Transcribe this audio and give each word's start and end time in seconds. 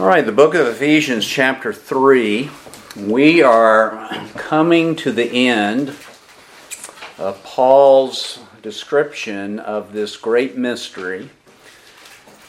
All 0.00 0.06
right, 0.06 0.24
the 0.24 0.32
book 0.32 0.54
of 0.54 0.66
Ephesians, 0.66 1.26
chapter 1.26 1.74
3. 1.74 2.48
We 2.96 3.42
are 3.42 4.08
coming 4.34 4.96
to 4.96 5.12
the 5.12 5.46
end 5.46 5.90
of 7.18 7.42
Paul's 7.44 8.38
description 8.62 9.58
of 9.58 9.92
this 9.92 10.16
great 10.16 10.56
mystery. 10.56 11.28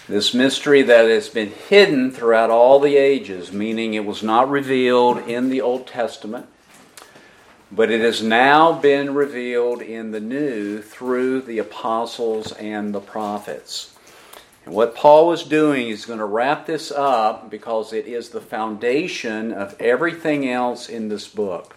This 0.08 0.34
mystery 0.34 0.82
that 0.84 1.10
has 1.10 1.28
been 1.28 1.50
hidden 1.50 2.12
throughout 2.12 2.52
all 2.52 2.80
the 2.80 2.96
ages, 2.96 3.52
meaning 3.52 3.96
it 3.96 4.06
was 4.06 4.24
not 4.24 4.50
revealed 4.50 5.18
in 5.28 5.50
the 5.50 5.60
Old 5.60 5.88
Testament, 5.88 6.48
but 7.70 7.92
it 7.92 8.00
has 8.00 8.24
now 8.24 8.72
been 8.72 9.14
revealed 9.14 9.82
in 9.82 10.12
the 10.12 10.22
New 10.22 10.82
through 10.82 11.42
the 11.42 11.58
apostles 11.58 12.54
and 12.54 12.96
the 12.96 13.02
prophets. 13.02 13.94
And 14.66 14.76
what 14.76 14.96
Paul 14.96 15.34
is 15.34 15.44
doing 15.44 15.88
is 15.88 16.06
going 16.06 16.20
to 16.20 16.26
wrap 16.26 16.66
this 16.66 16.92
up 16.92 17.50
because 17.50 17.94
it 17.94 18.06
is 18.06 18.30
the 18.30 18.42
foundation 18.42 19.52
of 19.52 19.76
everything 19.80 20.48
else 20.48 20.88
in 20.88 21.10
this 21.10 21.28
book. 21.28 21.76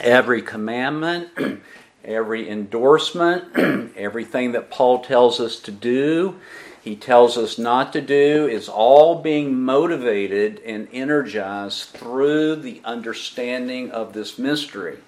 Every 0.00 0.42
commandment, 0.42 1.30
every 2.04 2.48
endorsement, 2.48 3.92
everything 3.96 4.52
that 4.52 4.70
Paul 4.70 5.02
tells 5.02 5.40
us 5.40 5.58
to 5.60 5.72
do, 5.72 6.38
he 6.80 6.96
tells 6.96 7.38
us 7.38 7.58
not 7.58 7.92
to 7.94 8.00
do, 8.00 8.46
is 8.46 8.68
all 8.68 9.22
being 9.22 9.58
motivated 9.62 10.60
and 10.66 10.86
energized 10.92 11.88
through 11.90 12.56
the 12.56 12.82
understanding 12.84 13.90
of 13.90 14.12
this 14.12 14.38
mystery. 14.38 14.98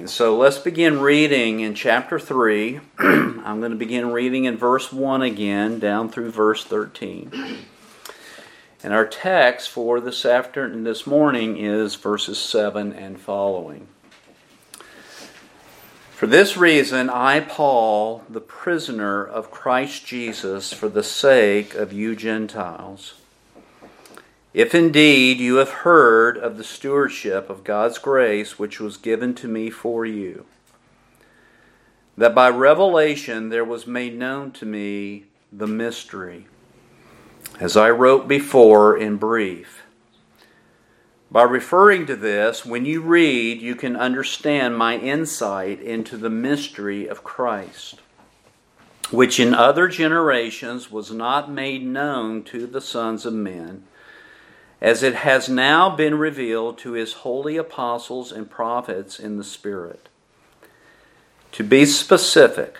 And 0.00 0.08
so 0.08 0.34
let's 0.34 0.56
begin 0.56 0.98
reading 0.98 1.60
in 1.60 1.74
chapter 1.74 2.18
3. 2.18 2.80
I'm 2.98 3.60
going 3.60 3.72
to 3.72 3.76
begin 3.76 4.12
reading 4.12 4.46
in 4.46 4.56
verse 4.56 4.90
1 4.90 5.20
again, 5.20 5.78
down 5.78 6.08
through 6.08 6.30
verse 6.30 6.64
13. 6.64 7.58
And 8.82 8.94
our 8.94 9.06
text 9.06 9.68
for 9.68 10.00
this 10.00 10.24
afternoon, 10.24 10.84
this 10.84 11.06
morning, 11.06 11.58
is 11.58 11.96
verses 11.96 12.38
7 12.38 12.94
and 12.94 13.20
following. 13.20 13.88
For 16.12 16.26
this 16.26 16.56
reason, 16.56 17.10
I, 17.10 17.40
Paul, 17.40 18.24
the 18.26 18.40
prisoner 18.40 19.22
of 19.22 19.50
Christ 19.50 20.06
Jesus, 20.06 20.72
for 20.72 20.88
the 20.88 21.02
sake 21.02 21.74
of 21.74 21.92
you 21.92 22.16
Gentiles, 22.16 23.19
if 24.52 24.74
indeed 24.74 25.38
you 25.38 25.56
have 25.56 25.70
heard 25.70 26.36
of 26.36 26.56
the 26.56 26.64
stewardship 26.64 27.48
of 27.48 27.62
God's 27.62 27.98
grace 27.98 28.58
which 28.58 28.80
was 28.80 28.96
given 28.96 29.34
to 29.36 29.48
me 29.48 29.70
for 29.70 30.04
you, 30.04 30.46
that 32.16 32.34
by 32.34 32.48
revelation 32.48 33.48
there 33.48 33.64
was 33.64 33.86
made 33.86 34.18
known 34.18 34.50
to 34.52 34.66
me 34.66 35.26
the 35.52 35.68
mystery, 35.68 36.46
as 37.60 37.76
I 37.76 37.90
wrote 37.90 38.26
before 38.26 38.96
in 38.96 39.16
brief. 39.16 39.82
By 41.30 41.44
referring 41.44 42.06
to 42.06 42.16
this, 42.16 42.66
when 42.66 42.84
you 42.84 43.02
read, 43.02 43.62
you 43.62 43.76
can 43.76 43.94
understand 43.94 44.76
my 44.76 44.96
insight 44.96 45.80
into 45.80 46.16
the 46.16 46.30
mystery 46.30 47.06
of 47.06 47.22
Christ, 47.22 48.00
which 49.12 49.38
in 49.38 49.54
other 49.54 49.86
generations 49.86 50.90
was 50.90 51.12
not 51.12 51.48
made 51.48 51.86
known 51.86 52.42
to 52.44 52.66
the 52.66 52.80
sons 52.80 53.24
of 53.24 53.32
men 53.32 53.84
as 54.80 55.02
it 55.02 55.14
has 55.14 55.48
now 55.48 55.94
been 55.94 56.16
revealed 56.16 56.78
to 56.78 56.92
his 56.92 57.12
holy 57.12 57.56
apostles 57.56 58.32
and 58.32 58.50
prophets 58.50 59.18
in 59.20 59.36
the 59.36 59.44
Spirit. 59.44 60.08
To 61.52 61.64
be 61.64 61.84
specific, 61.84 62.78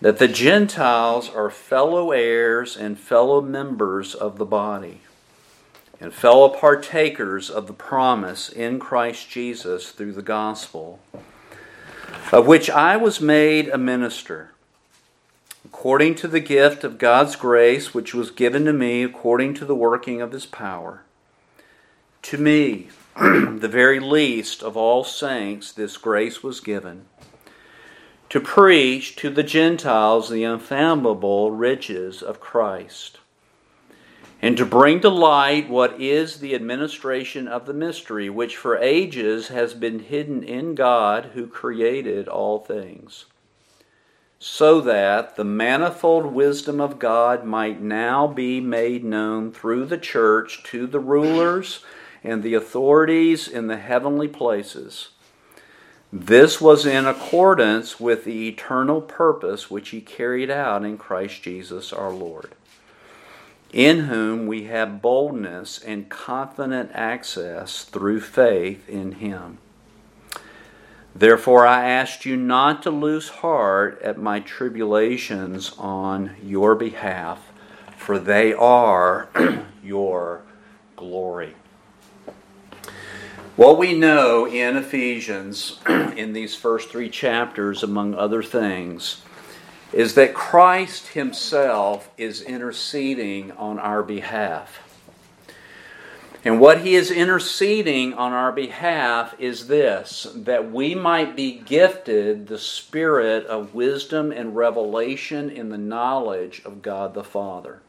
that 0.00 0.18
the 0.18 0.28
Gentiles 0.28 1.28
are 1.28 1.50
fellow 1.50 2.12
heirs 2.12 2.76
and 2.76 2.98
fellow 2.98 3.40
members 3.40 4.14
of 4.14 4.38
the 4.38 4.44
body, 4.44 5.00
and 6.00 6.12
fellow 6.12 6.48
partakers 6.48 7.50
of 7.50 7.66
the 7.66 7.72
promise 7.72 8.48
in 8.48 8.78
Christ 8.78 9.28
Jesus 9.28 9.90
through 9.90 10.12
the 10.12 10.22
gospel, 10.22 11.00
of 12.30 12.46
which 12.46 12.70
I 12.70 12.96
was 12.96 13.20
made 13.20 13.68
a 13.68 13.78
minister 13.78 14.52
according 15.66 16.14
to 16.14 16.28
the 16.28 16.38
gift 16.38 16.84
of 16.84 16.96
God's 16.96 17.34
grace 17.34 17.92
which 17.92 18.14
was 18.14 18.30
given 18.30 18.64
to 18.66 18.72
me 18.72 19.02
according 19.02 19.52
to 19.54 19.64
the 19.64 19.74
working 19.74 20.22
of 20.22 20.30
his 20.30 20.46
power. 20.46 21.02
To 22.22 22.38
me, 22.38 22.90
the 23.16 23.68
very 23.68 23.98
least 23.98 24.62
of 24.62 24.76
all 24.76 25.02
saints, 25.02 25.72
this 25.72 25.96
grace 25.96 26.40
was 26.40 26.60
given. 26.60 27.06
To 28.28 28.38
preach 28.38 29.16
to 29.16 29.28
the 29.28 29.42
Gentiles 29.42 30.30
the 30.30 30.44
unfathomable 30.44 31.50
riches 31.50 32.22
of 32.22 32.38
Christ, 32.38 33.18
and 34.40 34.56
to 34.58 34.64
bring 34.64 35.00
to 35.00 35.08
light 35.08 35.68
what 35.68 36.00
is 36.00 36.38
the 36.38 36.54
administration 36.54 37.48
of 37.48 37.66
the 37.66 37.74
mystery, 37.74 38.30
which 38.30 38.56
for 38.56 38.78
ages 38.78 39.48
has 39.48 39.74
been 39.74 39.98
hidden 39.98 40.44
in 40.44 40.76
God 40.76 41.30
who 41.34 41.48
created 41.48 42.28
all 42.28 42.60
things 42.60 43.24
so 44.38 44.80
that 44.82 45.36
the 45.36 45.44
manifold 45.44 46.26
wisdom 46.26 46.80
of 46.80 46.98
God 46.98 47.44
might 47.44 47.80
now 47.80 48.26
be 48.26 48.60
made 48.60 49.02
known 49.02 49.50
through 49.50 49.86
the 49.86 49.98
church 49.98 50.62
to 50.64 50.86
the 50.86 51.00
rulers 51.00 51.82
and 52.22 52.42
the 52.42 52.54
authorities 52.54 53.48
in 53.48 53.66
the 53.66 53.78
heavenly 53.78 54.28
places. 54.28 55.10
This 56.12 56.60
was 56.60 56.86
in 56.86 57.06
accordance 57.06 57.98
with 57.98 58.24
the 58.24 58.48
eternal 58.48 59.00
purpose 59.00 59.70
which 59.70 59.90
he 59.90 60.00
carried 60.00 60.50
out 60.50 60.84
in 60.84 60.98
Christ 60.98 61.42
Jesus 61.42 61.92
our 61.92 62.12
Lord, 62.12 62.52
in 63.72 64.00
whom 64.00 64.46
we 64.46 64.64
have 64.64 65.02
boldness 65.02 65.82
and 65.82 66.08
confident 66.08 66.90
access 66.94 67.84
through 67.84 68.20
faith 68.20 68.88
in 68.88 69.12
him. 69.12 69.58
Therefore, 71.18 71.66
I 71.66 71.88
asked 71.88 72.26
you 72.26 72.36
not 72.36 72.82
to 72.82 72.90
lose 72.90 73.30
heart 73.30 74.02
at 74.02 74.18
my 74.18 74.40
tribulations 74.40 75.72
on 75.78 76.36
your 76.42 76.74
behalf, 76.74 77.40
for 77.96 78.18
they 78.18 78.52
are 78.52 79.30
your 79.82 80.42
glory. 80.94 81.54
What 83.56 83.78
we 83.78 83.94
know 83.94 84.46
in 84.46 84.76
Ephesians, 84.76 85.80
in 85.88 86.34
these 86.34 86.54
first 86.54 86.90
three 86.90 87.08
chapters, 87.08 87.82
among 87.82 88.14
other 88.14 88.42
things, 88.42 89.22
is 89.94 90.16
that 90.16 90.34
Christ 90.34 91.08
Himself 91.08 92.10
is 92.18 92.42
interceding 92.42 93.52
on 93.52 93.78
our 93.78 94.02
behalf. 94.02 94.85
And 96.46 96.60
what 96.60 96.82
he 96.82 96.94
is 96.94 97.10
interceding 97.10 98.14
on 98.14 98.32
our 98.32 98.52
behalf 98.52 99.34
is 99.40 99.66
this 99.66 100.28
that 100.32 100.70
we 100.70 100.94
might 100.94 101.34
be 101.34 101.58
gifted 101.58 102.46
the 102.46 102.56
spirit 102.56 103.44
of 103.46 103.74
wisdom 103.74 104.30
and 104.30 104.54
revelation 104.54 105.50
in 105.50 105.70
the 105.70 105.76
knowledge 105.76 106.62
of 106.64 106.82
God 106.82 107.14
the 107.14 107.24
Father. 107.24 107.80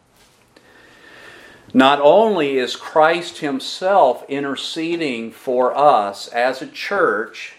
Not 1.72 2.02
only 2.02 2.58
is 2.58 2.76
Christ 2.76 3.38
Himself 3.38 4.28
interceding 4.28 5.30
for 5.30 5.78
us 5.78 6.28
as 6.30 6.60
a 6.60 6.68
church 6.68 7.58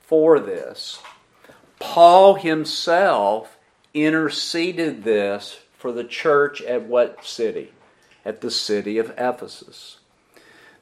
for 0.00 0.40
this, 0.40 1.02
Paul 1.78 2.36
himself 2.36 3.58
interceded 3.92 5.04
this 5.04 5.58
for 5.76 5.92
the 5.92 6.04
church 6.04 6.62
at 6.62 6.84
what 6.84 7.22
city? 7.26 7.72
At 8.24 8.40
the 8.40 8.50
city 8.50 8.96
of 8.96 9.10
Ephesus. 9.18 9.97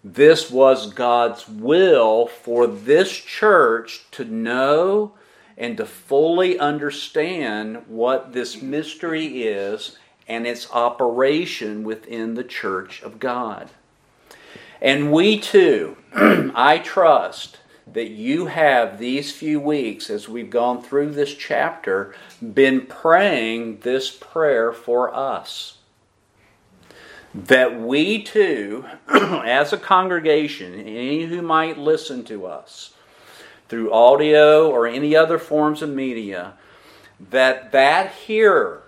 This 0.08 0.52
was 0.52 0.92
God's 0.92 1.48
will 1.48 2.28
for 2.28 2.68
this 2.68 3.10
church 3.10 4.04
to 4.12 4.24
know 4.24 5.14
and 5.58 5.76
to 5.78 5.84
fully 5.84 6.60
understand 6.60 7.82
what 7.88 8.32
this 8.32 8.62
mystery 8.62 9.42
is 9.42 9.98
and 10.28 10.46
its 10.46 10.70
operation 10.70 11.82
within 11.82 12.34
the 12.34 12.44
church 12.44 13.02
of 13.02 13.18
God. 13.18 13.68
And 14.80 15.10
we 15.10 15.40
too, 15.40 15.96
I 16.14 16.78
trust 16.78 17.58
that 17.92 18.10
you 18.10 18.46
have 18.46 19.00
these 19.00 19.32
few 19.32 19.58
weeks 19.58 20.08
as 20.08 20.28
we've 20.28 20.50
gone 20.50 20.84
through 20.84 21.10
this 21.10 21.34
chapter 21.34 22.14
been 22.54 22.86
praying 22.86 23.80
this 23.80 24.12
prayer 24.12 24.72
for 24.72 25.12
us 25.12 25.78
that 27.44 27.78
we 27.78 28.22
too, 28.22 28.84
as 29.08 29.72
a 29.72 29.78
congregation, 29.78 30.74
any 30.74 31.24
who 31.24 31.42
might 31.42 31.76
listen 31.76 32.24
to 32.24 32.46
us 32.46 32.94
through 33.68 33.92
audio 33.92 34.70
or 34.70 34.86
any 34.86 35.14
other 35.14 35.38
forms 35.38 35.82
of 35.82 35.90
media, 35.90 36.54
that 37.30 37.72
that 37.72 38.12
hearer 38.12 38.82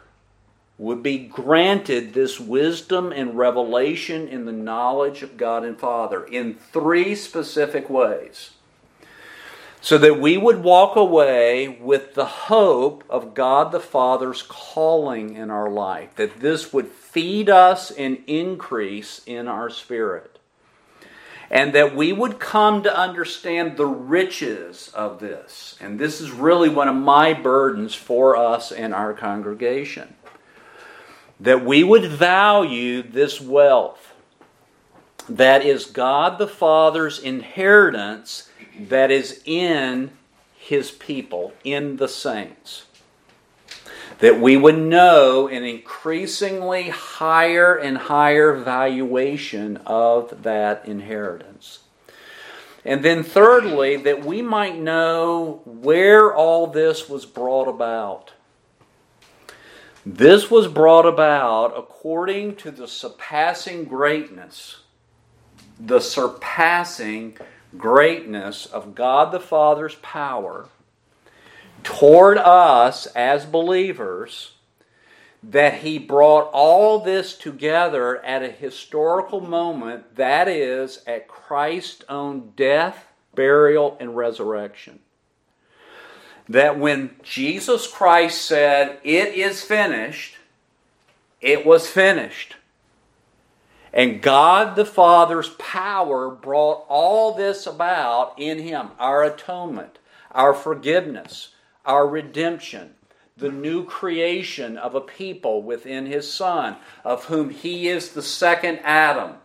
would 0.78 1.02
be 1.02 1.18
granted 1.18 2.14
this 2.14 2.38
wisdom 2.38 3.12
and 3.12 3.36
revelation 3.36 4.28
in 4.28 4.46
the 4.46 4.52
knowledge 4.52 5.22
of 5.22 5.36
God 5.36 5.64
and 5.64 5.78
Father 5.78 6.24
in 6.24 6.54
three 6.54 7.14
specific 7.14 7.90
ways. 7.90 8.52
So 9.80 9.96
that 9.98 10.20
we 10.20 10.36
would 10.36 10.62
walk 10.62 10.96
away 10.96 11.68
with 11.68 12.14
the 12.14 12.24
hope 12.24 13.04
of 13.08 13.34
God 13.34 13.70
the 13.70 13.80
Father's 13.80 14.42
calling 14.42 15.34
in 15.36 15.50
our 15.50 15.70
life, 15.70 16.14
that 16.16 16.40
this 16.40 16.72
would 16.72 16.88
feed 16.88 17.48
us 17.48 17.90
and 17.90 18.22
increase 18.26 19.20
in 19.24 19.46
our 19.46 19.70
spirit, 19.70 20.38
and 21.50 21.72
that 21.74 21.94
we 21.94 22.12
would 22.12 22.38
come 22.38 22.82
to 22.82 22.98
understand 22.98 23.76
the 23.76 23.86
riches 23.86 24.90
of 24.94 25.20
this. 25.20 25.76
And 25.80 25.98
this 25.98 26.20
is 26.20 26.30
really 26.30 26.68
one 26.68 26.88
of 26.88 26.96
my 26.96 27.32
burdens 27.32 27.94
for 27.94 28.36
us 28.36 28.72
and 28.72 28.92
our 28.92 29.14
congregation. 29.14 30.14
That 31.40 31.64
we 31.64 31.84
would 31.84 32.04
value 32.04 33.02
this 33.02 33.40
wealth 33.40 34.08
that 35.28 35.64
is 35.64 35.86
God 35.86 36.38
the 36.38 36.48
Father's 36.48 37.18
inheritance 37.18 38.47
that 38.78 39.10
is 39.10 39.42
in 39.44 40.10
his 40.56 40.90
people, 40.90 41.52
in 41.64 41.96
the 41.96 42.08
saints. 42.08 42.84
That 44.18 44.40
we 44.40 44.56
would 44.56 44.78
know 44.78 45.48
an 45.48 45.62
increasingly 45.64 46.88
higher 46.88 47.76
and 47.76 47.96
higher 47.96 48.52
valuation 48.52 49.78
of 49.86 50.42
that 50.42 50.86
inheritance. 50.86 51.80
And 52.84 53.04
then, 53.04 53.22
thirdly, 53.22 53.96
that 53.96 54.24
we 54.24 54.42
might 54.42 54.78
know 54.78 55.62
where 55.64 56.34
all 56.34 56.66
this 56.66 57.08
was 57.08 57.26
brought 57.26 57.68
about. 57.68 58.32
This 60.06 60.50
was 60.50 60.68
brought 60.68 61.04
about 61.04 61.76
according 61.76 62.56
to 62.56 62.70
the 62.70 62.88
surpassing 62.88 63.84
greatness, 63.84 64.78
the 65.78 66.00
surpassing 66.00 67.36
greatness 67.76 68.66
of 68.66 68.94
God 68.94 69.32
the 69.32 69.40
Father's 69.40 69.96
power 69.96 70.68
toward 71.82 72.38
us 72.38 73.06
as 73.06 73.44
believers 73.44 74.52
that 75.42 75.74
he 75.74 75.98
brought 75.98 76.50
all 76.52 76.98
this 76.98 77.36
together 77.36 78.24
at 78.24 78.42
a 78.42 78.50
historical 78.50 79.40
moment, 79.40 80.16
that 80.16 80.48
is, 80.48 81.00
at 81.06 81.28
Christ's 81.28 82.04
own 82.08 82.52
death, 82.56 83.06
burial, 83.34 83.96
and 84.00 84.16
resurrection. 84.16 84.98
That 86.48 86.78
when 86.78 87.14
Jesus 87.22 87.86
Christ 87.86 88.42
said, 88.42 88.98
It 89.04 89.34
is 89.34 89.62
finished, 89.62 90.36
it 91.40 91.64
was 91.64 91.86
finished. 91.88 92.56
And 93.92 94.20
God 94.20 94.76
the 94.76 94.84
Father's 94.84 95.50
power 95.50 96.30
brought 96.30 96.84
all 96.88 97.34
this 97.34 97.66
about 97.66 98.34
in 98.38 98.58
Him 98.58 98.88
our 98.98 99.22
atonement, 99.22 99.98
our 100.30 100.52
forgiveness, 100.52 101.54
our 101.84 102.06
redemption, 102.06 102.94
the 103.36 103.50
new 103.50 103.84
creation 103.84 104.76
of 104.76 104.94
a 104.94 105.00
people 105.00 105.62
within 105.62 106.06
His 106.06 106.30
Son, 106.30 106.76
of 107.04 107.26
whom 107.26 107.50
He 107.50 107.88
is 107.88 108.10
the 108.10 108.22
second 108.22 108.80
Adam. 108.82 109.36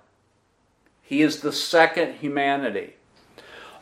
He 1.02 1.22
is 1.22 1.40
the 1.40 1.52
second 1.52 2.16
humanity. 2.16 2.96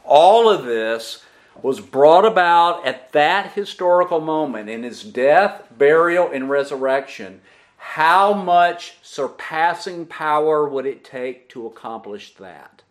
All 0.04 0.50
of 0.50 0.66
this 0.66 1.24
was 1.62 1.80
brought 1.80 2.26
about 2.26 2.86
at 2.86 3.12
that 3.14 3.54
historical 3.54 4.20
moment 4.20 4.70
in 4.70 4.84
His 4.84 5.04
death, 5.04 5.64
burial, 5.76 6.30
and 6.32 6.50
resurrection 6.50 7.42
how 7.84 8.32
much 8.32 8.94
surpassing 9.02 10.06
power 10.06 10.70
would 10.70 10.86
it 10.86 11.04
take 11.04 11.50
to 11.50 11.66
accomplish 11.66 12.36
that? 12.36 12.84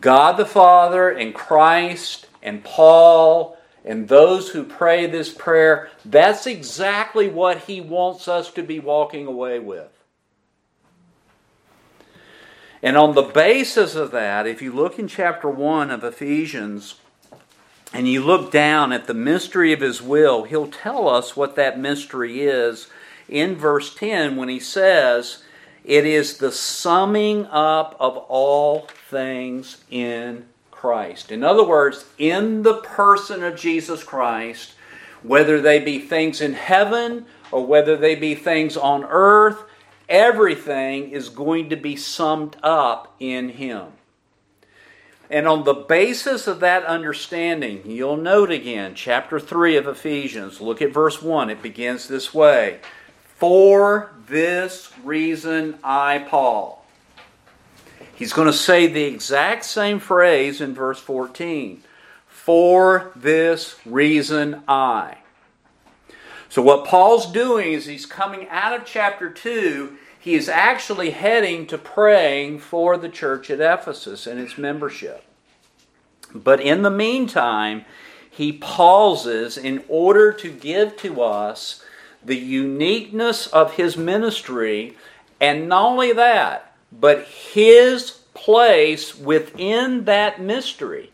God 0.00 0.36
the 0.36 0.44
Father 0.44 1.08
and 1.08 1.32
Christ 1.32 2.26
and 2.42 2.64
Paul 2.64 3.56
and 3.84 4.08
those 4.08 4.50
who 4.50 4.64
pray 4.64 5.06
this 5.06 5.32
prayer, 5.32 5.88
that's 6.04 6.48
exactly 6.48 7.28
what 7.28 7.58
he 7.60 7.80
wants 7.80 8.26
us 8.26 8.50
to 8.54 8.64
be 8.64 8.80
walking 8.80 9.26
away 9.26 9.60
with. 9.60 9.92
And 12.82 12.96
on 12.96 13.14
the 13.14 13.22
basis 13.22 13.94
of 13.94 14.10
that, 14.10 14.48
if 14.48 14.60
you 14.60 14.72
look 14.72 14.98
in 14.98 15.06
chapter 15.06 15.48
1 15.48 15.92
of 15.92 16.02
Ephesians, 16.02 16.96
and 17.94 18.08
you 18.08 18.24
look 18.24 18.50
down 18.50 18.92
at 18.92 19.06
the 19.06 19.14
mystery 19.14 19.72
of 19.72 19.80
his 19.80 20.02
will, 20.02 20.42
he'll 20.42 20.66
tell 20.66 21.08
us 21.08 21.36
what 21.36 21.54
that 21.54 21.78
mystery 21.78 22.42
is 22.42 22.88
in 23.28 23.54
verse 23.54 23.94
10 23.94 24.34
when 24.34 24.48
he 24.48 24.58
says, 24.58 25.44
It 25.84 26.04
is 26.04 26.38
the 26.38 26.50
summing 26.50 27.46
up 27.46 27.96
of 28.00 28.16
all 28.16 28.88
things 29.08 29.84
in 29.92 30.46
Christ. 30.72 31.30
In 31.30 31.44
other 31.44 31.62
words, 31.64 32.04
in 32.18 32.64
the 32.64 32.78
person 32.78 33.44
of 33.44 33.54
Jesus 33.56 34.02
Christ, 34.02 34.74
whether 35.22 35.60
they 35.60 35.78
be 35.78 36.00
things 36.00 36.40
in 36.40 36.54
heaven 36.54 37.26
or 37.52 37.64
whether 37.64 37.96
they 37.96 38.16
be 38.16 38.34
things 38.34 38.76
on 38.76 39.04
earth, 39.04 39.62
everything 40.08 41.10
is 41.10 41.28
going 41.28 41.70
to 41.70 41.76
be 41.76 41.94
summed 41.94 42.56
up 42.60 43.14
in 43.20 43.50
him. 43.50 43.86
And 45.34 45.48
on 45.48 45.64
the 45.64 45.74
basis 45.74 46.46
of 46.46 46.60
that 46.60 46.84
understanding, 46.84 47.82
you'll 47.90 48.16
note 48.16 48.52
again, 48.52 48.94
chapter 48.94 49.40
3 49.40 49.76
of 49.76 49.88
Ephesians, 49.88 50.60
look 50.60 50.80
at 50.80 50.92
verse 50.92 51.20
1. 51.20 51.50
It 51.50 51.60
begins 51.60 52.06
this 52.06 52.32
way 52.32 52.78
For 53.34 54.12
this 54.28 54.92
reason 55.02 55.76
I, 55.82 56.24
Paul. 56.28 56.86
He's 58.14 58.32
going 58.32 58.46
to 58.46 58.52
say 58.52 58.86
the 58.86 59.02
exact 59.02 59.64
same 59.64 59.98
phrase 59.98 60.60
in 60.60 60.72
verse 60.72 61.00
14. 61.00 61.82
For 62.28 63.10
this 63.16 63.74
reason 63.84 64.62
I. 64.68 65.16
So, 66.48 66.62
what 66.62 66.84
Paul's 66.84 67.32
doing 67.32 67.72
is 67.72 67.86
he's 67.86 68.06
coming 68.06 68.46
out 68.50 68.72
of 68.72 68.86
chapter 68.86 69.30
2 69.30 69.96
he 70.24 70.34
is 70.34 70.48
actually 70.48 71.10
heading 71.10 71.66
to 71.66 71.76
praying 71.76 72.58
for 72.58 72.96
the 72.96 73.10
church 73.10 73.50
at 73.50 73.60
Ephesus 73.60 74.26
and 74.26 74.40
its 74.40 74.56
membership. 74.56 75.22
But 76.34 76.62
in 76.62 76.80
the 76.80 76.90
meantime, 76.90 77.84
he 78.30 78.50
pauses 78.50 79.58
in 79.58 79.84
order 79.86 80.32
to 80.32 80.50
give 80.50 80.96
to 80.96 81.20
us 81.20 81.84
the 82.24 82.38
uniqueness 82.38 83.48
of 83.48 83.74
his 83.74 83.98
ministry, 83.98 84.96
and 85.42 85.68
not 85.68 85.90
only 85.90 86.14
that, 86.14 86.74
but 86.90 87.26
his 87.26 88.12
place 88.32 89.14
within 89.14 90.06
that 90.06 90.40
mystery, 90.40 91.12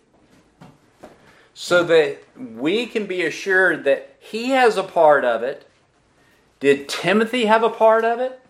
so 1.53 1.83
that 1.83 2.23
we 2.39 2.87
can 2.87 3.07
be 3.07 3.25
assured 3.25 3.83
that 3.83 4.15
he 4.21 4.51
has 4.51 4.77
a 4.77 4.85
part 4.85 5.25
of 5.25 5.43
it. 5.43 5.69
Did 6.61 6.89
Timothy 6.89 7.47
have 7.47 7.65
a 7.65 7.71
part 7.71 8.05
of 8.05 8.21
it? 8.21 8.41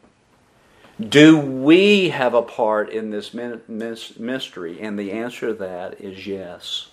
Do 1.08 1.39
we 1.39 2.10
have 2.10 2.34
a 2.34 2.43
part 2.43 2.91
in 2.91 3.10
this 3.10 3.32
mystery? 3.32 4.81
And 4.81 4.98
the 4.98 5.13
answer 5.13 5.48
to 5.48 5.55
that 5.55 6.01
is 6.01 6.27
yes. 6.27 6.89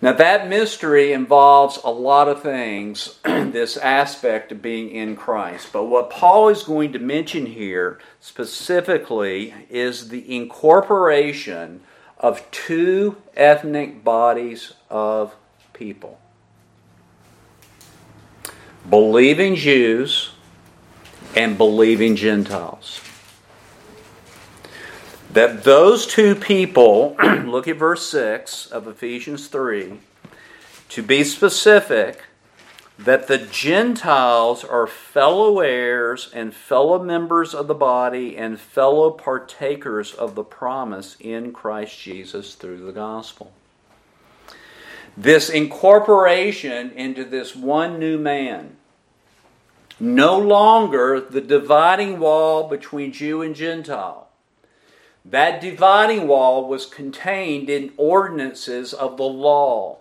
Now, 0.00 0.12
that 0.12 0.48
mystery 0.48 1.12
involves 1.12 1.78
a 1.82 1.90
lot 1.90 2.28
of 2.28 2.42
things, 2.42 3.18
this 3.24 3.78
aspect 3.78 4.52
of 4.52 4.60
being 4.60 4.90
in 4.90 5.16
Christ. 5.16 5.72
But 5.72 5.84
what 5.84 6.10
Paul 6.10 6.50
is 6.50 6.62
going 6.62 6.92
to 6.92 6.98
mention 6.98 7.46
here 7.46 7.98
specifically 8.20 9.54
is 9.70 10.10
the 10.10 10.36
incorporation 10.36 11.80
of 12.18 12.48
two 12.50 13.16
ethnic 13.34 14.04
bodies 14.04 14.74
of 14.90 15.34
people 15.72 16.20
believing 18.88 19.54
Jews 19.54 20.33
and 21.34 21.58
believing 21.58 22.16
Gentiles. 22.16 23.00
That 25.32 25.64
those 25.64 26.06
two 26.06 26.34
people, 26.34 27.16
look 27.44 27.66
at 27.66 27.76
verse 27.76 28.08
6 28.08 28.66
of 28.66 28.86
Ephesians 28.86 29.48
3, 29.48 29.98
to 30.90 31.02
be 31.02 31.24
specific, 31.24 32.22
that 32.98 33.26
the 33.26 33.38
Gentiles 33.38 34.62
are 34.62 34.86
fellow 34.86 35.58
heirs 35.58 36.30
and 36.32 36.54
fellow 36.54 37.02
members 37.02 37.52
of 37.52 37.66
the 37.66 37.74
body 37.74 38.36
and 38.36 38.60
fellow 38.60 39.10
partakers 39.10 40.14
of 40.14 40.36
the 40.36 40.44
promise 40.44 41.16
in 41.18 41.52
Christ 41.52 42.00
Jesus 42.00 42.54
through 42.54 42.84
the 42.86 42.92
gospel. 42.92 43.52
This 45.16 45.48
incorporation 45.48 46.92
into 46.92 47.24
this 47.24 47.54
one 47.56 47.98
new 47.98 48.18
man 48.18 48.76
no 50.00 50.38
longer 50.38 51.20
the 51.20 51.40
dividing 51.40 52.18
wall 52.18 52.68
between 52.68 53.12
Jew 53.12 53.42
and 53.42 53.54
Gentile. 53.54 54.28
That 55.24 55.60
dividing 55.60 56.28
wall 56.28 56.68
was 56.68 56.84
contained 56.84 57.70
in 57.70 57.92
ordinances 57.96 58.92
of 58.92 59.16
the 59.16 59.22
law. 59.24 59.98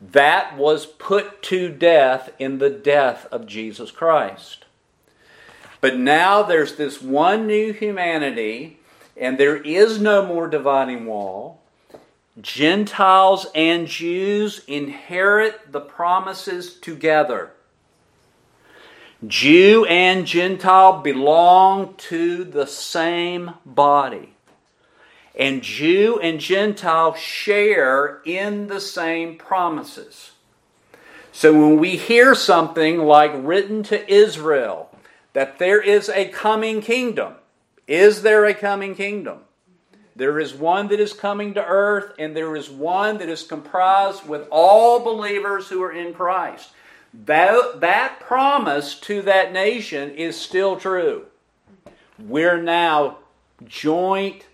That 0.00 0.56
was 0.56 0.86
put 0.86 1.42
to 1.44 1.68
death 1.68 2.30
in 2.38 2.58
the 2.58 2.70
death 2.70 3.26
of 3.30 3.46
Jesus 3.46 3.90
Christ. 3.90 4.64
But 5.80 5.96
now 5.96 6.42
there's 6.42 6.76
this 6.76 7.02
one 7.02 7.46
new 7.46 7.72
humanity 7.72 8.78
and 9.16 9.36
there 9.36 9.56
is 9.56 10.00
no 10.00 10.24
more 10.24 10.48
dividing 10.48 11.06
wall. 11.06 11.60
Gentiles 12.40 13.46
and 13.54 13.86
Jews 13.86 14.62
inherit 14.66 15.70
the 15.70 15.80
promises 15.80 16.74
together. 16.74 17.50
Jew 19.26 19.84
and 19.84 20.26
Gentile 20.26 21.00
belong 21.00 21.94
to 21.94 22.42
the 22.42 22.66
same 22.66 23.52
body. 23.64 24.34
And 25.38 25.62
Jew 25.62 26.18
and 26.20 26.40
Gentile 26.40 27.14
share 27.14 28.20
in 28.24 28.66
the 28.66 28.80
same 28.80 29.38
promises. 29.38 30.32
So 31.30 31.52
when 31.52 31.78
we 31.78 31.96
hear 31.96 32.34
something 32.34 32.98
like 32.98 33.32
written 33.34 33.82
to 33.84 34.12
Israel, 34.12 34.90
that 35.32 35.58
there 35.58 35.80
is 35.80 36.08
a 36.08 36.28
coming 36.28 36.82
kingdom, 36.82 37.34
is 37.86 38.22
there 38.22 38.44
a 38.44 38.54
coming 38.54 38.94
kingdom? 38.94 39.38
There 40.14 40.38
is 40.38 40.52
one 40.52 40.88
that 40.88 41.00
is 41.00 41.14
coming 41.14 41.54
to 41.54 41.64
earth, 41.64 42.12
and 42.18 42.36
there 42.36 42.54
is 42.54 42.68
one 42.68 43.16
that 43.18 43.30
is 43.30 43.44
comprised 43.44 44.28
with 44.28 44.46
all 44.50 45.00
believers 45.00 45.68
who 45.68 45.82
are 45.82 45.92
in 45.92 46.12
Christ. 46.12 46.70
That, 47.14 47.80
that 47.80 48.20
promise 48.20 48.98
to 49.00 49.22
that 49.22 49.52
nation 49.52 50.10
is 50.12 50.38
still 50.38 50.76
true. 50.76 51.26
We're 52.18 52.60
now 52.60 53.18
joint 53.64 54.46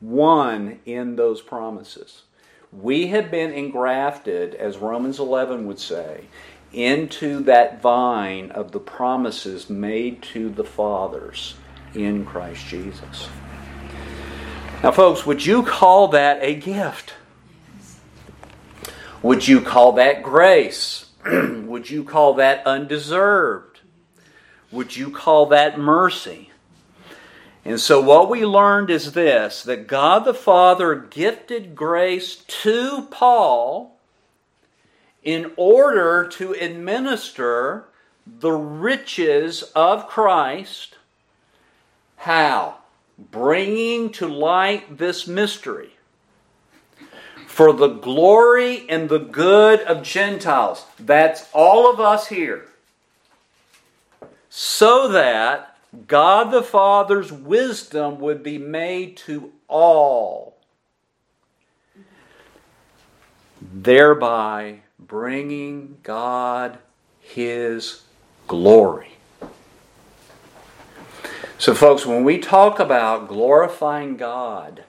one 0.00 0.80
in 0.86 1.16
those 1.16 1.40
promises. 1.40 2.22
We 2.70 3.08
have 3.08 3.30
been 3.30 3.52
engrafted, 3.52 4.54
as 4.54 4.76
Romans 4.76 5.18
11 5.18 5.66
would 5.66 5.80
say, 5.80 6.26
into 6.72 7.40
that 7.44 7.80
vine 7.80 8.50
of 8.50 8.72
the 8.72 8.80
promises 8.80 9.70
made 9.70 10.22
to 10.22 10.50
the 10.50 10.64
fathers 10.64 11.54
in 11.94 12.26
Christ 12.26 12.66
Jesus. 12.66 13.28
Now, 14.82 14.92
folks, 14.92 15.26
would 15.26 15.44
you 15.44 15.62
call 15.62 16.08
that 16.08 16.38
a 16.42 16.54
gift? 16.54 17.14
Would 19.22 19.48
you 19.48 19.60
call 19.60 19.92
that 19.92 20.22
grace? 20.22 21.07
Would 21.66 21.90
you 21.90 22.04
call 22.04 22.34
that 22.34 22.66
undeserved? 22.66 23.80
Would 24.70 24.96
you 24.96 25.10
call 25.10 25.46
that 25.46 25.78
mercy? 25.78 26.50
And 27.64 27.80
so, 27.80 28.00
what 28.00 28.30
we 28.30 28.46
learned 28.46 28.88
is 28.88 29.12
this 29.12 29.62
that 29.64 29.86
God 29.86 30.24
the 30.24 30.34
Father 30.34 30.94
gifted 30.94 31.74
grace 31.74 32.36
to 32.62 33.08
Paul 33.10 33.98
in 35.22 35.52
order 35.56 36.26
to 36.26 36.52
administer 36.52 37.84
the 38.26 38.52
riches 38.52 39.62
of 39.74 40.08
Christ. 40.08 40.96
How? 42.16 42.78
Bringing 43.18 44.10
to 44.12 44.26
light 44.26 44.96
this 44.96 45.26
mystery 45.26 45.97
for 47.58 47.72
the 47.72 47.88
glory 47.88 48.88
and 48.88 49.08
the 49.08 49.18
good 49.18 49.80
of 49.80 50.04
Gentiles. 50.04 50.86
That's 50.96 51.44
all 51.52 51.92
of 51.92 51.98
us 51.98 52.28
here. 52.28 52.68
So 54.48 55.08
that 55.08 55.76
God 56.06 56.52
the 56.52 56.62
Father's 56.62 57.32
wisdom 57.32 58.20
would 58.20 58.44
be 58.44 58.58
made 58.58 59.16
to 59.16 59.50
all, 59.66 60.56
thereby 63.60 64.82
bringing 64.96 65.96
God 66.04 66.78
His 67.18 68.02
glory. 68.46 69.16
So, 71.58 71.74
folks, 71.74 72.06
when 72.06 72.22
we 72.22 72.38
talk 72.38 72.78
about 72.78 73.26
glorifying 73.26 74.16
God, 74.16 74.84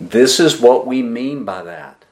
this 0.00 0.40
is 0.40 0.60
what 0.60 0.86
we 0.86 1.02
mean 1.02 1.44
by 1.44 1.62
that. 1.62 2.04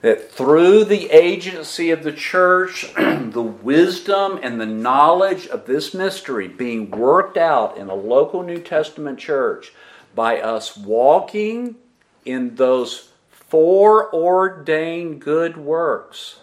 That 0.00 0.30
through 0.30 0.84
the 0.84 1.10
agency 1.10 1.90
of 1.90 2.02
the 2.02 2.12
church, 2.12 2.92
the 2.96 3.42
wisdom 3.42 4.38
and 4.42 4.60
the 4.60 4.66
knowledge 4.66 5.46
of 5.46 5.66
this 5.66 5.94
mystery 5.94 6.48
being 6.48 6.90
worked 6.90 7.36
out 7.36 7.76
in 7.76 7.88
a 7.88 7.94
local 7.94 8.42
New 8.42 8.60
Testament 8.60 9.18
church 9.18 9.72
by 10.14 10.40
us 10.40 10.76
walking 10.76 11.76
in 12.24 12.56
those 12.56 13.10
foreordained 13.30 15.20
good 15.20 15.56
works, 15.56 16.40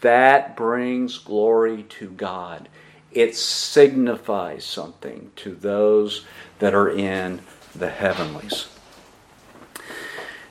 that 0.00 0.56
brings 0.56 1.18
glory 1.18 1.82
to 1.84 2.10
God. 2.10 2.68
It 3.10 3.34
signifies 3.34 4.64
something 4.64 5.32
to 5.36 5.54
those 5.54 6.24
that 6.58 6.74
are 6.74 6.90
in 6.90 7.40
the 7.78 7.90
heavenlies. 7.90 8.68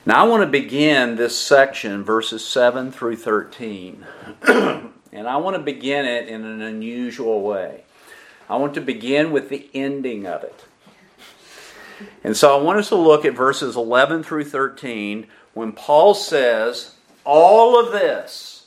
Now, 0.04 0.24
I 0.24 0.28
want 0.28 0.42
to 0.42 0.46
begin 0.46 1.16
this 1.16 1.36
section, 1.36 2.04
verses 2.04 2.46
7 2.46 2.92
through 2.92 3.16
13. 3.16 4.06
and 4.48 4.92
I 5.12 5.36
want 5.38 5.56
to 5.56 5.62
begin 5.62 6.04
it 6.04 6.28
in 6.28 6.44
an 6.44 6.62
unusual 6.62 7.42
way. 7.42 7.82
I 8.48 8.56
want 8.56 8.74
to 8.74 8.80
begin 8.80 9.32
with 9.32 9.48
the 9.48 9.68
ending 9.74 10.26
of 10.26 10.44
it. 10.44 10.64
And 12.22 12.36
so 12.36 12.56
I 12.56 12.62
want 12.62 12.78
us 12.78 12.90
to 12.90 12.96
look 12.96 13.24
at 13.24 13.34
verses 13.34 13.74
11 13.74 14.22
through 14.22 14.44
13 14.44 15.26
when 15.54 15.72
Paul 15.72 16.14
says, 16.14 16.94
All 17.24 17.80
of 17.80 17.90
this 17.90 18.66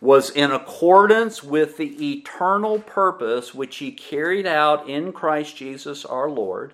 was 0.00 0.30
in 0.30 0.52
accordance 0.52 1.42
with 1.42 1.78
the 1.78 2.12
eternal 2.12 2.78
purpose 2.78 3.52
which 3.52 3.78
he 3.78 3.90
carried 3.90 4.46
out 4.46 4.88
in 4.88 5.12
Christ 5.12 5.56
Jesus 5.56 6.04
our 6.04 6.30
Lord 6.30 6.72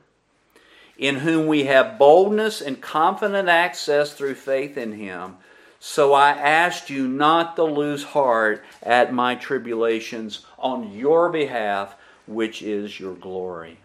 in 0.96 1.16
whom 1.16 1.46
we 1.46 1.64
have 1.64 1.98
boldness 1.98 2.60
and 2.60 2.80
confident 2.80 3.48
access 3.48 4.12
through 4.12 4.34
faith 4.34 4.76
in 4.76 4.92
him. 4.92 5.36
So 5.80 6.14
I 6.14 6.30
asked 6.30 6.88
you 6.88 7.06
not 7.06 7.56
to 7.56 7.64
lose 7.64 8.02
heart 8.02 8.64
at 8.82 9.12
my 9.12 9.34
tribulations 9.34 10.46
on 10.58 10.92
your 10.92 11.28
behalf, 11.28 11.94
which 12.26 12.62
is 12.62 12.98
your 12.98 13.14
glory. 13.14 13.78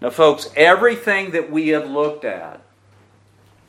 Now, 0.00 0.10
folks, 0.10 0.50
everything 0.56 1.32
that 1.32 1.50
we 1.50 1.68
have 1.68 1.88
looked 1.90 2.24
at 2.24 2.62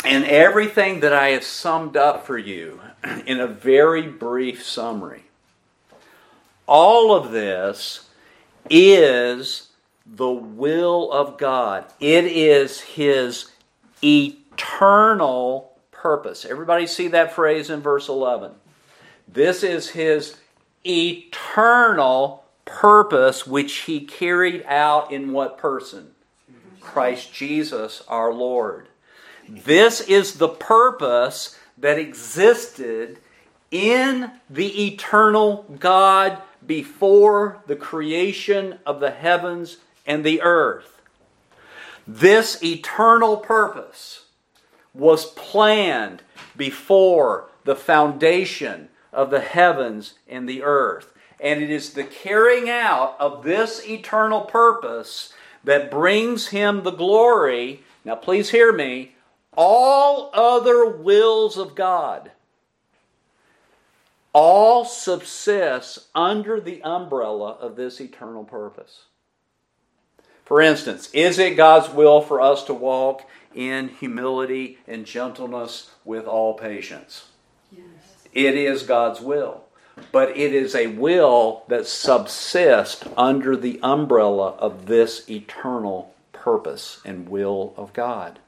and 0.03 0.23
everything 0.25 0.99
that 1.01 1.13
I 1.13 1.29
have 1.29 1.43
summed 1.43 1.97
up 1.97 2.25
for 2.25 2.37
you 2.37 2.79
in 3.25 3.39
a 3.39 3.47
very 3.47 4.03
brief 4.03 4.63
summary, 4.63 5.23
all 6.67 7.15
of 7.15 7.31
this 7.31 8.09
is 8.69 9.66
the 10.15 10.31
will 10.31 11.11
of 11.11 11.37
God. 11.37 11.85
It 11.99 12.25
is 12.25 12.81
His 12.81 13.51
eternal 14.03 15.77
purpose. 15.91 16.45
Everybody 16.45 16.87
see 16.87 17.09
that 17.09 17.33
phrase 17.33 17.69
in 17.69 17.81
verse 17.81 18.07
11. 18.07 18.51
This 19.27 19.63
is 19.63 19.89
His 19.89 20.37
eternal 20.85 22.45
purpose 22.65 23.45
which 23.45 23.73
He 23.79 24.01
carried 24.01 24.63
out 24.67 25.11
in 25.11 25.33
what 25.33 25.57
person? 25.57 26.11
Christ 26.79 27.33
Jesus 27.33 28.03
our 28.07 28.33
Lord. 28.33 28.87
This 29.49 30.01
is 30.01 30.35
the 30.35 30.47
purpose 30.47 31.57
that 31.77 31.99
existed 31.99 33.19
in 33.71 34.31
the 34.49 34.87
eternal 34.87 35.65
God 35.79 36.41
before 36.65 37.61
the 37.67 37.75
creation 37.75 38.79
of 38.85 38.99
the 38.99 39.11
heavens 39.11 39.77
and 40.07 40.23
the 40.23 40.41
earth. 40.41 41.01
This 42.07 42.63
eternal 42.63 43.37
purpose 43.37 44.25
was 44.93 45.25
planned 45.33 46.23
before 46.55 47.49
the 47.65 47.75
foundation 47.75 48.89
of 49.11 49.29
the 49.29 49.41
heavens 49.41 50.13
and 50.27 50.47
the 50.47 50.63
earth. 50.63 51.13
And 51.39 51.61
it 51.61 51.69
is 51.69 51.93
the 51.93 52.05
carrying 52.05 52.69
out 52.69 53.15
of 53.19 53.43
this 53.43 53.85
eternal 53.85 54.41
purpose 54.41 55.33
that 55.63 55.91
brings 55.91 56.47
him 56.47 56.83
the 56.83 56.91
glory. 56.91 57.83
Now, 58.05 58.15
please 58.15 58.49
hear 58.49 58.71
me. 58.71 59.15
All 59.55 60.31
other 60.33 60.87
wills 60.89 61.57
of 61.57 61.75
God 61.75 62.31
all 64.33 64.85
subsist 64.85 66.07
under 66.13 66.61
the 66.61 66.81
umbrella 66.83 67.53
of 67.53 67.75
this 67.75 67.99
eternal 67.99 68.43
purpose. 68.43 69.05
For 70.47 70.61
instance, 70.61 71.09
is 71.11 71.39
it 71.39 71.57
God's 71.57 71.89
will 71.89 72.21
for 72.21 72.39
us 72.39 72.63
to 72.63 72.73
walk 72.73 73.29
in 73.53 73.89
humility 73.89 74.77
and 74.87 75.05
gentleness 75.05 75.91
with 76.05 76.25
all 76.25 76.53
patience? 76.53 77.27
Yes. 77.69 77.83
It 78.31 78.55
is 78.55 78.83
God's 78.83 79.19
will. 79.19 79.65
But 80.13 80.37
it 80.37 80.53
is 80.53 80.73
a 80.73 80.87
will 80.87 81.63
that 81.67 81.85
subsists 81.85 83.03
under 83.17 83.57
the 83.57 83.77
umbrella 83.83 84.51
of 84.51 84.85
this 84.85 85.29
eternal 85.29 86.13
purpose 86.31 87.01
and 87.03 87.27
will 87.27 87.73
of 87.75 87.91
God. 87.91 88.39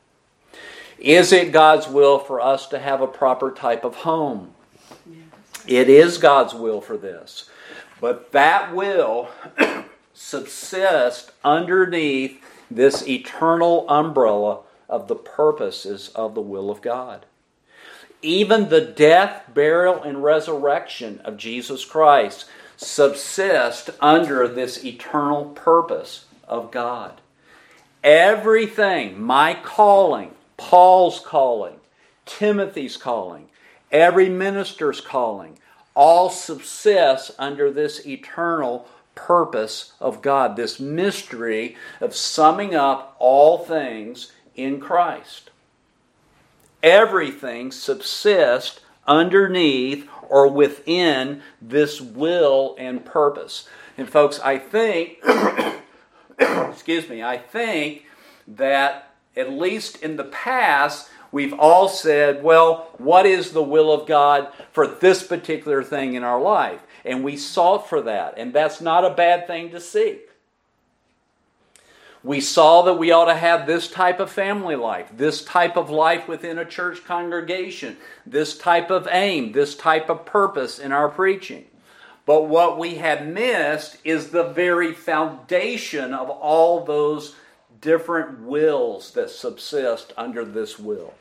Is 1.00 1.34
it 1.34 1.51
God's 1.51 1.89
will 1.89 2.18
for 2.18 2.39
us 2.39 2.65
to 2.68 2.79
have 2.79 3.01
a 3.01 3.08
proper 3.08 3.51
type 3.51 3.84
of 3.84 3.96
home? 3.96 4.53
Yes. 5.06 5.20
It 5.68 5.89
is 5.89 6.18
God's 6.18 6.53
will 6.53 6.79
for 6.79 6.96
this. 6.96 7.50
But 8.00 8.32
that 8.32 8.74
will 8.74 9.27
subsist 10.22 11.32
underneath 11.46 12.44
this 12.70 13.08
eternal 13.08 13.90
umbrella 13.90 14.60
of 14.90 15.08
the 15.08 15.16
purposes 15.16 16.10
of 16.10 16.36
the 16.36 16.42
will 16.42 16.70
of 16.70 16.82
God. 16.82 17.26
Even 18.22 18.68
the 18.68 18.82
death, 18.82 19.44
burial, 19.54 20.04
and 20.04 20.22
resurrection 20.22 21.22
of 21.24 21.38
Jesus 21.38 21.86
Christ 21.86 22.46
subsist 22.76 23.92
under 24.02 24.46
this 24.46 24.84
eternal 24.84 25.46
purpose 25.46 26.26
of 26.50 26.70
God. 26.70 27.22
Everything, 28.04 29.22
my 29.22 29.54
calling, 29.54 30.32
Paul's 30.58 31.22
calling, 31.22 31.76
Timothy's 32.26 32.98
calling, 32.98 33.48
every 33.90 34.28
minister's 34.28 35.00
calling, 35.00 35.58
all 35.96 36.30
subsists 36.30 37.32
under 37.40 37.72
this 37.72 38.06
eternal 38.06 38.86
purpose 39.28 39.94
of 40.00 40.22
God, 40.22 40.56
this 40.56 40.80
mystery 40.80 41.76
of 42.02 42.16
summing 42.16 42.76
up 42.76 43.16
all 43.20 43.58
things 43.58 44.32
in 44.56 44.80
Christ. 44.80 45.50
Everything 46.82 47.72
subsists 47.72 48.80
underneath 49.06 50.08
or 50.30 50.48
within 50.48 51.42
this 51.62 52.00
will 52.00 52.76
and 52.78 53.04
purpose. 53.04 53.68
And 53.98 54.08
folks, 54.08 54.40
I 54.40 54.58
think, 54.58 55.18
excuse 56.40 57.10
me, 57.10 57.22
I 57.22 57.38
think 57.38 58.06
that 58.48 59.12
at 59.36 59.52
least 59.52 60.02
in 60.02 60.16
the 60.16 60.24
past, 60.26 61.10
we've 61.32 61.54
all 61.54 61.90
said, 61.90 62.44
well, 62.44 62.90
what 62.98 63.26
is 63.26 63.52
the 63.52 63.64
will 63.64 63.92
of 63.92 64.08
God 64.08 64.52
for 64.72 64.88
this 64.88 65.26
particular 65.26 65.84
thing 65.84 66.14
in 66.14 66.24
our 66.24 66.40
life? 66.40 66.82
And 67.06 67.24
we 67.24 67.38
sought 67.38 67.89
for 67.89 68.01
that. 68.01 68.36
And 68.38 68.53
that's 68.53 68.82
not 68.82 69.06
a 69.06 69.13
bad 69.13 69.48
thing 69.48 69.72
to 69.72 69.79
seek. 69.79 70.29
We 72.24 72.41
saw 72.41 72.82
that 72.82 72.96
we 72.96 73.12
ought 73.12 73.25
to 73.25 73.36
have 73.36 73.65
this 73.65 73.89
type 73.89 74.20
of 74.20 74.29
family 74.29 74.75
life, 74.75 75.10
this 75.15 75.44
type 75.44 75.77
of 75.77 75.89
life 75.89 76.27
within 76.27 76.58
a 76.58 76.65
church 76.65 77.06
congregation, 77.06 77.96
this 78.25 78.58
type 78.58 78.91
of 78.91 79.08
aim, 79.10 79.53
this 79.53 79.74
type 79.74 80.10
of 80.10 80.25
purpose 80.25 80.79
in 80.79 80.91
our 80.91 81.08
preaching. 81.08 81.65
But 82.25 82.48
what 82.48 82.77
we 82.77 82.96
have 82.96 83.25
missed 83.25 83.98
is 84.03 84.29
the 84.29 84.50
very 84.50 84.94
foundation 84.94 86.13
of 86.13 86.29
all 86.29 86.84
those 86.84 87.36
different 87.79 88.41
wills 88.41 89.12
that 89.12 89.29
subsist 89.29 90.12
under 90.18 90.44
this 90.44 90.77
will. 90.77 91.13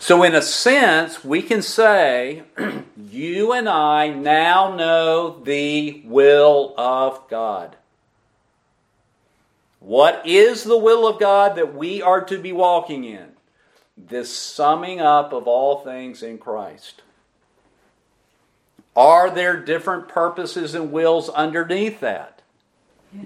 So, 0.00 0.22
in 0.22 0.34
a 0.34 0.40
sense, 0.40 1.22
we 1.22 1.42
can 1.42 1.60
say, 1.60 2.42
you 2.96 3.52
and 3.52 3.68
I 3.68 4.08
now 4.08 4.74
know 4.74 5.38
the 5.44 6.02
will 6.06 6.74
of 6.78 7.28
God. 7.28 7.76
What 9.78 10.26
is 10.26 10.64
the 10.64 10.78
will 10.78 11.06
of 11.06 11.20
God 11.20 11.54
that 11.56 11.74
we 11.74 12.00
are 12.00 12.24
to 12.24 12.38
be 12.38 12.50
walking 12.50 13.04
in? 13.04 13.32
This 13.94 14.34
summing 14.34 15.02
up 15.02 15.34
of 15.34 15.46
all 15.46 15.80
things 15.80 16.22
in 16.22 16.38
Christ. 16.38 17.02
Are 18.96 19.28
there 19.28 19.58
different 19.58 20.08
purposes 20.08 20.74
and 20.74 20.92
wills 20.92 21.28
underneath 21.28 22.00
that? 22.00 22.40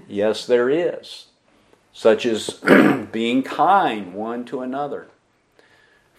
Yes, 0.09 0.45
there 0.45 0.69
is. 0.69 1.27
Such 1.93 2.25
as 2.25 2.49
being 3.13 3.43
kind 3.43 4.13
one 4.13 4.43
to 4.45 4.59
another, 4.59 5.07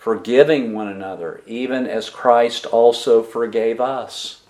forgiving 0.06 0.72
one 0.72 0.86
another, 0.86 1.40
even 1.48 1.84
as 1.84 2.08
Christ 2.08 2.64
also 2.66 3.24
forgave 3.24 3.80
us. 3.80 4.42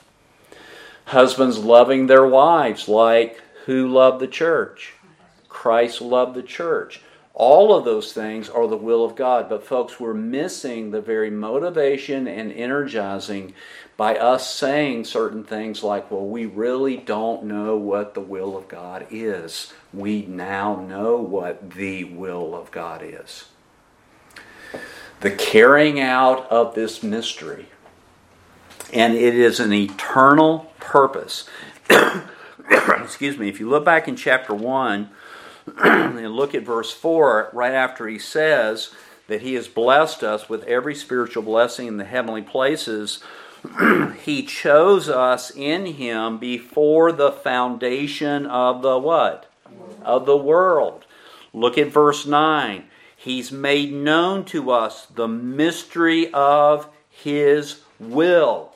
Husbands 1.07 1.57
loving 1.57 2.07
their 2.07 2.27
wives 2.27 2.89
like 2.89 3.41
who 3.65 3.89
loved 3.89 4.21
the 4.21 4.27
church 4.27 4.93
Christ 5.57 6.03
loved 6.03 6.35
the 6.35 6.43
church. 6.43 7.01
All 7.33 7.75
of 7.75 7.87
those 7.87 8.13
things 8.13 8.51
are 8.51 8.69
the 8.69 8.77
will 8.77 9.03
of 9.03 9.17
God. 9.17 9.49
But, 9.49 9.65
folks, 9.65 9.99
we're 9.99 10.13
missing 10.13 10.91
the 10.91 11.01
very 11.01 11.31
motivation 11.31 12.29
and 12.29 12.53
energizing 12.53 13.55
by 13.97 14.17
us 14.17 14.55
saying 14.55 15.07
certain 15.07 15.45
things 15.45 15.83
like, 15.83 16.11
well, 16.11 16.27
we 16.27 16.45
really 16.45 16.99
don't 16.99 17.45
know 17.45 17.79
what 17.79 18.13
the 18.13 18.21
will 18.21 18.55
of 18.55 18.69
God 18.69 19.07
is. 19.11 19.73
We 19.95 20.27
now 20.27 20.77
know 20.77 21.17
what 21.17 21.71
the 21.71 22.05
will 22.05 22.55
of 22.55 22.71
God 22.71 23.01
is. 23.03 23.47
The 25.21 25.31
carrying 25.31 26.01
out 26.01 26.51
of 26.51 26.75
this 26.75 27.03
mystery. 27.03 27.67
And 28.93 29.15
it 29.15 29.35
is 29.35 29.61
an 29.61 29.73
eternal 29.73 30.73
purpose. 30.79 31.49
Excuse 32.71 33.39
me. 33.39 33.49
If 33.49 33.61
you 33.61 33.69
look 33.69 33.85
back 33.85 34.09
in 34.09 34.17
chapter 34.17 34.55
1, 34.55 35.11
and 35.85 36.33
look 36.33 36.55
at 36.55 36.63
verse 36.63 36.93
4 36.93 37.51
right 37.53 37.75
after 37.75 38.07
he 38.07 38.19
says 38.19 38.91
that 39.29 39.43
he 39.43 39.55
has 39.55 39.67
blessed 39.67 40.23
us 40.23 40.49
with 40.49 40.63
every 40.65 40.95
spiritual 40.95 41.43
blessing 41.43 41.87
in 41.87 41.97
the 41.97 42.05
heavenly 42.05 42.43
places. 42.43 43.23
he 44.23 44.45
chose 44.45 45.09
us 45.09 45.51
in 45.51 45.87
him 45.87 46.39
before 46.39 47.11
the 47.11 47.33
foundation 47.33 48.47
of 48.47 48.83
the 48.83 48.99
what? 48.99 49.51
Of 50.03 50.27
the 50.27 50.37
world. 50.37 51.05
Look 51.53 51.77
at 51.77 51.89
verse 51.89 52.27
9. 52.27 52.85
He's 53.27 53.51
made 53.51 53.93
known 53.93 54.45
to 54.45 54.71
us 54.71 55.07
the 55.07 55.27
mystery 55.27 56.33
of 56.33 56.87
his 57.11 57.81
will 57.99 58.73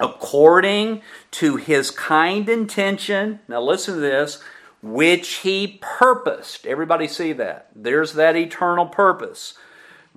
according 0.00 1.02
to 1.30 1.54
his 1.54 1.92
kind 1.92 2.48
intention. 2.48 3.38
Now, 3.46 3.60
listen 3.60 3.94
to 3.94 4.00
this 4.00 4.42
which 4.82 5.34
he 5.36 5.78
purposed. 5.80 6.66
Everybody 6.66 7.06
see 7.06 7.32
that? 7.34 7.68
There's 7.76 8.14
that 8.14 8.34
eternal 8.34 8.86
purpose. 8.86 9.54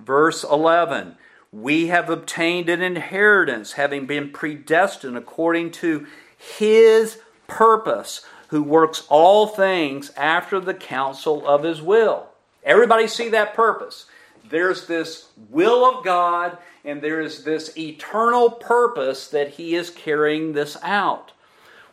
Verse 0.00 0.42
11 0.42 1.16
We 1.52 1.86
have 1.86 2.10
obtained 2.10 2.68
an 2.68 2.82
inheritance, 2.82 3.74
having 3.74 4.06
been 4.06 4.32
predestined 4.32 5.16
according 5.16 5.70
to 5.74 6.08
his 6.36 7.20
purpose, 7.46 8.22
who 8.48 8.64
works 8.64 9.06
all 9.08 9.46
things 9.46 10.10
after 10.16 10.58
the 10.58 10.74
counsel 10.74 11.46
of 11.46 11.62
his 11.62 11.80
will. 11.80 12.27
Everybody 12.68 13.08
see 13.08 13.30
that 13.30 13.54
purpose? 13.54 14.04
There's 14.50 14.86
this 14.86 15.28
will 15.48 15.84
of 15.86 16.04
God, 16.04 16.58
and 16.84 17.00
there 17.00 17.22
is 17.22 17.42
this 17.42 17.76
eternal 17.78 18.50
purpose 18.50 19.28
that 19.28 19.52
he 19.52 19.74
is 19.74 19.88
carrying 19.88 20.52
this 20.52 20.76
out. 20.82 21.32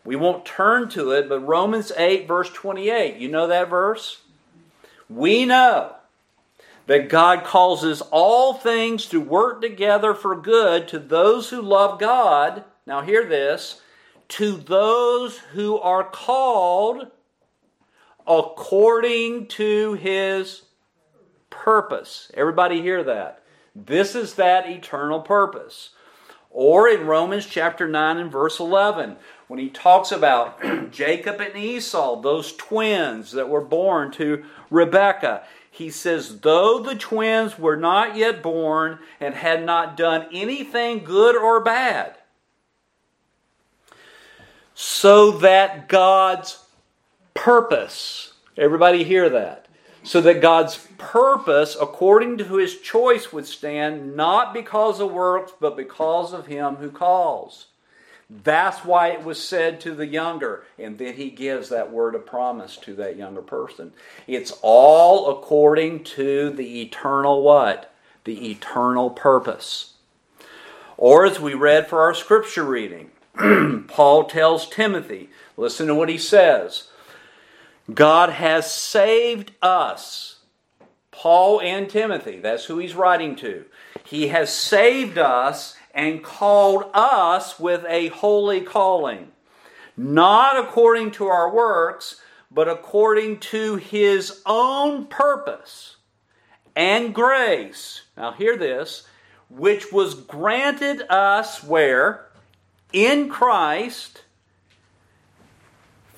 We 0.04 0.18
won't 0.18 0.46
turn 0.46 0.90
to 0.90 1.12
it, 1.12 1.30
but 1.30 1.40
Romans 1.40 1.94
8, 1.96 2.28
verse 2.28 2.50
28, 2.52 3.16
you 3.16 3.30
know 3.30 3.48
that 3.48 3.70
verse? 3.70 4.22
We 5.10 5.46
know 5.46 5.96
that 6.88 7.08
God 7.08 7.46
causes 7.46 8.02
all 8.12 8.54
things 8.54 9.06
to 9.08 9.22
work 9.22 9.62
together 9.62 10.14
for 10.14 10.36
good 10.36 10.90
to 10.90 11.00
those 11.00 11.50
who 11.50 11.62
love 11.62 12.00
God. 12.02 12.66
Now, 12.86 13.02
hear 13.02 13.26
this 13.26 13.82
to 14.28 14.58
those 14.58 15.38
who 15.38 15.80
are 15.80 16.04
called 16.04 17.08
according 18.28 19.48
to 19.48 19.94
his 19.94 20.64
purpose. 21.50 22.32
Everybody 22.34 22.82
hear 22.82 23.04
that? 23.04 23.42
This 23.76 24.16
is 24.16 24.36
that 24.36 24.70
eternal 24.70 25.22
purpose. 25.22 25.90
Or 26.50 26.88
in 26.88 27.06
Romans 27.06 27.46
chapter 27.46 27.88
9 27.88 28.18
and 28.18 28.32
verse 28.32 28.60
11, 28.60 29.18
when 29.48 29.60
he 29.60 29.70
talks 29.70 30.12
about 30.12 30.62
Jacob 30.92 31.42
and 31.42 31.56
Esau, 31.56 32.22
those 32.22 32.56
twins 32.56 33.34
that 33.34 33.50
were 33.50 33.62
born 33.62 34.12
to 34.14 34.46
Rebekah, 34.70 35.44
he 35.70 35.90
says, 35.90 36.40
Though 36.40 36.80
the 36.80 36.96
twins 36.96 37.60
were 37.60 37.76
not 37.76 38.16
yet 38.16 38.42
born 38.42 39.00
and 39.20 39.36
had 39.36 39.66
not 39.66 39.98
done 39.98 40.28
anything 40.32 41.04
good 41.04 41.36
or 41.36 41.60
bad, 41.60 42.16
so 44.74 45.32
that 45.32 45.90
God's 45.90 46.65
purpose, 47.36 48.34
everybody 48.58 49.04
hear 49.04 49.30
that? 49.30 49.66
so 50.06 50.22
that 50.22 50.40
God's 50.40 50.88
purpose, 51.00 51.76
according 51.82 52.38
to 52.38 52.58
his 52.58 52.80
choice, 52.80 53.34
would 53.34 53.48
stand, 53.48 54.16
not 54.16 54.54
because 54.54 55.00
of 55.00 55.12
works, 55.12 55.52
but 55.60 55.76
because 55.76 56.32
of 56.32 56.46
him 56.46 56.76
who 56.76 56.92
calls. 56.92 57.66
That's 58.30 58.86
why 58.86 59.10
it 59.10 59.24
was 59.24 59.42
said 59.42 59.82
to 59.82 59.96
the 59.96 60.06
younger, 60.06 60.64
and 60.78 61.00
then 61.00 61.16
he 61.16 61.32
gives 61.32 61.70
that 61.70 61.92
word 61.92 62.14
of 62.14 62.26
promise 62.26 62.78
to 62.78 62.94
that 62.96 63.18
younger 63.18 63.42
person. 63.42 63.94
It's 64.28 64.54
all 64.62 65.32
according 65.32 66.04
to 66.04 66.52
the 66.52 66.82
eternal 66.82 67.42
what? 67.42 67.92
The 68.26 68.52
eternal 68.52 69.10
purpose. 69.10 69.94
Or 70.98 71.26
as 71.26 71.40
we 71.40 71.56
read 71.56 71.88
for 71.88 72.02
our 72.02 72.14
scripture 72.14 72.64
reading, 72.64 73.10
Paul 73.88 74.26
tells 74.26 74.70
Timothy, 74.70 75.30
listen 75.58 75.88
to 75.88 75.96
what 75.96 76.10
he 76.10 76.18
says. 76.20 76.90
God 77.94 78.30
has 78.30 78.72
saved 78.72 79.52
us. 79.62 80.40
Paul 81.12 81.62
and 81.62 81.90
Timothy, 81.90 82.40
that's 82.40 82.66
who 82.66 82.78
he's 82.78 82.96
writing 82.96 83.36
to. 83.38 83.66
He 84.04 84.28
has 84.30 84.54
saved 84.54 85.18
us 85.18 85.76
and 85.94 86.24
called 86.24 86.90
us 86.94 87.60
with 87.60 87.86
a 87.88 88.08
holy 88.10 88.62
calling, 88.62 89.32
not 89.96 90.58
according 90.58 91.12
to 91.12 91.28
our 91.28 91.54
works, 91.54 92.20
but 92.52 92.68
according 92.68 93.40
to 93.40 93.78
his 93.78 94.42
own 94.46 95.06
purpose 95.06 95.96
and 96.76 97.16
grace. 97.16 98.04
Now, 98.18 98.32
hear 98.34 98.58
this 98.58 99.08
which 99.50 99.92
was 99.92 100.16
granted 100.16 101.04
us 101.10 101.64
where? 101.64 102.28
In 102.92 103.30
Christ 103.30 104.25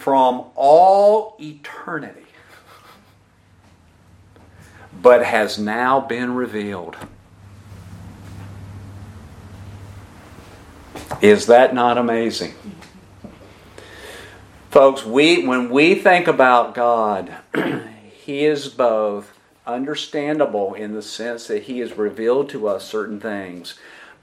from 0.08 0.46
all 0.56 1.36
eternity, 1.38 2.24
but 5.02 5.26
has 5.26 5.60
now 5.60 6.00
been 6.00 6.34
revealed. 6.34 6.96
Is 11.22 11.48
that 11.48 11.76
not 11.76 11.98
amazing? 11.98 12.54
Folks, 14.72 15.04
we 15.04 15.46
when 15.46 15.70
we 15.70 15.96
think 15.96 16.30
about 16.30 16.74
God, 16.74 17.36
he 18.16 18.46
is 18.46 18.70
both 18.70 19.38
understandable 19.66 20.74
in 20.74 20.94
the 20.94 21.02
sense 21.02 21.48
that 21.48 21.64
he 21.64 21.80
has 21.80 21.98
revealed 21.98 22.48
to 22.52 22.70
us 22.70 22.88
certain 22.88 23.20
things, 23.20 23.78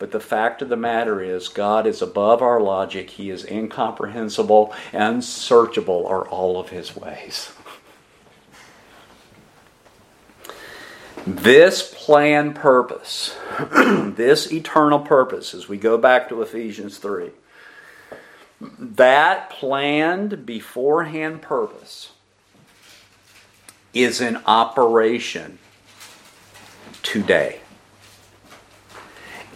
but 0.05 0.11
the 0.11 0.21
fact 0.21 0.61
of 0.61 0.69
the 0.69 0.77
matter 0.77 1.23
is 1.23 1.49
God 1.49 1.87
is 1.87 2.03
above 2.03 2.43
our 2.43 2.61
logic, 2.61 3.09
he 3.09 3.31
is 3.31 3.43
incomprehensible, 3.43 4.75
unsearchable 4.93 6.07
are 6.07 6.29
all 6.29 6.61
of 6.61 6.69
his 6.69 6.95
ways. 6.95 7.51
This 11.27 11.91
plan 11.97 12.53
purpose, 12.53 13.35
this 13.73 14.53
eternal 14.53 14.99
purpose, 14.99 15.55
as 15.55 15.71
we 15.71 15.79
go 15.79 15.97
back 15.97 16.29
to 16.29 16.43
Ephesians 16.43 16.99
3, 16.99 17.31
that 18.61 19.49
planned 19.49 20.45
beforehand 20.45 21.41
purpose 21.41 22.13
is 23.95 24.21
in 24.21 24.37
operation 24.45 25.59
today. 27.03 27.61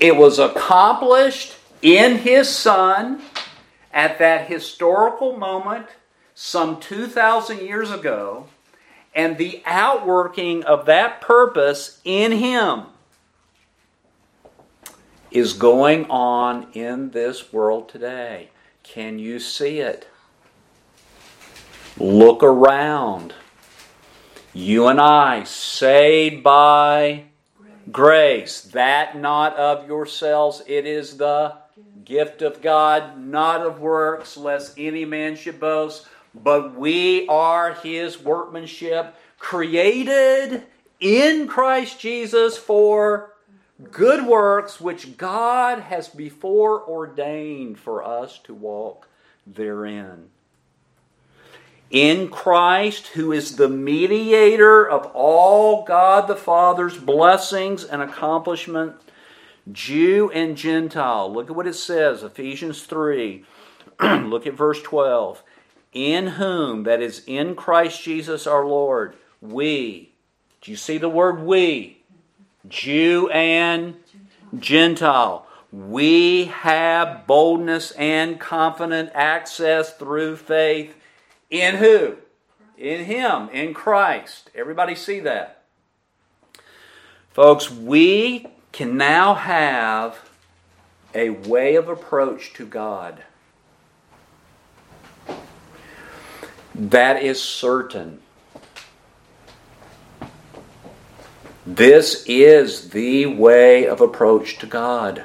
It 0.01 0.17
was 0.17 0.39
accomplished 0.39 1.57
in 1.83 2.19
His 2.19 2.49
Son 2.49 3.21
at 3.93 4.19
that 4.19 4.49
historical 4.49 5.37
moment 5.37 5.87
some 6.35 6.79
2,000 6.79 7.61
years 7.61 7.91
ago, 7.91 8.47
and 9.13 9.39
the 9.39 9.61
outworking 9.67 10.63
of 10.63 10.87
that 10.87 11.21
purpose 11.21 12.01
in 12.05 12.33
Him 12.33 12.85
is 15.33 15.53
going 15.53 16.07
on 16.09 16.69
in 16.75 17.11
this 17.11 17.53
world 17.53 17.89
today. 17.89 18.51
Can 18.85 19.19
you 19.19 19.41
see 19.41 19.81
it? 19.81 20.07
Look 21.99 22.45
around. 22.45 23.35
You 24.55 24.87
and 24.87 25.01
I, 25.01 25.43
saved 25.43 26.43
by 26.45 27.25
grace, 27.93 28.61
that 28.63 29.17
not 29.19 29.57
of 29.57 29.87
yourselves, 29.87 30.63
it 30.67 30.87
is 30.87 31.17
the 31.17 31.55
gift 32.05 32.43
of 32.43 32.63
God, 32.63 33.19
not 33.19 33.63
of 33.63 33.81
works, 33.81 34.37
lest 34.37 34.79
any 34.79 35.05
man 35.05 35.37
should 35.37 35.61
boast. 35.61 36.07
But 36.35 36.75
we 36.75 37.27
are 37.29 37.75
his 37.75 38.21
workmanship, 38.21 39.15
created 39.39 40.65
in 41.01 41.47
Christ 41.47 42.01
Jesus 42.01 42.57
for 42.57 43.35
good 43.93 44.27
works 44.27 44.81
which 44.81 45.17
God 45.17 45.79
has 45.81 46.09
before 46.09 46.83
ordained 46.89 47.79
for 47.79 48.03
us 48.03 48.39
to 48.45 48.55
walk 48.55 49.09
therein. 49.47 50.31
In 51.91 52.29
Christ, 52.29 53.09
who 53.09 53.33
is 53.33 53.57
the 53.57 53.69
mediator 53.69 54.89
of 54.89 55.07
all 55.15 55.85
God 55.85 56.29
the 56.29 56.37
Father's 56.37 56.99
blessings 56.99 57.83
and 57.83 58.03
accomplishment, 58.03 58.97
Jew 59.73 60.31
and 60.33 60.57
Gentile. 60.57 61.33
Look 61.33 61.49
at 61.49 61.57
what 61.57 61.67
it 61.67 61.75
says, 61.75 62.23
Ephesians 62.23 62.83
3. 62.85 63.45
Look 64.01 64.47
at 64.47 64.55
verse 64.55 64.83
12. 64.83 65.43
In 65.93 66.27
whom, 66.27 66.83
that 66.85 67.01
is, 67.01 67.23
in 67.27 67.55
Christ 67.55 68.03
Jesus 68.03 68.47
our 68.47 68.67
Lord, 68.67 69.17
we, 69.41 70.13
do 70.61 70.71
you 70.71 70.77
see 70.77 70.99
the 70.99 71.09
word 71.09 71.41
we? 71.41 72.03
Jew 72.69 73.31
and 73.31 73.97
Gentile. 74.59 75.47
We 75.73 76.47
have 76.47 77.27
boldness 77.27 77.93
and 77.93 78.39
confident 78.39 79.11
access 79.15 79.93
through 79.95 80.37
faith 80.37 80.95
in 81.51 81.77
who? 81.77 82.17
In 82.77 83.05
Him, 83.05 83.49
in 83.51 83.75
Christ. 83.75 84.51
Everybody 84.55 84.95
see 84.95 85.21
that? 85.21 85.63
Folks, 87.31 87.71
we 87.71 88.47
can 88.73 88.97
now 88.97 89.35
have 89.35 90.29
a 91.15 91.31
way 91.31 91.75
of 91.75 91.89
approach 91.89 92.53
to 92.55 92.67
God 92.67 93.23
that 96.79 97.23
is 97.23 97.43
certain. 97.43 98.21
This 101.67 102.25
is 102.27 102.91
the 102.91 103.27
way 103.27 103.87
of 103.87 104.01
approach 104.01 104.59
to 104.59 104.67
God. 104.67 105.25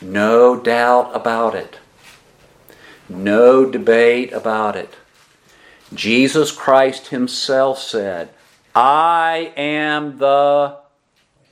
No 0.00 0.56
doubt 0.56 1.10
about 1.14 1.54
it. 1.54 1.79
No 3.10 3.68
debate 3.68 4.32
about 4.32 4.76
it. 4.76 4.94
Jesus 5.92 6.52
Christ 6.52 7.08
Himself 7.08 7.80
said, 7.80 8.30
I 8.72 9.52
am 9.56 10.18
the 10.18 10.78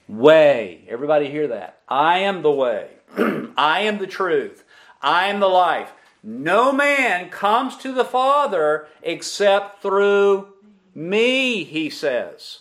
way. 0.07 0.85
Everybody 0.89 1.29
hear 1.29 1.49
that? 1.49 1.81
I 1.89 2.19
am 2.21 2.43
the 2.43 2.53
way. 2.53 2.91
I 3.57 3.81
am 3.81 3.99
the 3.99 4.07
truth. 4.07 4.63
I 5.03 5.27
am 5.27 5.41
the 5.41 5.49
life. 5.49 5.93
No 6.23 6.71
man 6.71 7.29
comes 7.29 7.77
to 7.79 7.93
the 7.93 8.05
Father 8.05 8.87
except 9.03 9.83
through 9.83 10.53
me, 10.95 11.65
he 11.65 11.91
says. 11.91 12.61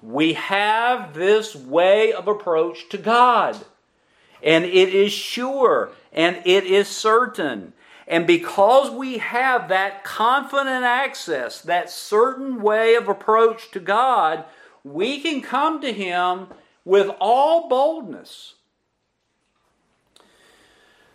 We 0.00 0.32
have 0.32 1.12
this 1.12 1.54
way 1.54 2.14
of 2.14 2.28
approach 2.28 2.88
to 2.88 2.98
God. 2.98 3.58
And 4.42 4.64
it 4.64 4.94
is 4.94 5.12
sure 5.12 5.92
and 6.12 6.40
it 6.44 6.64
is 6.64 6.88
certain. 6.88 7.72
And 8.06 8.26
because 8.26 8.90
we 8.90 9.18
have 9.18 9.68
that 9.68 10.04
confident 10.04 10.84
access, 10.84 11.60
that 11.62 11.90
certain 11.90 12.60
way 12.60 12.94
of 12.94 13.08
approach 13.08 13.70
to 13.70 13.80
God, 13.80 14.44
we 14.84 15.20
can 15.20 15.40
come 15.40 15.80
to 15.80 15.92
Him 15.92 16.48
with 16.84 17.10
all 17.20 17.68
boldness. 17.68 18.54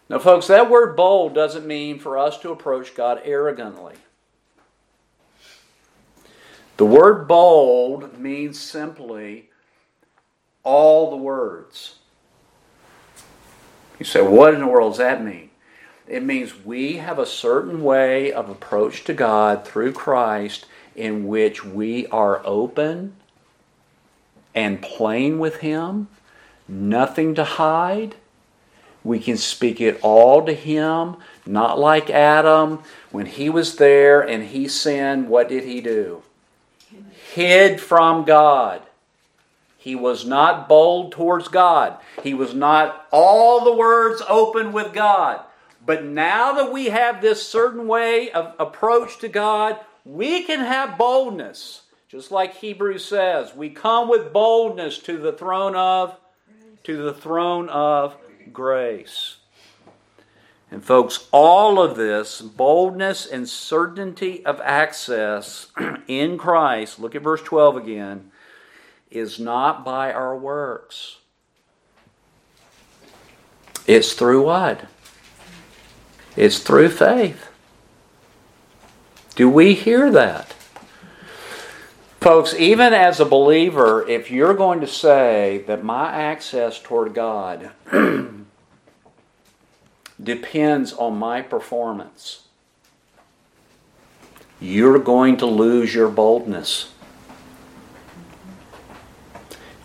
Now, 0.09 0.19
folks, 0.19 0.47
that 0.47 0.69
word 0.69 0.95
bold 0.95 1.35
doesn't 1.35 1.67
mean 1.67 1.99
for 1.99 2.17
us 2.17 2.37
to 2.39 2.51
approach 2.51 2.95
God 2.95 3.21
arrogantly. 3.25 3.95
The 6.77 6.85
word 6.85 7.27
bold 7.27 8.17
means 8.17 8.59
simply 8.59 9.49
all 10.63 11.09
the 11.09 11.17
words. 11.17 11.95
You 13.99 14.05
say, 14.05 14.21
what 14.21 14.53
in 14.53 14.61
the 14.61 14.67
world 14.67 14.93
does 14.93 14.99
that 14.99 15.23
mean? 15.23 15.49
It 16.07 16.23
means 16.23 16.65
we 16.65 16.97
have 16.97 17.19
a 17.19 17.25
certain 17.25 17.83
way 17.83 18.31
of 18.31 18.49
approach 18.49 19.03
to 19.05 19.13
God 19.13 19.65
through 19.65 19.93
Christ 19.93 20.65
in 20.95 21.27
which 21.27 21.65
we 21.65 22.07
are 22.07 22.41
open 22.45 23.15
and 24.55 24.81
plain 24.81 25.39
with 25.39 25.57
Him, 25.57 26.07
nothing 26.67 27.35
to 27.35 27.43
hide. 27.43 28.15
We 29.03 29.19
can 29.19 29.37
speak 29.37 29.81
it 29.81 29.99
all 30.01 30.45
to 30.45 30.53
Him, 30.53 31.17
not 31.45 31.77
like 31.77 32.09
Adam. 32.09 32.79
When 33.11 33.25
he 33.25 33.49
was 33.49 33.75
there 33.75 34.21
and 34.21 34.45
he 34.45 34.67
sinned, 34.67 35.29
what 35.29 35.49
did 35.49 35.63
he 35.63 35.81
do? 35.81 36.23
hid 37.37 37.79
from 37.79 38.25
God. 38.25 38.81
He 39.87 39.95
was 39.95 40.25
not 40.25 40.67
bold 40.67 41.13
towards 41.13 41.47
God. 41.47 41.97
He 42.21 42.33
was 42.33 42.53
not 42.53 43.07
all 43.09 43.63
the 43.63 43.73
words 43.73 44.21
open 44.27 44.73
with 44.73 44.91
God. 44.91 45.39
But 45.85 46.03
now 46.03 46.51
that 46.55 46.73
we 46.73 46.87
have 46.87 47.21
this 47.21 47.47
certain 47.47 47.87
way 47.87 48.29
of 48.31 48.53
approach 48.59 49.17
to 49.19 49.29
God, 49.29 49.79
we 50.03 50.43
can 50.43 50.59
have 50.59 50.97
boldness. 50.97 51.83
Just 52.09 52.31
like 52.31 52.55
Hebrews 52.55 53.05
says, 53.05 53.55
we 53.55 53.69
come 53.69 54.09
with 54.09 54.33
boldness 54.33 54.99
to 55.03 55.17
the 55.17 55.31
throne 55.31 55.77
of 55.77 56.17
to 56.83 57.01
the 57.01 57.13
throne 57.13 57.69
of 57.69 58.17
grace. 58.51 59.37
And, 60.69 60.83
folks, 60.83 61.29
all 61.31 61.81
of 61.81 61.95
this 61.95 62.41
boldness 62.41 63.25
and 63.25 63.47
certainty 63.47 64.45
of 64.45 64.59
access 64.65 65.71
in 66.09 66.37
Christ, 66.37 66.99
look 66.99 67.15
at 67.15 67.21
verse 67.21 67.41
12 67.41 67.77
again, 67.77 68.31
is 69.09 69.39
not 69.39 69.85
by 69.85 70.11
our 70.11 70.35
works. 70.37 71.17
It's 73.85 74.13
through 74.13 74.43
what? 74.43 74.85
It's 76.35 76.59
through 76.59 76.89
faith. 76.89 77.49
Do 79.35 79.49
we 79.49 79.73
hear 79.73 80.11
that? 80.11 80.53
Folks, 82.19 82.53
even 82.55 82.93
as 82.93 83.19
a 83.19 83.25
believer, 83.25 84.07
if 84.07 84.29
you're 84.29 84.53
going 84.53 84.81
to 84.81 84.87
say 84.87 85.63
that 85.67 85.83
my 85.83 86.11
access 86.11 86.81
toward 86.81 87.13
God 87.13 87.71
depends 90.21 90.93
on 90.93 91.17
my 91.17 91.41
performance, 91.41 92.47
you're 94.59 94.99
going 94.99 95.37
to 95.37 95.45
lose 95.45 95.93
your 95.93 96.09
boldness. 96.09 96.91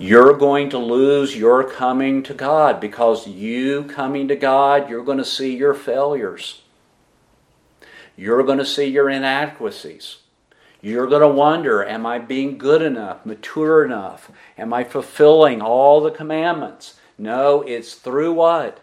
You're 0.03 0.33
going 0.33 0.71
to 0.71 0.79
lose 0.79 1.37
your 1.37 1.63
coming 1.63 2.25
to 2.25 2.35
God 2.35 2.81
because 2.81 3.29
you 3.29 3.85
coming 3.85 4.27
to 4.27 4.35
God, 4.35 4.91
you're 4.91 5.05
going 5.05 5.19
to 5.19 5.25
see 5.25 5.57
your 5.57 5.75
failures. 5.75 6.63
You're 8.17 8.43
going 8.43 8.59
to 8.59 8.67
see 8.67 8.87
your 8.87 9.09
inadequacies. 9.09 10.17
You're 10.81 11.07
going 11.07 11.23
to 11.23 11.29
wonder 11.29 11.85
Am 11.85 12.05
I 12.05 12.19
being 12.19 12.59
good 12.59 12.83
enough, 12.83 13.25
mature 13.25 13.85
enough? 13.85 14.29
Am 14.59 14.73
I 14.73 14.83
fulfilling 14.83 15.63
all 15.63 16.01
the 16.01 16.11
commandments? 16.11 16.97
No, 17.17 17.63
it's 17.63 17.95
through 17.95 18.33
what? 18.33 18.81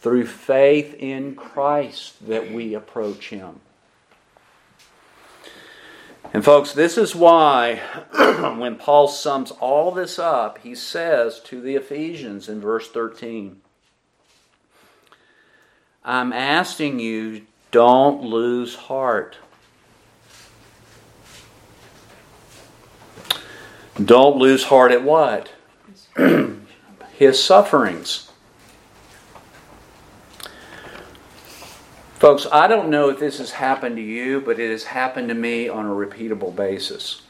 Through 0.00 0.26
faith 0.26 0.94
in 1.00 1.34
Christ 1.34 2.28
that 2.28 2.52
we 2.52 2.74
approach 2.74 3.30
Him. 3.30 3.58
And, 6.32 6.44
folks, 6.44 6.72
this 6.72 6.98
is 6.98 7.14
why 7.14 7.76
when 8.58 8.76
Paul 8.76 9.08
sums 9.08 9.50
all 9.52 9.90
this 9.90 10.18
up, 10.18 10.58
he 10.58 10.74
says 10.74 11.40
to 11.40 11.60
the 11.60 11.74
Ephesians 11.74 12.48
in 12.48 12.60
verse 12.60 12.90
13, 12.90 13.62
I'm 16.04 16.32
asking 16.32 17.00
you, 17.00 17.46
don't 17.70 18.22
lose 18.22 18.74
heart. 18.74 19.36
Don't 24.02 24.36
lose 24.36 24.64
heart 24.64 24.92
at 24.92 25.02
what? 25.02 25.50
His 27.12 27.42
sufferings. 27.44 28.27
Folks, 32.18 32.48
I 32.50 32.66
don't 32.66 32.90
know 32.90 33.10
if 33.10 33.20
this 33.20 33.38
has 33.38 33.52
happened 33.52 33.94
to 33.94 34.02
you, 34.02 34.40
but 34.40 34.58
it 34.58 34.72
has 34.72 34.82
happened 34.82 35.28
to 35.28 35.36
me 35.36 35.68
on 35.68 35.86
a 35.86 35.90
repeatable 35.90 36.54
basis. 36.54 37.22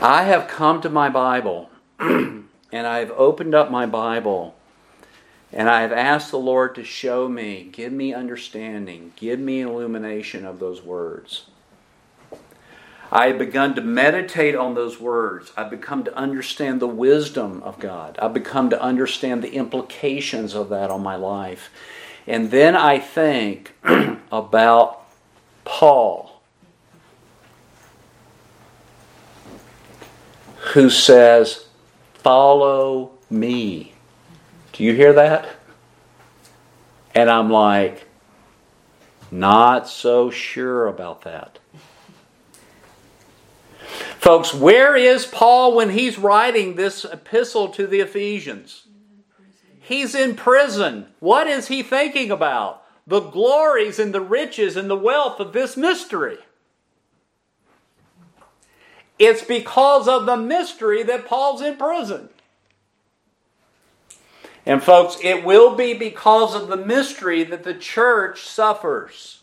I 0.00 0.24
have 0.24 0.48
come 0.48 0.80
to 0.80 0.90
my 0.90 1.08
Bible 1.08 1.70
and 2.00 2.48
I've 2.72 3.12
opened 3.12 3.54
up 3.54 3.70
my 3.70 3.86
Bible 3.86 4.56
and 5.52 5.70
I 5.70 5.82
have 5.82 5.92
asked 5.92 6.32
the 6.32 6.38
Lord 6.38 6.74
to 6.74 6.82
show 6.82 7.28
me, 7.28 7.68
give 7.70 7.92
me 7.92 8.12
understanding, 8.12 9.12
give 9.14 9.38
me 9.38 9.60
illumination 9.60 10.44
of 10.44 10.58
those 10.58 10.82
words. 10.82 11.44
I 13.12 13.28
have 13.28 13.38
begun 13.38 13.76
to 13.76 13.82
meditate 13.82 14.56
on 14.56 14.74
those 14.74 14.98
words. 14.98 15.52
I've 15.56 15.70
become 15.70 16.02
to 16.04 16.16
understand 16.16 16.80
the 16.80 16.88
wisdom 16.88 17.62
of 17.62 17.78
God. 17.78 18.18
I've 18.20 18.34
become 18.34 18.68
to 18.70 18.82
understand 18.82 19.44
the 19.44 19.52
implications 19.52 20.54
of 20.54 20.70
that 20.70 20.90
on 20.90 21.04
my 21.04 21.14
life. 21.14 21.70
And 22.26 22.50
then 22.50 22.76
I 22.76 22.98
think 22.98 23.74
about 24.32 25.04
Paul, 25.64 26.40
who 30.72 30.88
says, 30.88 31.66
Follow 32.14 33.10
me. 33.28 33.94
Do 34.72 34.84
you 34.84 34.94
hear 34.94 35.12
that? 35.14 35.48
And 37.14 37.28
I'm 37.28 37.50
like, 37.50 38.06
not 39.30 39.88
so 39.88 40.30
sure 40.30 40.86
about 40.86 41.22
that. 41.22 41.58
Folks, 44.18 44.54
where 44.54 44.94
is 44.94 45.26
Paul 45.26 45.74
when 45.74 45.90
he's 45.90 46.16
writing 46.16 46.76
this 46.76 47.04
epistle 47.04 47.68
to 47.70 47.88
the 47.88 48.00
Ephesians? 48.00 48.86
He's 49.92 50.14
in 50.14 50.36
prison. 50.36 51.08
What 51.20 51.46
is 51.46 51.68
he 51.68 51.82
thinking 51.82 52.30
about? 52.30 52.82
The 53.06 53.20
glories 53.20 53.98
and 53.98 54.14
the 54.14 54.22
riches 54.22 54.74
and 54.74 54.88
the 54.88 54.96
wealth 54.96 55.38
of 55.38 55.52
this 55.52 55.76
mystery. 55.76 56.38
It's 59.18 59.44
because 59.44 60.08
of 60.08 60.24
the 60.24 60.38
mystery 60.38 61.02
that 61.02 61.26
Paul's 61.26 61.60
in 61.60 61.76
prison. 61.76 62.30
And, 64.64 64.82
folks, 64.82 65.18
it 65.22 65.44
will 65.44 65.76
be 65.76 65.92
because 65.92 66.54
of 66.54 66.68
the 66.68 66.76
mystery 66.78 67.44
that 67.44 67.62
the 67.62 67.74
church 67.74 68.44
suffers. 68.44 69.42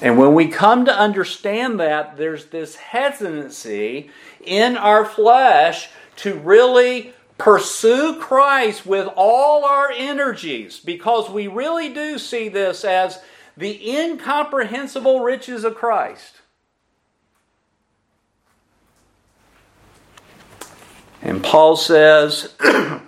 And 0.00 0.16
when 0.16 0.32
we 0.32 0.48
come 0.48 0.86
to 0.86 0.98
understand 0.98 1.78
that, 1.80 2.16
there's 2.16 2.46
this 2.46 2.76
hesitancy 2.76 4.08
in 4.42 4.78
our 4.78 5.04
flesh 5.04 5.90
to 6.16 6.32
really 6.38 7.12
pursue 7.38 8.18
Christ 8.18 8.84
with 8.84 9.08
all 9.16 9.64
our 9.64 9.90
energies 9.90 10.80
because 10.80 11.30
we 11.30 11.46
really 11.46 11.88
do 11.88 12.18
see 12.18 12.48
this 12.48 12.84
as 12.84 13.20
the 13.56 13.90
incomprehensible 13.90 15.20
riches 15.20 15.64
of 15.64 15.74
Christ. 15.74 16.34
And 21.22 21.42
Paul 21.42 21.76
says, 21.76 22.54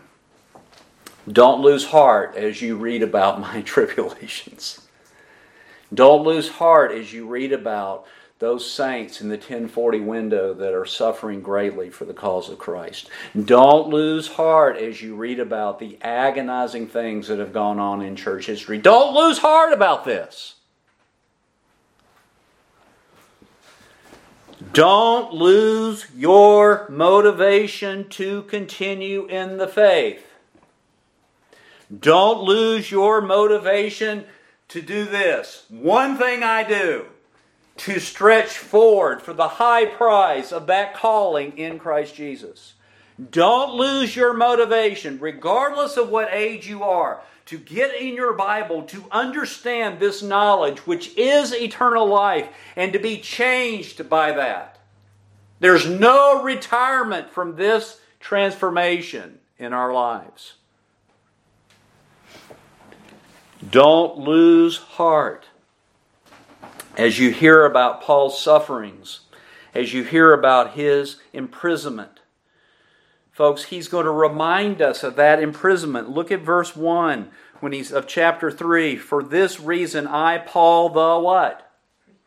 Don't 1.31 1.61
lose 1.61 1.87
heart 1.87 2.35
as 2.37 2.61
you 2.61 2.77
read 2.77 3.03
about 3.03 3.41
my 3.41 3.63
tribulations. 3.67 4.87
Don't 5.93 6.25
lose 6.25 6.49
heart 6.49 6.93
as 6.93 7.13
you 7.13 7.27
read 7.27 7.53
about 7.53 8.07
those 8.41 8.69
saints 8.69 9.21
in 9.21 9.29
the 9.29 9.37
1040 9.37 10.01
window 10.01 10.55
that 10.55 10.73
are 10.73 10.87
suffering 10.87 11.43
greatly 11.43 11.91
for 11.91 12.07
the 12.07 12.15
cause 12.15 12.49
of 12.49 12.59
Christ. 12.59 13.11
Don't 13.45 13.89
lose 13.89 14.29
heart 14.29 14.79
as 14.79 15.03
you 15.03 15.15
read 15.15 15.39
about 15.39 15.79
the 15.79 15.99
agonizing 16.01 16.87
things 16.87 17.29
that 17.29 17.39
have 17.39 17.53
gone 17.53 17.79
on 17.79 18.01
in 18.01 18.17
church 18.17 18.47
history. 18.47 18.79
Don't 18.79 19.15
lose 19.15 19.39
heart 19.39 19.75
about 19.75 20.07
this. 20.07 20.55
Don't 24.73 25.35
lose 25.35 26.07
your 26.17 26.89
motivation 26.89 28.09
to 28.09 28.43
continue 28.45 29.27
in 29.27 29.59
the 29.59 29.69
faith. 29.69 30.25
Don't 31.99 32.43
lose 32.43 32.91
your 32.91 33.21
motivation 33.21 34.25
to 34.69 34.81
do 34.81 35.05
this. 35.05 35.67
One 35.69 36.17
thing 36.17 36.43
I 36.43 36.63
do 36.63 37.10
to 37.81 37.99
stretch 37.99 38.59
forward 38.59 39.23
for 39.23 39.33
the 39.33 39.49
high 39.49 39.87
prize 39.87 40.53
of 40.53 40.67
that 40.67 40.95
calling 40.95 41.57
in 41.57 41.79
Christ 41.79 42.15
Jesus. 42.15 42.75
Don't 43.31 43.75
lose 43.75 44.15
your 44.15 44.35
motivation, 44.35 45.19
regardless 45.19 45.97
of 45.97 46.11
what 46.11 46.29
age 46.31 46.69
you 46.69 46.83
are, 46.83 47.23
to 47.47 47.57
get 47.57 47.95
in 47.95 48.15
your 48.15 48.35
Bible, 48.35 48.83
to 48.83 49.07
understand 49.11 49.99
this 49.99 50.23
knowledge, 50.23 50.81
which 50.81 51.17
is 51.17 51.55
eternal 51.55 52.07
life, 52.07 52.49
and 52.77 52.93
to 52.93 52.99
be 52.99 53.19
changed 53.19 54.11
by 54.11 54.33
that. 54.33 54.79
There's 55.59 55.89
no 55.89 56.43
retirement 56.43 57.31
from 57.31 57.57
this 57.57 57.99
transformation 58.21 59.39
in 59.59 59.73
our 59.73 59.93
lives. 59.93 60.55
Don't 63.71 64.19
lose 64.19 64.77
heart. 64.77 65.47
As 67.01 67.19
you 67.19 67.31
hear 67.31 67.65
about 67.65 68.03
Paul's 68.03 68.39
sufferings, 68.39 69.21
as 69.75 69.95
you 69.95 70.05
hear 70.05 70.35
about 70.35 70.75
his 70.75 71.17
imprisonment, 71.33 72.21
folks, 73.33 73.65
he's 73.65 73.89
going 73.89 74.05
to 74.05 74.11
remind 74.11 74.83
us 74.83 75.03
of 75.03 75.17
that 75.17 75.43
imprisonment. 75.43 76.11
Look 76.11 76.31
at 76.31 76.43
verse 76.43 76.77
1 76.77 77.31
when 77.61 77.73
he's 77.73 77.91
of 77.91 78.07
chapter 78.07 78.51
3. 78.51 78.97
For 78.97 79.23
this 79.23 79.59
reason 79.59 80.07
I, 80.07 80.37
Paul, 80.37 80.91
the 80.91 81.19
what? 81.19 81.73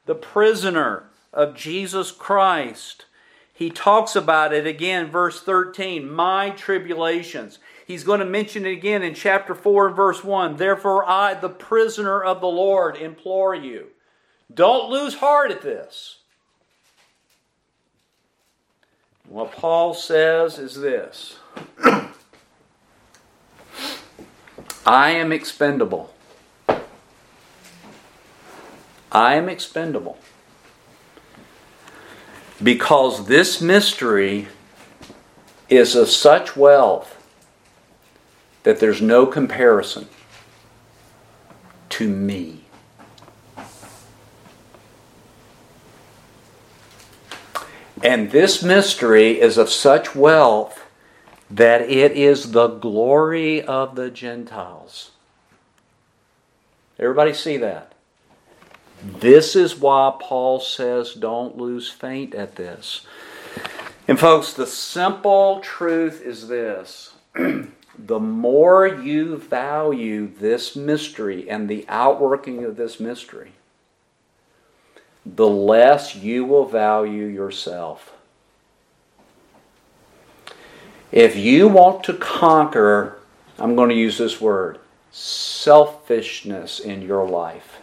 The 0.07 0.15
prisoner 0.15 1.03
of 1.31 1.55
Jesus 1.55 2.09
Christ. 2.09 3.05
He 3.53 3.69
talks 3.69 4.15
about 4.15 4.53
it 4.53 4.65
again, 4.65 5.11
verse 5.11 5.39
13, 5.39 6.11
my 6.11 6.49
tribulations. 6.49 7.59
He's 7.85 8.03
going 8.03 8.21
to 8.21 8.25
mention 8.25 8.65
it 8.65 8.71
again 8.71 9.03
in 9.03 9.13
chapter 9.13 9.53
4 9.53 9.89
and 9.89 9.95
verse 9.95 10.23
1. 10.23 10.57
Therefore, 10.57 11.07
I, 11.07 11.35
the 11.35 11.49
prisoner 11.49 12.23
of 12.23 12.41
the 12.41 12.47
Lord, 12.47 12.95
implore 12.95 13.53
you. 13.53 13.89
Don't 14.53 14.89
lose 14.89 15.15
heart 15.15 15.51
at 15.51 15.61
this. 15.61 16.17
What 19.27 19.51
Paul 19.51 19.93
says 19.93 20.59
is 20.59 20.75
this 20.75 21.37
I 24.85 25.11
am 25.11 25.31
expendable. 25.31 26.13
I 29.11 29.35
am 29.35 29.47
expendable. 29.47 30.17
Because 32.61 33.27
this 33.27 33.61
mystery 33.61 34.47
is 35.69 35.95
of 35.95 36.09
such 36.09 36.55
wealth 36.55 37.19
that 38.63 38.79
there's 38.79 39.01
no 39.01 39.25
comparison 39.25 40.07
to 41.89 42.07
me. 42.07 42.62
And 48.03 48.31
this 48.31 48.61
mystery 48.61 49.39
is 49.39 49.57
of 49.57 49.69
such 49.69 50.13
wealth 50.13 50.85
that 51.49 51.81
it 51.83 52.11
is 52.11 52.51
the 52.51 52.67
glory 52.67 53.61
of 53.61 53.95
the 53.95 54.11
Gentiles. 54.11 55.11
Everybody 56.99 57.33
see 57.33 57.55
that? 57.57 57.93
This 59.01 59.55
is 59.55 59.79
why 59.79 60.17
Paul 60.19 60.59
says 60.59 61.13
don't 61.13 61.57
lose 61.57 61.89
faint 61.89 62.35
at 62.35 62.57
this. 62.57 63.07
And, 64.05 64.19
folks, 64.19 64.51
the 64.51 64.67
simple 64.67 65.61
truth 65.61 66.21
is 66.21 66.49
this 66.49 67.13
the 67.35 68.19
more 68.19 68.85
you 68.85 69.37
value 69.37 70.27
this 70.27 70.75
mystery 70.75 71.49
and 71.49 71.69
the 71.69 71.85
outworking 71.87 72.65
of 72.65 72.75
this 72.75 72.99
mystery, 72.99 73.53
the 75.25 75.47
less 75.47 76.15
you 76.15 76.45
will 76.45 76.65
value 76.65 77.25
yourself. 77.25 78.13
If 81.11 81.35
you 81.35 81.67
want 81.67 82.03
to 82.05 82.13
conquer, 82.13 83.19
I'm 83.59 83.75
going 83.75 83.89
to 83.89 83.95
use 83.95 84.17
this 84.17 84.41
word, 84.41 84.79
selfishness 85.11 86.79
in 86.79 87.03
your 87.03 87.27
life, 87.27 87.79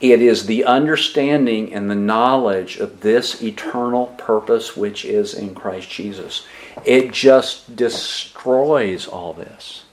it 0.00 0.20
is 0.20 0.44
the 0.44 0.64
understanding 0.64 1.72
and 1.72 1.90
the 1.90 1.94
knowledge 1.94 2.76
of 2.76 3.00
this 3.00 3.42
eternal 3.42 4.08
purpose 4.18 4.76
which 4.76 5.04
is 5.04 5.32
in 5.32 5.54
Christ 5.54 5.88
Jesus. 5.88 6.46
It 6.84 7.10
just 7.10 7.74
destroys 7.74 9.06
all 9.06 9.32
this 9.32 9.83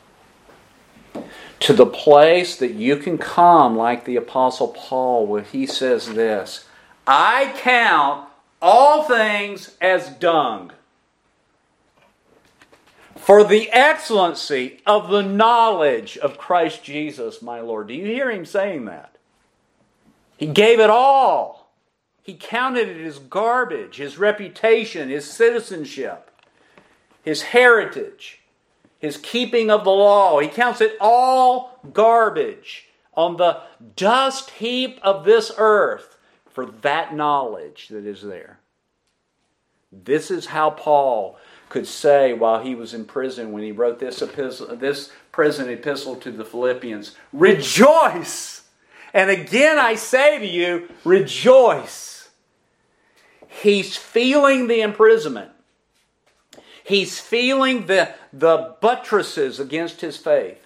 to 1.62 1.74
the 1.74 1.86
place 1.86 2.56
that 2.58 2.74
you 2.74 2.98
can 2.98 3.18
come, 3.18 3.78
like 3.78 4.04
the 4.04 4.16
Apostle 4.16 4.70
Paul, 4.70 5.28
where 5.28 5.44
he 5.44 5.66
says 5.66 6.14
this 6.14 6.66
I 7.08 7.54
count 7.58 8.28
all 8.62 9.04
things 9.04 9.76
as 9.80 10.10
dung 10.10 10.72
for 13.16 13.44
the 13.44 13.70
excellency 13.72 14.82
of 14.86 15.10
the 15.10 15.22
knowledge 15.22 16.18
of 16.18 16.40
Christ 16.40 16.84
Jesus, 16.84 17.42
my 17.42 17.62
Lord. 17.62 17.88
Do 17.88 17.94
you 17.94 18.06
hear 18.06 18.32
him 18.32 18.46
saying 18.46 18.86
that? 18.86 19.16
He 20.38 20.48
gave 20.48 20.80
it 20.80 20.90
all. 20.90 21.72
He 22.24 22.34
counted 22.34 22.88
it 22.88 23.06
as 23.06 23.20
garbage, 23.20 23.98
his 23.98 24.18
reputation, 24.18 25.10
his 25.10 25.30
citizenship, 25.30 26.32
his 27.24 27.44
heritage 27.44 28.41
his 29.02 29.18
keeping 29.18 29.72
of 29.72 29.84
the 29.84 29.92
law. 29.92 30.40
He 30.40 30.48
counts 30.48 30.80
it 30.80 30.96
all 31.02 31.80
garbage 31.92 32.88
on 33.16 33.36
the 33.36 33.60
dust 33.96 34.52
heap 34.52 35.00
of 35.02 35.26
this 35.26 35.52
earth 35.58 36.18
for 36.52 36.68
that 36.68 37.14
knowledge 37.14 37.88
that 37.90 38.06
is 38.06 38.22
there. 38.22 38.60
This 39.92 40.30
is 40.32 40.46
how 40.46 40.70
Paul 40.70 41.38
could 41.68 41.88
say 41.88 42.32
while 42.32 42.64
he 42.64 42.76
was 42.76 42.94
in 42.94 43.06
prison 43.06 43.52
when 43.52 43.64
he 43.64 43.72
wrote 43.72 44.00
this 44.00 44.22
epistle, 44.22 44.76
this 44.76 45.12
prison 45.32 45.68
epistle 45.70 46.16
to 46.18 46.32
the 46.32 46.46
Philippians, 46.46 47.16
rejoice. 47.34 48.64
And 49.14 49.32
again 49.32 49.80
I 49.80 49.96
say 49.96 50.38
to 50.38 50.46
you, 50.46 50.90
rejoice. 51.04 52.30
He's 53.48 53.98
feeling 53.98 54.68
the 54.68 54.82
imprisonment. 54.82 55.52
He's 56.84 57.20
feeling 57.20 57.86
the, 57.88 58.14
the 58.34 58.76
buttresses 58.82 59.60
against 59.60 60.02
his 60.02 60.18
faith. 60.18 60.66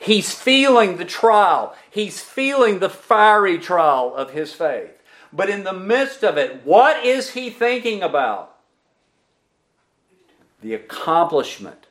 He's 0.00 0.34
feeling 0.34 0.96
the 0.96 1.04
trial. 1.04 1.74
He's 1.90 2.20
feeling 2.20 2.78
the 2.78 2.88
fiery 2.88 3.58
trial 3.58 4.14
of 4.14 4.30
his 4.30 4.52
faith. 4.52 5.02
But 5.32 5.50
in 5.50 5.64
the 5.64 5.72
midst 5.72 6.24
of 6.24 6.36
it, 6.36 6.64
what 6.64 7.04
is 7.04 7.30
he 7.30 7.50
thinking 7.50 8.02
about? 8.02 8.56
The 10.62 10.74
accomplishment 10.74 11.86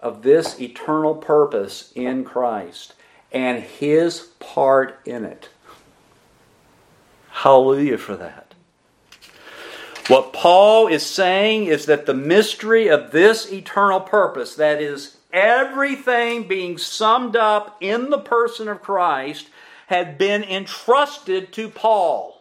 of 0.00 0.22
this 0.22 0.60
eternal 0.60 1.14
purpose 1.14 1.92
in 1.94 2.24
Christ 2.24 2.94
and 3.32 3.62
his 3.62 4.20
part 4.38 5.00
in 5.04 5.24
it. 5.24 5.48
Hallelujah 7.30 7.98
for 7.98 8.16
that. 8.16 8.47
What 10.08 10.32
Paul 10.32 10.88
is 10.88 11.04
saying 11.04 11.66
is 11.66 11.86
that 11.86 12.06
the 12.06 12.14
mystery 12.14 12.88
of 12.88 13.10
this 13.10 13.52
eternal 13.52 14.00
purpose, 14.00 14.54
that 14.54 14.80
is, 14.80 15.18
everything 15.32 16.48
being 16.48 16.78
summed 16.78 17.36
up 17.36 17.76
in 17.80 18.08
the 18.08 18.18
person 18.18 18.68
of 18.68 18.80
Christ, 18.80 19.48
had 19.88 20.16
been 20.16 20.42
entrusted 20.42 21.52
to 21.52 21.68
Paul 21.68 22.38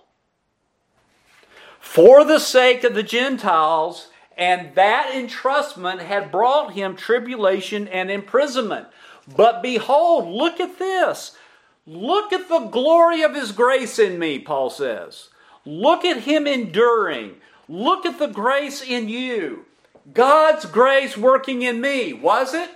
for 1.80 2.24
the 2.26 2.40
sake 2.40 2.84
of 2.84 2.94
the 2.94 3.04
Gentiles, 3.04 4.10
and 4.38 4.76
that 4.76 5.12
entrustment 5.14 6.00
had 6.00 6.32
brought 6.32 6.74
him 6.74 6.96
tribulation 6.96 7.88
and 7.88 8.12
imprisonment. 8.12 8.88
But 9.36 9.62
behold, 9.62 10.28
look 10.28 10.60
at 10.60 10.80
this. 10.80 11.38
Look 11.86 12.34
at 12.34 12.50
the 12.50 12.68
glory 12.68 13.22
of 13.22 13.34
his 13.34 13.52
grace 13.52 14.00
in 14.00 14.20
me, 14.20 14.40
Paul 14.40 14.70
says. 14.70 15.30
Look 15.66 16.06
at 16.06 16.24
him 16.24 16.46
enduring. 16.46 17.36
Look 17.70 18.06
at 18.06 18.20
the 18.20 18.28
grace 18.28 18.82
in 18.82 19.10
you. 19.10 19.66
God's 20.14 20.66
grace 20.66 21.18
working 21.18 21.62
in 21.62 21.82
me, 21.82 22.14
was 22.14 22.54
it? 22.54 22.70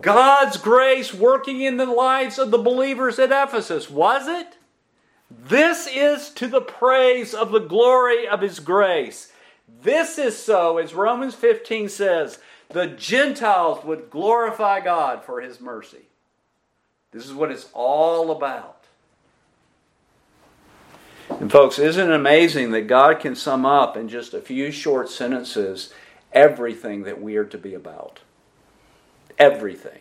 God's 0.00 0.56
grace 0.56 1.12
working 1.12 1.60
in 1.60 1.76
the 1.76 1.86
lives 1.86 2.38
of 2.38 2.50
the 2.50 2.58
believers 2.58 3.18
at 3.18 3.30
Ephesus, 3.30 3.90
was 3.90 4.26
it? 4.28 4.56
This 5.30 5.88
is 5.88 6.30
to 6.30 6.46
the 6.46 6.60
praise 6.60 7.34
of 7.34 7.50
the 7.50 7.60
glory 7.60 8.26
of 8.26 8.40
His 8.40 8.60
grace. 8.60 9.32
This 9.82 10.18
is 10.18 10.38
so, 10.38 10.78
as 10.78 10.94
Romans 10.94 11.34
15 11.34 11.88
says, 11.88 12.38
the 12.68 12.86
Gentiles 12.86 13.84
would 13.84 14.10
glorify 14.10 14.80
God 14.80 15.24
for 15.24 15.40
His 15.40 15.60
mercy. 15.60 16.08
This 17.12 17.26
is 17.26 17.32
what 17.32 17.50
it's 17.50 17.68
all 17.72 18.30
about. 18.30 18.83
And, 21.28 21.50
folks, 21.50 21.78
isn't 21.78 22.10
it 22.10 22.14
amazing 22.14 22.70
that 22.72 22.86
God 22.86 23.20
can 23.20 23.34
sum 23.34 23.64
up 23.64 23.96
in 23.96 24.08
just 24.08 24.34
a 24.34 24.40
few 24.40 24.70
short 24.70 25.08
sentences 25.08 25.92
everything 26.32 27.04
that 27.04 27.20
we 27.20 27.36
are 27.36 27.44
to 27.44 27.58
be 27.58 27.74
about? 27.74 28.20
Everything. 29.38 30.00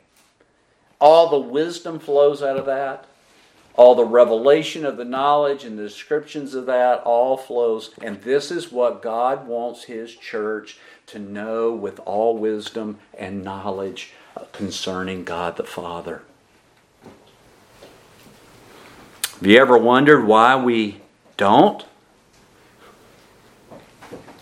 All 0.99 1.29
the 1.29 1.39
wisdom 1.39 1.99
flows 1.99 2.41
out 2.41 2.57
of 2.57 2.65
that. 2.65 3.05
All 3.75 3.95
the 3.95 4.05
revelation 4.05 4.85
of 4.85 4.97
the 4.97 5.05
knowledge 5.05 5.63
and 5.63 5.79
the 5.79 5.83
descriptions 5.83 6.53
of 6.53 6.67
that 6.67 7.01
all 7.03 7.37
flows. 7.37 7.91
And 8.01 8.21
this 8.21 8.51
is 8.51 8.71
what 8.71 9.01
God 9.01 9.47
wants 9.47 9.85
His 9.85 10.15
church 10.15 10.77
to 11.07 11.19
know 11.19 11.73
with 11.73 11.99
all 12.01 12.37
wisdom 12.37 12.99
and 13.17 13.43
knowledge 13.43 14.11
concerning 14.51 15.23
God 15.23 15.57
the 15.57 15.63
Father. 15.63 16.21
Have 19.39 19.47
you 19.47 19.59
ever 19.59 19.77
wondered 19.77 20.25
why 20.25 20.55
we 20.55 21.01
don't? 21.37 21.85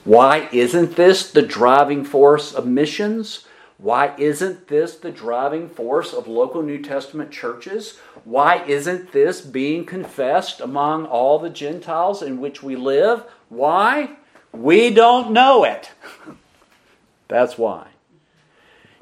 Why 0.04 0.50
isn't 0.52 0.96
this 0.96 1.32
the 1.32 1.42
driving 1.42 2.04
force 2.04 2.54
of 2.54 2.66
missions? 2.66 3.46
Why 3.78 4.14
isn't 4.18 4.68
this 4.68 4.96
the 4.96 5.12
driving 5.12 5.68
force 5.68 6.14
of 6.14 6.28
local 6.28 6.62
New 6.62 6.82
Testament 6.82 7.32
churches? 7.32 7.98
Why 8.24 8.64
isn't 8.66 9.12
this 9.12 9.42
being 9.42 9.86
confessed 9.86 10.62
among 10.62 11.06
all 11.06 11.40
the 11.40 11.50
Gentiles 11.50 12.22
in 12.22 12.40
which 12.40 12.62
we 12.62 12.76
live? 12.76 13.24
Why? 13.50 14.18
We 14.52 14.92
don't 14.92 15.32
know 15.32 15.64
it. 15.64 15.92
That's 17.28 17.58
why. 17.58 17.88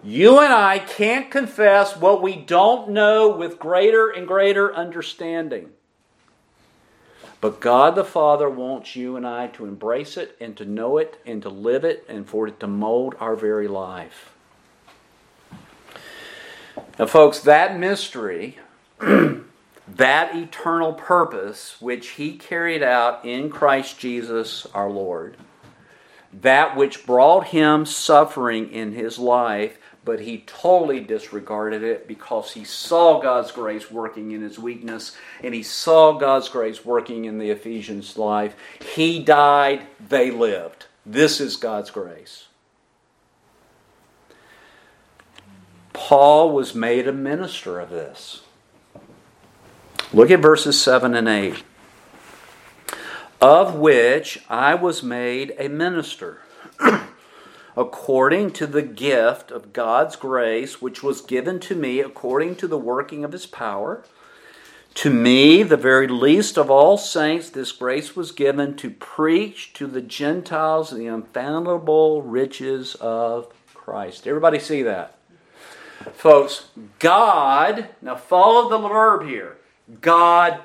You 0.01 0.39
and 0.39 0.53
I 0.53 0.79
can't 0.79 1.29
confess 1.29 1.97
what 1.97 2.21
we 2.21 2.37
don't 2.37 2.91
know 2.91 3.27
with 3.29 3.59
greater 3.59 4.09
and 4.09 4.25
greater 4.25 4.73
understanding. 4.73 5.71
But 7.41 7.61
God 7.61 7.95
the 7.95 8.03
Father 8.03 8.49
wants 8.49 8.95
you 8.95 9.15
and 9.15 9.25
I 9.25 9.47
to 9.47 9.65
embrace 9.65 10.17
it 10.17 10.35
and 10.41 10.57
to 10.57 10.65
know 10.65 10.97
it 10.97 11.21
and 11.25 11.41
to 11.43 11.49
live 11.49 11.85
it 11.85 12.05
and 12.09 12.27
for 12.27 12.47
it 12.47 12.59
to 12.59 12.67
mold 12.67 13.15
our 13.19 13.35
very 13.35 13.67
life. 13.67 14.33
Now, 16.97 17.05
folks, 17.05 17.39
that 17.41 17.79
mystery, 17.79 18.59
that 18.99 20.35
eternal 20.35 20.93
purpose 20.93 21.79
which 21.79 22.09
He 22.09 22.37
carried 22.37 22.83
out 22.83 23.23
in 23.23 23.49
Christ 23.49 23.97
Jesus 23.97 24.65
our 24.73 24.89
Lord, 24.89 25.37
that 26.33 26.75
which 26.75 27.05
brought 27.05 27.47
Him 27.47 27.85
suffering 27.85 28.69
in 28.69 28.91
His 28.91 29.17
life 29.17 29.78
but 30.05 30.21
he 30.21 30.43
totally 30.47 30.99
disregarded 30.99 31.83
it 31.83 32.07
because 32.07 32.53
he 32.53 32.63
saw 32.63 33.21
God's 33.21 33.51
grace 33.51 33.91
working 33.91 34.31
in 34.31 34.41
his 34.41 34.57
weakness 34.57 35.15
and 35.43 35.53
he 35.53 35.63
saw 35.63 36.17
God's 36.17 36.49
grace 36.49 36.85
working 36.85 37.25
in 37.25 37.37
the 37.37 37.49
Ephesians' 37.49 38.17
life. 38.17 38.55
He 38.95 39.21
died, 39.21 39.87
they 39.99 40.31
lived. 40.31 40.85
This 41.05 41.39
is 41.39 41.55
God's 41.55 41.91
grace. 41.91 42.47
Paul 45.93 46.51
was 46.51 46.73
made 46.73 47.07
a 47.07 47.13
minister 47.13 47.79
of 47.79 47.89
this. 47.89 48.41
Look 50.11 50.31
at 50.31 50.39
verses 50.39 50.81
7 50.81 51.13
and 51.13 51.27
8. 51.27 51.63
Of 53.41 53.75
which 53.75 54.43
I 54.49 54.75
was 54.75 55.03
made 55.03 55.53
a 55.59 55.69
minister, 55.69 56.41
according 57.75 58.51
to 58.51 58.67
the 58.67 58.81
gift 58.81 59.51
of 59.51 59.73
God's 59.73 60.15
grace, 60.15 60.81
which 60.81 61.03
was 61.03 61.21
given 61.21 61.59
to 61.61 61.75
me 61.75 61.99
according 61.99 62.55
to 62.57 62.67
the 62.67 62.77
working 62.77 63.23
of 63.23 63.31
his 63.31 63.45
power. 63.45 64.03
To 64.95 65.09
me, 65.09 65.63
the 65.63 65.77
very 65.77 66.07
least 66.07 66.57
of 66.57 66.69
all 66.69 66.97
saints, 66.97 67.49
this 67.49 67.71
grace 67.71 68.15
was 68.15 68.31
given 68.31 68.75
to 68.77 68.89
preach 68.89 69.73
to 69.73 69.87
the 69.87 70.01
Gentiles 70.01 70.89
the 70.89 71.07
unfathomable 71.07 72.21
riches 72.21 72.95
of 72.95 73.53
Christ. 73.73 74.27
Everybody 74.27 74.59
see 74.59 74.81
that? 74.83 75.15
Folks, 76.13 76.67
God, 76.97 77.89
now 78.01 78.15
follow 78.15 78.69
the 78.69 78.87
verb 78.87 79.27
here. 79.27 79.57
God 80.01 80.59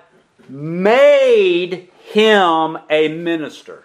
made 0.49 1.89
him 2.05 2.79
a 2.91 3.09
minister. 3.09 3.85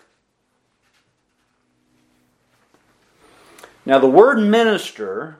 Now, 3.89 3.97
the 3.97 4.07
word 4.07 4.37
minister 4.37 5.37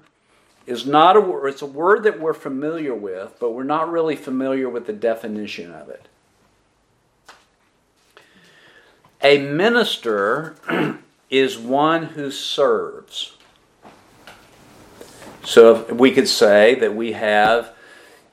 is 0.65 0.83
not 0.83 1.15
a 1.15 1.21
word, 1.21 1.49
it's 1.49 1.61
a 1.61 1.67
word 1.67 2.01
that 2.01 2.19
we're 2.19 2.33
familiar 2.33 2.95
with, 2.95 3.35
but 3.39 3.51
we're 3.51 3.61
not 3.61 3.91
really 3.91 4.15
familiar 4.15 4.67
with 4.67 4.87
the 4.87 4.93
definition 4.93 5.71
of 5.71 5.87
it. 5.89 6.07
A 9.21 9.37
minister 9.37 10.55
is 11.29 11.59
one 11.59 12.05
who 12.05 12.31
serves. 12.31 13.37
So 15.43 15.83
we 15.93 16.11
could 16.11 16.27
say 16.27 16.73
that 16.73 16.95
we 16.95 17.11
have, 17.11 17.75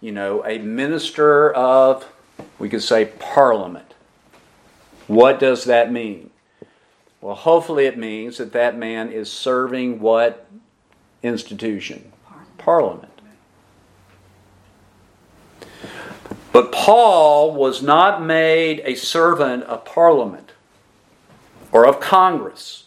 you 0.00 0.12
know, 0.12 0.42
a 0.46 0.56
minister 0.56 1.52
of, 1.52 2.10
we 2.58 2.70
could 2.70 2.82
say, 2.82 3.12
parliament. 3.18 3.92
What 5.08 5.38
does 5.38 5.64
that 5.64 5.92
mean? 5.92 6.30
Well, 7.20 7.34
hopefully 7.34 7.86
it 7.86 7.98
means 7.98 8.38
that 8.38 8.52
that 8.52 8.76
man 8.76 9.10
is 9.10 9.32
serving 9.32 10.00
what 10.00 10.46
institution? 11.22 12.12
Parliament. 12.58 13.12
But 16.52 16.72
Paul 16.72 17.52
was 17.52 17.82
not 17.82 18.22
made 18.22 18.80
a 18.84 18.94
servant 18.94 19.64
of 19.64 19.84
Parliament 19.84 20.52
or 21.70 21.86
of 21.86 22.00
Congress 22.00 22.84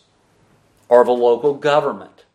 or 0.88 1.02
of 1.02 1.08
a 1.08 1.12
local 1.12 1.54
government. 1.54 2.26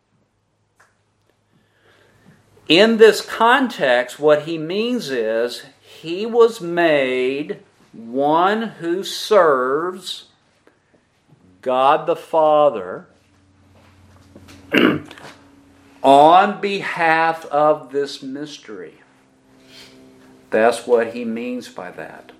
In 2.67 2.97
this 2.97 3.21
context, 3.21 4.19
what 4.19 4.43
he 4.43 4.57
means 4.57 5.09
is 5.09 5.65
he 5.81 6.25
was 6.25 6.61
made 6.61 7.59
one 7.91 8.61
who 8.79 9.03
serves 9.03 10.25
God 11.65 12.05
the 12.05 12.15
Father 12.15 13.07
on 16.03 16.61
behalf 16.61 17.43
of 17.47 17.91
this 17.91 18.21
mystery. 18.21 19.01
That's 20.51 20.85
what 20.85 21.15
he 21.15 21.25
means 21.25 21.67
by 21.67 21.89
that. 21.89 22.33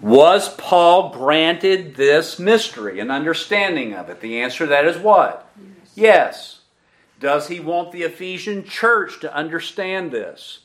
Was 0.00 0.54
Paul 0.54 1.10
granted 1.10 1.96
this 1.96 2.38
mystery, 2.38 3.00
an 3.00 3.10
understanding 3.10 3.92
of 3.92 4.08
it? 4.08 4.20
The 4.20 4.40
answer 4.40 4.58
to 4.58 4.68
that 4.68 4.84
is 4.84 4.96
what? 4.96 5.50
Yes. 5.58 5.74
yes. 5.96 6.60
Does 7.18 7.48
he 7.48 7.58
want 7.58 7.90
the 7.90 8.04
Ephesian 8.04 8.62
church 8.62 9.18
to 9.22 9.34
understand 9.34 10.12
this? 10.12 10.60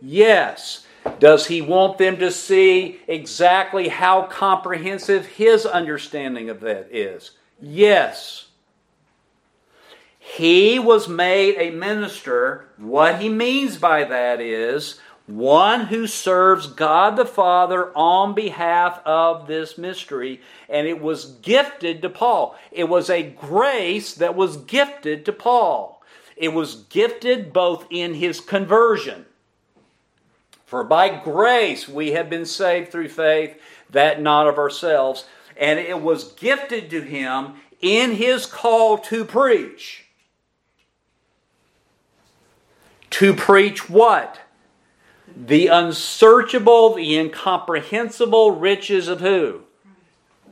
Yes. 0.00 0.86
Does 1.18 1.46
he 1.46 1.60
want 1.60 1.98
them 1.98 2.18
to 2.18 2.30
see 2.30 3.00
exactly 3.06 3.88
how 3.88 4.22
comprehensive 4.22 5.26
his 5.26 5.66
understanding 5.66 6.50
of 6.50 6.60
that 6.60 6.88
is? 6.90 7.32
Yes. 7.60 8.46
He 10.18 10.78
was 10.78 11.08
made 11.08 11.56
a 11.58 11.70
minister. 11.70 12.68
What 12.76 13.20
he 13.20 13.28
means 13.28 13.78
by 13.78 14.04
that 14.04 14.40
is 14.40 15.00
one 15.26 15.86
who 15.86 16.06
serves 16.06 16.66
God 16.66 17.16
the 17.16 17.26
Father 17.26 17.96
on 17.96 18.34
behalf 18.34 19.00
of 19.04 19.46
this 19.46 19.76
mystery, 19.76 20.40
and 20.68 20.86
it 20.86 21.00
was 21.00 21.26
gifted 21.42 22.00
to 22.02 22.08
Paul. 22.08 22.56
It 22.72 22.88
was 22.88 23.10
a 23.10 23.22
grace 23.22 24.14
that 24.14 24.34
was 24.34 24.56
gifted 24.56 25.26
to 25.26 25.32
Paul. 25.32 26.02
It 26.36 26.54
was 26.54 26.76
gifted 26.76 27.52
both 27.52 27.86
in 27.90 28.14
his 28.14 28.40
conversion. 28.40 29.26
For 30.68 30.84
by 30.84 31.08
grace 31.08 31.88
we 31.88 32.10
have 32.10 32.28
been 32.28 32.44
saved 32.44 32.92
through 32.92 33.08
faith, 33.08 33.58
that 33.88 34.20
not 34.20 34.46
of 34.46 34.58
ourselves. 34.58 35.24
And 35.56 35.78
it 35.78 36.02
was 36.02 36.32
gifted 36.32 36.90
to 36.90 37.00
him 37.00 37.54
in 37.80 38.12
his 38.12 38.44
call 38.44 38.98
to 38.98 39.24
preach. 39.24 40.04
To 43.08 43.32
preach 43.32 43.88
what? 43.88 44.40
The 45.34 45.68
unsearchable, 45.68 46.92
the 46.92 47.16
incomprehensible 47.16 48.50
riches 48.50 49.08
of 49.08 49.20
who? 49.20 49.62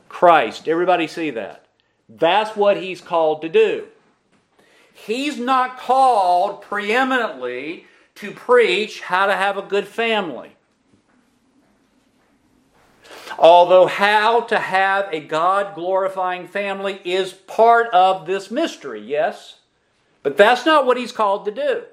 Christ. 0.08 0.66
Everybody 0.66 1.08
see 1.08 1.28
that? 1.28 1.66
That's 2.08 2.56
what 2.56 2.78
he's 2.78 3.02
called 3.02 3.42
to 3.42 3.50
do. 3.50 3.88
He's 4.94 5.38
not 5.38 5.76
called 5.76 6.62
preeminently 6.62 7.84
to 8.16 8.32
preach 8.32 9.00
how 9.02 9.26
to 9.26 9.34
have 9.34 9.56
a 9.56 9.62
good 9.62 9.86
family. 9.86 10.56
Although 13.38 13.86
how 13.86 14.42
to 14.42 14.58
have 14.58 15.08
a 15.12 15.20
God 15.20 15.74
glorifying 15.74 16.48
family 16.48 17.00
is 17.04 17.32
part 17.32 17.88
of 17.92 18.26
this 18.26 18.50
mystery, 18.50 19.00
yes? 19.00 19.60
But 20.22 20.36
that's 20.36 20.64
not 20.64 20.86
what 20.86 20.96
he's 20.96 21.12
called 21.12 21.44
to 21.44 21.50
do. 21.50 21.84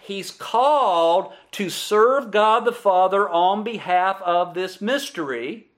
He's 0.00 0.30
called 0.30 1.32
to 1.52 1.70
serve 1.70 2.30
God 2.30 2.64
the 2.64 2.72
Father 2.72 3.28
on 3.28 3.64
behalf 3.64 4.20
of 4.22 4.54
this 4.54 4.80
mystery, 4.80 5.68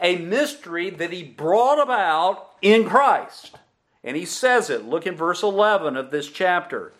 a 0.00 0.16
mystery 0.16 0.90
that 0.90 1.12
he 1.12 1.22
brought 1.22 1.80
about 1.80 2.50
in 2.60 2.84
Christ. 2.84 3.56
And 4.04 4.16
he 4.16 4.24
says 4.24 4.68
it. 4.68 4.84
Look 4.84 5.06
in 5.06 5.14
verse 5.14 5.42
11 5.42 5.96
of 5.96 6.10
this 6.10 6.28
chapter. 6.28 6.92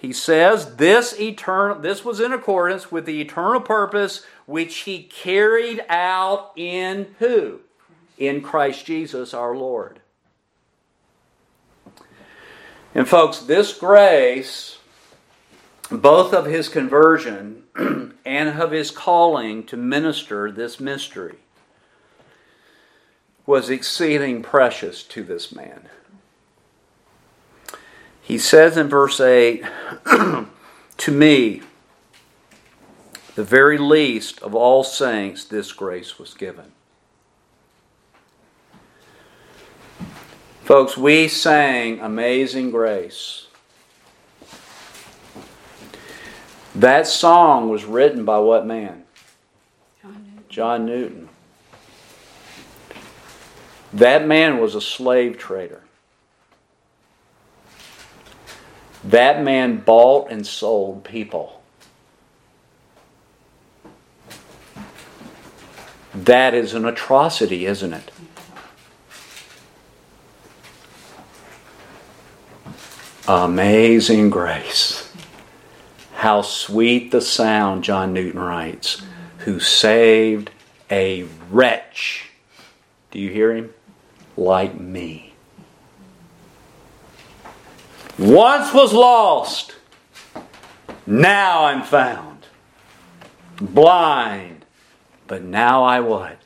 He 0.00 0.14
says 0.14 0.76
this 0.76 1.20
eternal 1.20 1.78
this 1.78 2.04
was 2.06 2.20
in 2.20 2.32
accordance 2.32 2.90
with 2.90 3.04
the 3.04 3.20
eternal 3.20 3.60
purpose 3.60 4.24
which 4.46 4.78
he 4.78 5.02
carried 5.02 5.84
out 5.90 6.52
in 6.56 7.14
who? 7.18 7.60
In 8.16 8.40
Christ 8.40 8.86
Jesus 8.86 9.34
our 9.34 9.54
Lord. 9.54 10.00
And 12.94 13.06
folks, 13.06 13.40
this 13.40 13.76
grace 13.76 14.78
both 15.90 16.32
of 16.32 16.46
his 16.46 16.70
conversion 16.70 17.64
and 18.24 18.48
of 18.48 18.70
his 18.70 18.90
calling 18.90 19.64
to 19.64 19.76
minister 19.76 20.50
this 20.50 20.80
mystery 20.80 21.36
was 23.44 23.68
exceeding 23.68 24.42
precious 24.42 25.02
to 25.02 25.22
this 25.22 25.52
man. 25.52 25.90
He 28.30 28.38
says 28.38 28.76
in 28.76 28.86
verse 28.86 29.18
8, 29.18 29.64
To 30.98 31.10
me, 31.10 31.62
the 33.34 33.42
very 33.42 33.76
least 33.76 34.40
of 34.40 34.54
all 34.54 34.84
saints, 34.84 35.44
this 35.44 35.72
grace 35.72 36.16
was 36.16 36.32
given. 36.34 36.70
Folks, 40.62 40.96
we 40.96 41.26
sang 41.26 41.98
Amazing 41.98 42.70
Grace. 42.70 43.48
That 46.76 47.08
song 47.08 47.68
was 47.68 47.84
written 47.84 48.24
by 48.24 48.38
what 48.38 48.64
man? 48.64 49.02
John 50.00 50.12
Newton. 50.12 50.44
John 50.48 50.86
Newton. 50.86 51.28
That 53.92 54.24
man 54.24 54.60
was 54.60 54.76
a 54.76 54.80
slave 54.80 55.36
trader. 55.36 55.82
That 59.10 59.42
man 59.42 59.78
bought 59.78 60.30
and 60.30 60.46
sold 60.46 61.02
people. 61.02 61.60
That 66.14 66.54
is 66.54 66.74
an 66.74 66.84
atrocity, 66.84 67.66
isn't 67.66 67.92
it? 67.92 68.12
Amazing 73.26 74.30
grace. 74.30 75.12
How 76.14 76.42
sweet 76.42 77.10
the 77.10 77.20
sound, 77.20 77.82
John 77.82 78.12
Newton 78.12 78.40
writes, 78.40 79.02
who 79.38 79.58
saved 79.58 80.52
a 80.88 81.24
wretch. 81.50 82.30
Do 83.10 83.18
you 83.18 83.30
hear 83.30 83.56
him? 83.56 83.74
Like 84.36 84.78
me. 84.78 85.29
Once 88.20 88.74
was 88.74 88.92
lost, 88.92 89.76
now 91.06 91.64
I'm 91.64 91.82
found. 91.82 92.46
Blind, 93.58 94.66
but 95.26 95.42
now 95.42 95.84
I 95.84 96.00
what? 96.00 96.36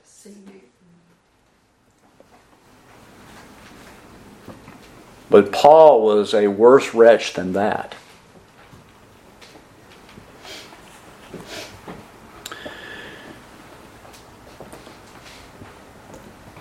But 5.28 5.50
Paul 5.50 6.04
was 6.04 6.32
a 6.32 6.46
worse 6.46 6.94
wretch 6.94 7.32
than 7.32 7.54
that. 7.54 7.96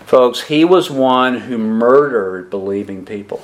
Folks, 0.07 0.41
he 0.41 0.65
was 0.65 0.89
one 0.89 1.41
who 1.41 1.59
murdered 1.59 2.49
believing 2.49 3.05
people. 3.05 3.43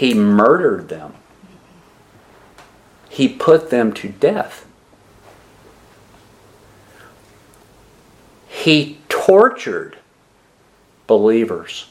He 0.00 0.14
murdered 0.14 0.88
them. 0.88 1.12
He 3.10 3.28
put 3.28 3.68
them 3.68 3.92
to 3.92 4.08
death. 4.08 4.64
He 8.48 8.98
tortured 9.10 9.98
believers. 11.06 11.90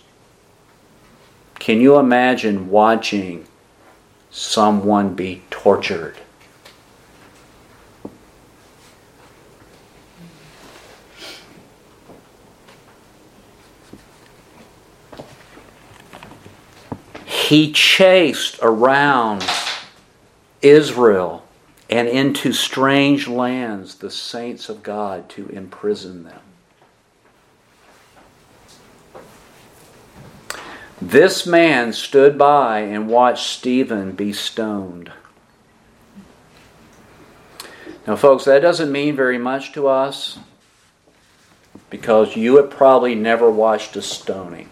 Can 1.59 1.81
you 1.81 1.99
imagine 1.99 2.71
watching 2.71 3.45
someone 4.31 5.13
be 5.13 5.43
tortured? 5.51 6.15
He 17.49 17.71
chased 17.71 18.59
around 18.61 19.43
Israel 20.61 21.43
and 21.89 22.07
into 22.07 22.53
strange 22.53 23.27
lands 23.27 23.95
the 23.95 24.11
saints 24.11 24.69
of 24.69 24.83
God 24.83 25.27
to 25.29 25.47
imprison 25.49 26.25
them. 26.25 26.41
This 31.01 31.47
man 31.47 31.91
stood 31.91 32.37
by 32.37 32.81
and 32.81 33.09
watched 33.09 33.47
Stephen 33.47 34.11
be 34.11 34.31
stoned. 34.31 35.11
Now, 38.05 38.15
folks, 38.15 38.45
that 38.45 38.59
doesn't 38.59 38.91
mean 38.91 39.15
very 39.15 39.39
much 39.39 39.73
to 39.73 39.87
us 39.87 40.37
because 41.89 42.35
you 42.35 42.57
have 42.57 42.69
probably 42.69 43.15
never 43.15 43.49
watched 43.49 43.95
a 43.95 44.03
stoning. 44.03 44.69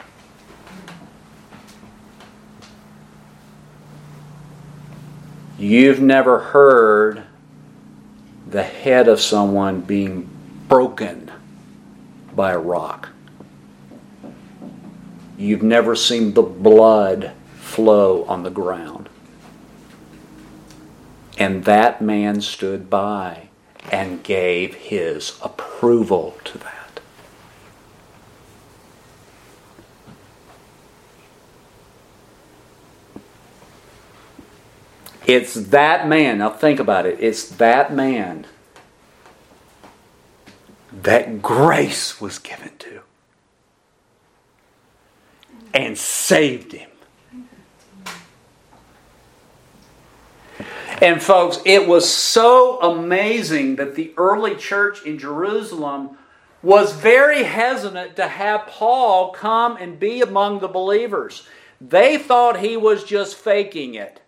You've 5.58 6.00
never 6.00 6.40
heard 6.40 7.24
the 8.48 8.64
head 8.64 9.08
of 9.08 9.20
someone 9.20 9.82
being 9.82 10.30
broken 10.68 11.32
by 12.36 12.52
a 12.52 12.60
rock. 12.60 13.10
You've 15.38 15.64
never 15.64 15.96
seen 15.96 16.34
the 16.34 16.44
blood 16.44 17.32
flow 17.56 18.24
on 18.26 18.44
the 18.44 18.50
ground. 18.50 19.10
And 21.40 21.66
that 21.66 22.02
man 22.02 22.42
stood 22.42 22.90
by 22.90 23.50
and 23.92 24.24
gave 24.24 24.76
his 24.76 25.38
approval 25.44 26.38
to 26.46 26.58
that. 26.60 26.77
It's 35.28 35.54
that 35.56 36.08
man, 36.08 36.38
now 36.38 36.50
think 36.50 36.80
about 36.80 37.06
it, 37.06 37.18
it's 37.20 37.50
that 37.50 37.94
man 37.94 38.46
that 40.94 41.42
grace 41.42 42.22
was 42.22 42.40
given 42.40 42.72
to 42.80 43.02
and 45.74 45.98
saved 45.98 46.72
him. 46.72 46.90
And, 51.00 51.22
folks, 51.22 51.60
it 51.64 51.88
was 51.88 52.10
so 52.10 52.80
amazing 52.80 53.76
that 53.76 53.94
the 53.94 54.14
early 54.18 54.56
church 54.56 55.06
in 55.06 55.20
Jerusalem 55.20 56.18
was 56.64 56.94
very 56.94 57.44
hesitant 57.44 58.16
to 58.16 58.28
have 58.28 58.66
Paul 58.66 59.32
come 59.32 59.78
and 59.78 60.00
be 60.00 60.22
among 60.22 60.60
the 60.60 60.68
believers. 60.68 61.48
They 61.80 62.18
thought 62.18 62.62
he 62.62 62.78
was 62.78 63.04
just 63.04 63.36
faking 63.36 63.94
it. 63.94 64.22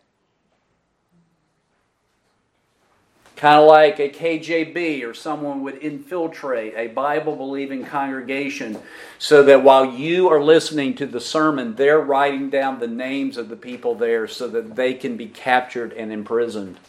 Kind 3.39 3.57
of 3.57 3.69
like 3.69 4.01
a 4.01 4.09
KGB 4.09 5.07
or 5.07 5.13
someone 5.13 5.61
would 5.61 5.77
infiltrate 5.77 6.73
a 6.75 6.87
Bible 6.87 7.37
believing 7.37 7.85
congregation 7.85 8.77
so 9.17 9.43
that 9.43 9.63
while 9.63 9.85
you 9.85 10.27
are 10.27 10.43
listening 10.43 10.93
to 10.95 11.05
the 11.05 11.21
sermon, 11.21 11.75
they're 11.75 12.01
writing 12.01 12.49
down 12.49 12.79
the 12.79 12.87
names 12.87 13.37
of 13.37 13.47
the 13.47 13.55
people 13.55 13.95
there 13.95 14.27
so 14.27 14.49
that 14.49 14.75
they 14.75 14.93
can 14.93 15.15
be 15.15 15.27
captured 15.27 15.93
and 15.93 16.11
imprisoned. 16.11 16.81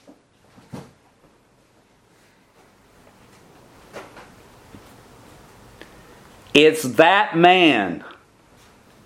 It's 6.53 6.83
that 6.83 7.37
man 7.37 8.03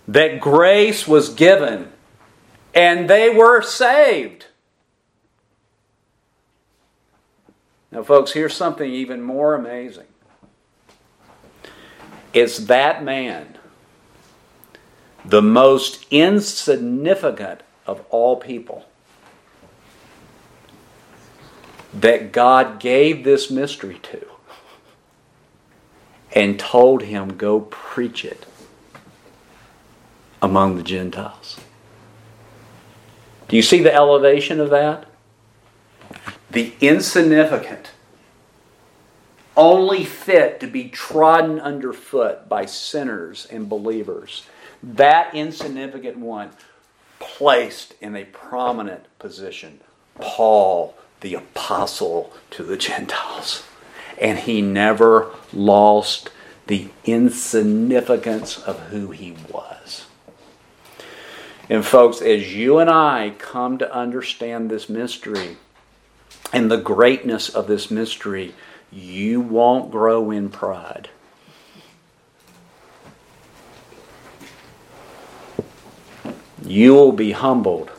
that 0.09 0.41
grace 0.41 1.07
was 1.07 1.29
given 1.29 1.93
and 2.75 3.11
they 3.11 3.29
were 3.29 3.61
saved. 3.61 4.47
Now, 7.95 8.03
folks, 8.03 8.33
here's 8.33 8.55
something 8.55 8.91
even 8.91 9.23
more 9.23 9.55
amazing. 9.55 10.07
It's 12.33 12.59
that 12.59 13.05
man, 13.05 13.57
the 15.25 15.41
most 15.41 16.05
insignificant 16.11 17.61
of 17.87 18.05
all 18.11 18.37
people, 18.37 18.85
that 21.93 22.33
God 22.33 22.81
gave 22.81 23.23
this 23.23 23.49
mystery 23.53 24.01
to 24.03 24.27
and 26.33 26.59
told 26.59 27.03
him, 27.03 27.37
Go 27.37 27.61
preach 27.61 28.25
it 28.25 28.45
among 30.43 30.77
the 30.77 30.83
Gentiles. 30.83 31.61
Do 33.47 33.55
you 33.55 33.63
see 33.63 33.81
the 33.81 33.95
elevation 33.95 34.59
of 34.59 34.71
that? 34.71 35.07
The 36.55 36.73
insignificant, 36.81 37.91
only 39.57 40.05
fit 40.05 40.59
to 40.61 40.67
be 40.67 40.89
trodden 40.89 41.61
underfoot 41.61 42.49
by 42.49 42.65
sinners 42.65 43.47
and 43.51 43.69
believers, 43.69 44.47
that 44.83 45.35
insignificant 45.35 46.19
one 46.19 46.51
placed 47.19 47.95
in 48.01 48.17
a 48.17 48.25
prominent 48.25 49.05
position. 49.19 49.81
Paul, 50.17 50.95
the 51.21 51.35
apostle 51.35 52.33
to 52.51 52.63
the 52.63 52.77
Gentiles. 52.79 53.65
And 54.21 54.39
he 54.39 54.63
never 54.63 55.31
lost 55.53 56.31
the 56.67 56.89
insignificance 57.05 58.59
of 58.59 58.79
who 58.89 59.11
he 59.11 59.37
was. 59.51 60.07
And, 61.69 61.85
folks, 61.85 62.21
as 62.21 62.55
you 62.55 62.79
and 62.79 62.91
I 62.91 63.35
come 63.39 63.79
to 63.79 63.93
understand 63.93 64.71
this 64.71 64.89
mystery, 64.89 65.57
and 66.55 66.71
the 66.71 66.77
greatness 66.77 67.49
of 67.49 67.67
this 67.67 67.91
mystery, 67.91 68.55
you 68.93 69.41
won't 69.41 69.91
grow 69.91 70.31
in 70.31 70.49
pride. 70.49 71.09
You 76.65 76.95
will 76.95 77.13
be 77.13 77.33
humbled 77.33 77.91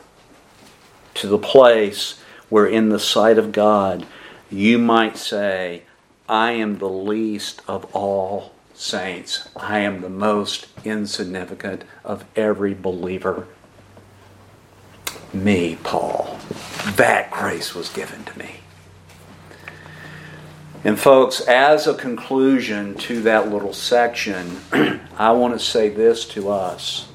to 1.14 1.28
the 1.28 1.38
place 1.38 2.18
where, 2.48 2.66
in 2.66 2.88
the 2.88 2.98
sight 2.98 3.36
of 3.36 3.52
God, 3.52 4.06
you 4.50 4.78
might 4.78 5.18
say, 5.18 5.82
I 6.26 6.52
am 6.52 6.78
the 6.78 6.88
least 6.88 7.60
of 7.68 7.84
all 7.94 8.52
saints. 8.72 9.48
I 9.54 9.80
am 9.80 10.00
the 10.00 10.08
most 10.08 10.66
insignificant 10.82 11.84
of 12.04 12.24
every 12.34 12.72
believer 12.72 13.46
me, 15.44 15.78
Paul. 15.82 16.38
That 16.96 17.30
grace 17.30 17.74
was 17.74 17.88
given 17.88 18.24
to 18.24 18.38
me. 18.38 18.60
And, 20.84 20.98
folks, 20.98 21.40
as 21.40 21.86
a 21.86 21.94
conclusion 21.94 22.94
to 22.94 23.22
that 23.22 23.50
little 23.50 23.72
section, 23.72 24.60
I 25.18 25.32
want 25.32 25.54
to 25.54 25.58
say 25.58 25.88
this 25.88 26.24
to 26.28 26.50
us. 26.50 27.08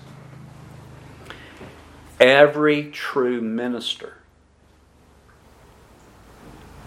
Every 2.19 2.91
true 2.91 3.41
minister 3.41 4.17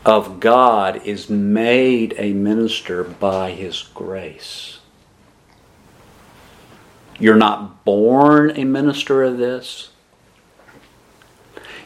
of 0.05 0.41
God 0.41 1.07
is 1.07 1.31
made 1.31 2.15
a 2.19 2.33
minister 2.35 3.03
by 3.03 3.53
His 3.53 3.83
grace. 3.95 4.79
You're 7.19 7.37
not 7.37 7.85
born 7.85 8.53
a 8.57 8.65
minister 8.65 9.23
of 9.23 9.39
this. 9.39 9.91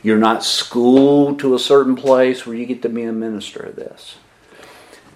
You're 0.02 0.18
not 0.18 0.44
schooled 0.44 1.40
to 1.40 1.54
a 1.54 1.58
certain 1.58 1.96
place 1.96 2.46
where 2.46 2.56
you 2.56 2.66
get 2.66 2.82
to 2.82 2.88
be 2.88 3.04
a 3.04 3.12
minister 3.12 3.60
of 3.60 3.76
this. 3.76 4.16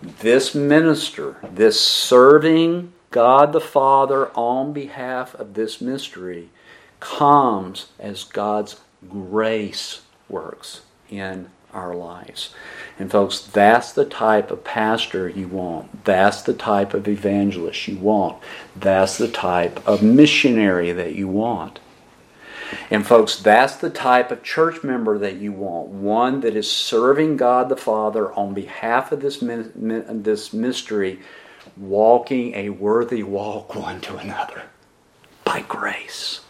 This 0.03 0.55
minister, 0.55 1.37
this 1.53 1.81
serving 1.81 2.93
God 3.11 3.53
the 3.53 3.61
Father 3.61 4.31
on 4.31 4.73
behalf 4.73 5.35
of 5.37 5.55
this 5.55 5.81
mystery, 5.81 6.49
comes 6.99 7.87
as 7.99 8.25
God's 8.25 8.81
grace 9.09 10.03
works 10.29 10.83
in 11.11 11.51
our 11.73 11.95
lives. 11.95 12.55
And 12.99 13.11
folks, 13.11 13.41
that's 13.41 13.93
the 13.93 14.05
type 14.05 14.51
of 14.51 14.65
pastor 14.65 15.29
you 15.29 15.49
want. 15.49 16.05
That's 16.05 16.43
the 16.43 16.55
type 16.55 16.95
of 16.95 17.09
evangelist 17.09 17.89
you 17.89 17.97
want. 17.99 18.43
That's 18.77 19.19
the 19.19 19.29
type 19.29 19.87
of 19.87 20.03
missionary 20.03 20.93
that 20.93 21.15
you 21.15 21.29
want. 21.29 21.79
And 22.91 23.07
folks, 23.07 23.37
that's 23.37 23.77
the 23.77 23.91
type 23.91 24.31
of 24.31 24.43
church 24.43 24.83
member 24.83 25.19
that 25.19 25.37
you 25.37 25.53
want. 25.53 25.89
One 25.89 26.41
that 26.41 26.57
is 26.57 26.71
serving 26.71 27.37
God 27.37 27.69
the 27.69 27.77
Father 27.77 28.33
on 28.33 28.55
behalf 28.55 29.13
of 29.13 29.21
this, 29.21 29.39
this 29.41 30.53
mystery, 30.53 31.21
walking 31.77 32.55
a 32.55 32.71
worthy 32.71 33.23
walk 33.23 33.75
one 33.77 34.01
to 34.03 34.17
another 34.17 34.63
by 35.45 35.63
grace. 35.63 36.41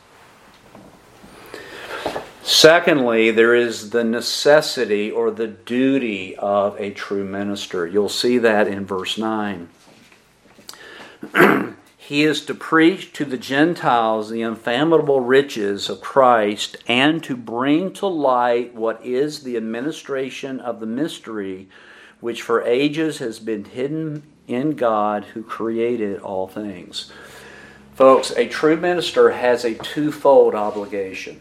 Secondly, 2.42 3.30
there 3.30 3.54
is 3.54 3.90
the 3.90 4.02
necessity 4.02 5.10
or 5.10 5.30
the 5.30 5.46
duty 5.46 6.36
of 6.36 6.78
a 6.80 6.90
true 6.90 7.24
minister. 7.24 7.86
You'll 7.86 8.08
see 8.08 8.38
that 8.38 8.66
in 8.66 8.84
verse 8.84 9.16
9. 9.16 9.68
he 12.02 12.24
is 12.24 12.44
to 12.44 12.52
preach 12.52 13.12
to 13.12 13.24
the 13.24 13.38
Gentiles 13.38 14.28
the 14.28 14.42
unfathomable 14.42 15.20
riches 15.20 15.88
of 15.88 16.00
Christ 16.00 16.76
and 16.88 17.22
to 17.22 17.36
bring 17.36 17.92
to 17.92 18.08
light 18.08 18.74
what 18.74 19.06
is 19.06 19.44
the 19.44 19.56
administration 19.56 20.58
of 20.58 20.80
the 20.80 20.86
mystery 20.86 21.68
which 22.18 22.42
for 22.42 22.60
ages 22.64 23.18
has 23.18 23.38
been 23.38 23.64
hidden 23.64 24.24
in 24.48 24.72
God 24.72 25.26
who 25.26 25.44
created 25.44 26.18
all 26.18 26.48
things. 26.48 27.12
Folks, 27.94 28.32
a 28.32 28.48
true 28.48 28.76
minister 28.76 29.30
has 29.30 29.64
a 29.64 29.74
twofold 29.74 30.56
obligation. 30.56 31.40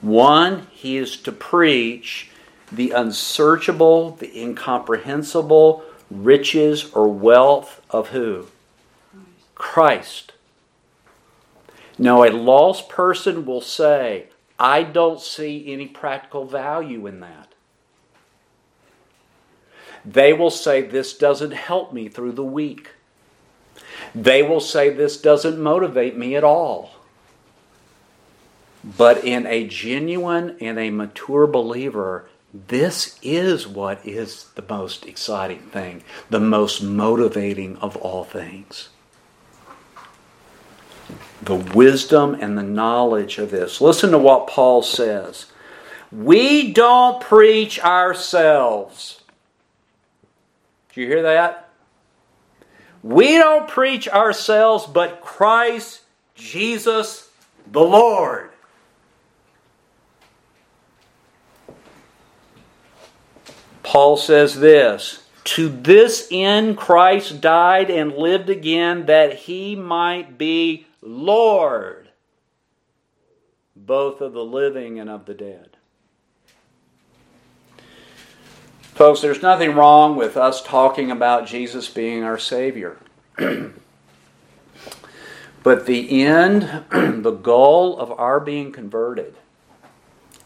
One, 0.00 0.68
he 0.70 0.96
is 0.96 1.18
to 1.18 1.32
preach 1.32 2.30
the 2.72 2.92
unsearchable, 2.92 4.12
the 4.12 4.40
incomprehensible 4.40 5.84
riches 6.12 6.90
or 6.92 7.08
wealth 7.08 7.80
of 7.90 8.08
who? 8.08 8.46
Christ. 9.54 10.32
Now, 11.98 12.24
a 12.24 12.30
lost 12.30 12.88
person 12.88 13.44
will 13.44 13.60
say, 13.60 14.26
I 14.58 14.82
don't 14.82 15.20
see 15.20 15.72
any 15.72 15.86
practical 15.86 16.44
value 16.44 17.06
in 17.06 17.20
that. 17.20 17.52
They 20.04 20.32
will 20.32 20.50
say, 20.50 20.82
This 20.82 21.16
doesn't 21.16 21.52
help 21.52 21.92
me 21.92 22.08
through 22.08 22.32
the 22.32 22.44
week. 22.44 22.90
They 24.14 24.42
will 24.42 24.60
say, 24.60 24.90
This 24.90 25.16
doesn't 25.16 25.60
motivate 25.60 26.16
me 26.16 26.34
at 26.36 26.44
all. 26.44 26.92
But 28.84 29.24
in 29.24 29.46
a 29.46 29.66
genuine 29.66 30.56
and 30.60 30.78
a 30.78 30.90
mature 30.90 31.46
believer, 31.46 32.28
this 32.54 33.18
is 33.22 33.66
what 33.66 34.06
is 34.06 34.44
the 34.54 34.64
most 34.68 35.06
exciting 35.06 35.60
thing, 35.60 36.04
the 36.28 36.40
most 36.40 36.82
motivating 36.82 37.76
of 37.78 37.96
all 37.96 38.24
things. 38.24 38.90
The 41.40 41.56
wisdom 41.56 42.34
and 42.34 42.56
the 42.56 42.62
knowledge 42.62 43.38
of 43.38 43.50
this. 43.50 43.80
Listen 43.80 44.10
to 44.10 44.18
what 44.18 44.46
Paul 44.46 44.82
says. 44.82 45.46
We 46.12 46.72
don't 46.72 47.22
preach 47.22 47.80
ourselves. 47.80 49.22
Do 50.92 51.00
you 51.00 51.06
hear 51.06 51.22
that? 51.22 51.70
We 53.02 53.38
don't 53.38 53.66
preach 53.66 54.08
ourselves, 54.08 54.86
but 54.86 55.22
Christ 55.22 56.02
Jesus 56.34 57.30
the 57.70 57.80
Lord. 57.80 58.51
Paul 63.82 64.16
says 64.16 64.60
this 64.60 65.24
To 65.44 65.68
this 65.68 66.28
end 66.30 66.76
Christ 66.76 67.40
died 67.40 67.90
and 67.90 68.12
lived 68.12 68.48
again 68.48 69.06
that 69.06 69.34
he 69.34 69.74
might 69.74 70.38
be 70.38 70.86
Lord, 71.00 72.10
both 73.74 74.20
of 74.20 74.32
the 74.32 74.44
living 74.44 75.00
and 75.00 75.10
of 75.10 75.26
the 75.26 75.34
dead. 75.34 75.76
Folks, 78.94 79.20
there's 79.20 79.42
nothing 79.42 79.74
wrong 79.74 80.16
with 80.16 80.36
us 80.36 80.62
talking 80.62 81.10
about 81.10 81.46
Jesus 81.46 81.88
being 81.88 82.22
our 82.22 82.38
Savior. 82.38 82.98
but 85.62 85.86
the 85.86 86.22
end, 86.24 86.84
the 86.90 87.32
goal 87.32 87.98
of 87.98 88.12
our 88.12 88.38
being 88.38 88.70
converted, 88.70 89.34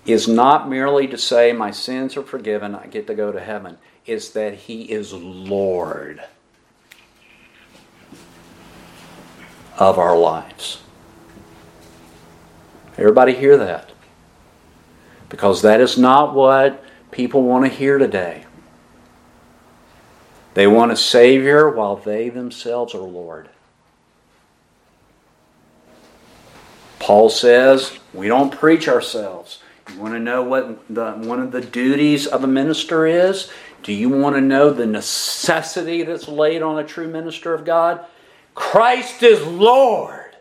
is 0.07 0.29
not 0.29 0.69
merely 0.69 1.07
to 1.09 1.19
say, 1.19 1.53
My 1.53 1.71
sins 1.71 2.17
are 2.17 2.23
forgiven, 2.23 2.75
I 2.75 2.87
get 2.87 3.07
to 3.09 3.15
go 3.15 3.33
to 3.33 3.41
heaven. 3.41 3.79
Is 4.07 4.33
that 4.33 4.55
He 4.55 4.83
is 4.83 5.13
Lord 5.13 6.23
of 9.79 9.99
our 9.99 10.17
lives. 10.17 10.83
Everybody 12.97 13.35
hear 13.35 13.57
that? 13.59 13.93
Because 15.29 15.63
that 15.63 15.81
is 15.81 15.99
not 15.99 16.35
what 16.35 16.83
people 17.11 17.43
want 17.43 17.65
to 17.65 17.71
hear 17.71 17.99
today. 17.99 18.45
They 20.55 20.67
want 20.67 20.93
a 20.93 20.97
Savior 20.97 21.69
while 21.69 21.97
they 21.97 22.31
themselves 22.31 22.95
are 22.95 22.99
Lord. 22.99 23.51
Paul 26.99 27.29
says, 27.29 27.99
we 28.15 28.29
don't 28.29 28.51
preach 28.51 28.89
ourselves. 28.89 29.59
You 29.93 30.01
want 30.01 30.15
to 30.15 30.21
know 30.21 30.43
what 30.43 30.87
the, 30.89 31.13
one 31.13 31.41
of 31.41 31.53
the 31.53 31.61
duties 31.61 32.27
of 32.27 32.43
a 32.43 32.47
minister 32.47 33.07
is? 33.07 33.51
Do 33.83 33.93
you 33.93 34.09
want 34.09 34.35
to 34.35 34.41
know 34.41 34.71
the 34.71 34.87
necessity 34.87 36.03
that's 36.03 36.27
laid 36.27 36.63
on 36.63 36.79
a 36.79 36.85
true 36.85 37.09
minister 37.09 37.55
of 37.55 37.65
God? 37.65 38.05
Christ 38.55 39.23
is 39.23 39.47
Lord. 39.47 40.37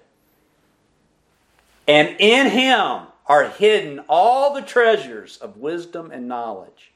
And 1.88 2.16
in 2.20 2.50
him 2.50 3.08
are 3.28 3.50
hidden 3.50 4.00
all 4.10 4.54
the 4.54 4.62
treasures 4.62 5.38
of 5.38 5.58
wisdom 5.58 6.10
and 6.12 6.28
knowledge. 6.28 6.92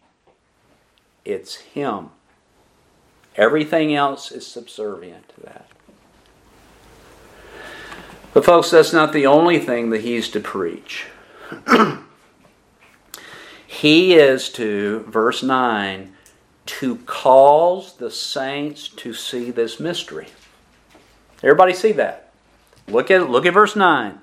It's 1.23 1.55
him. 1.57 2.09
Everything 3.35 3.93
else 3.93 4.31
is 4.31 4.47
subservient 4.47 5.29
to 5.29 5.41
that. 5.41 5.67
But, 8.33 8.45
folks, 8.45 8.71
that's 8.71 8.93
not 8.93 9.13
the 9.13 9.25
only 9.25 9.59
thing 9.59 9.89
that 9.91 10.01
he's 10.01 10.29
to 10.29 10.39
preach. 10.39 11.05
He 13.69 14.15
is 14.15 14.49
to, 14.53 15.01
verse 15.07 15.43
9, 15.43 16.11
to 16.65 16.95
cause 17.05 17.93
the 17.97 18.09
saints 18.09 18.87
to 18.87 19.13
see 19.13 19.51
this 19.51 19.79
mystery. 19.79 20.29
Everybody 21.43 21.73
see 21.73 21.91
that? 21.91 22.33
Look 22.87 23.11
at 23.11 23.29
look 23.29 23.45
at 23.45 23.53
verse 23.53 23.75
9. 23.75 24.19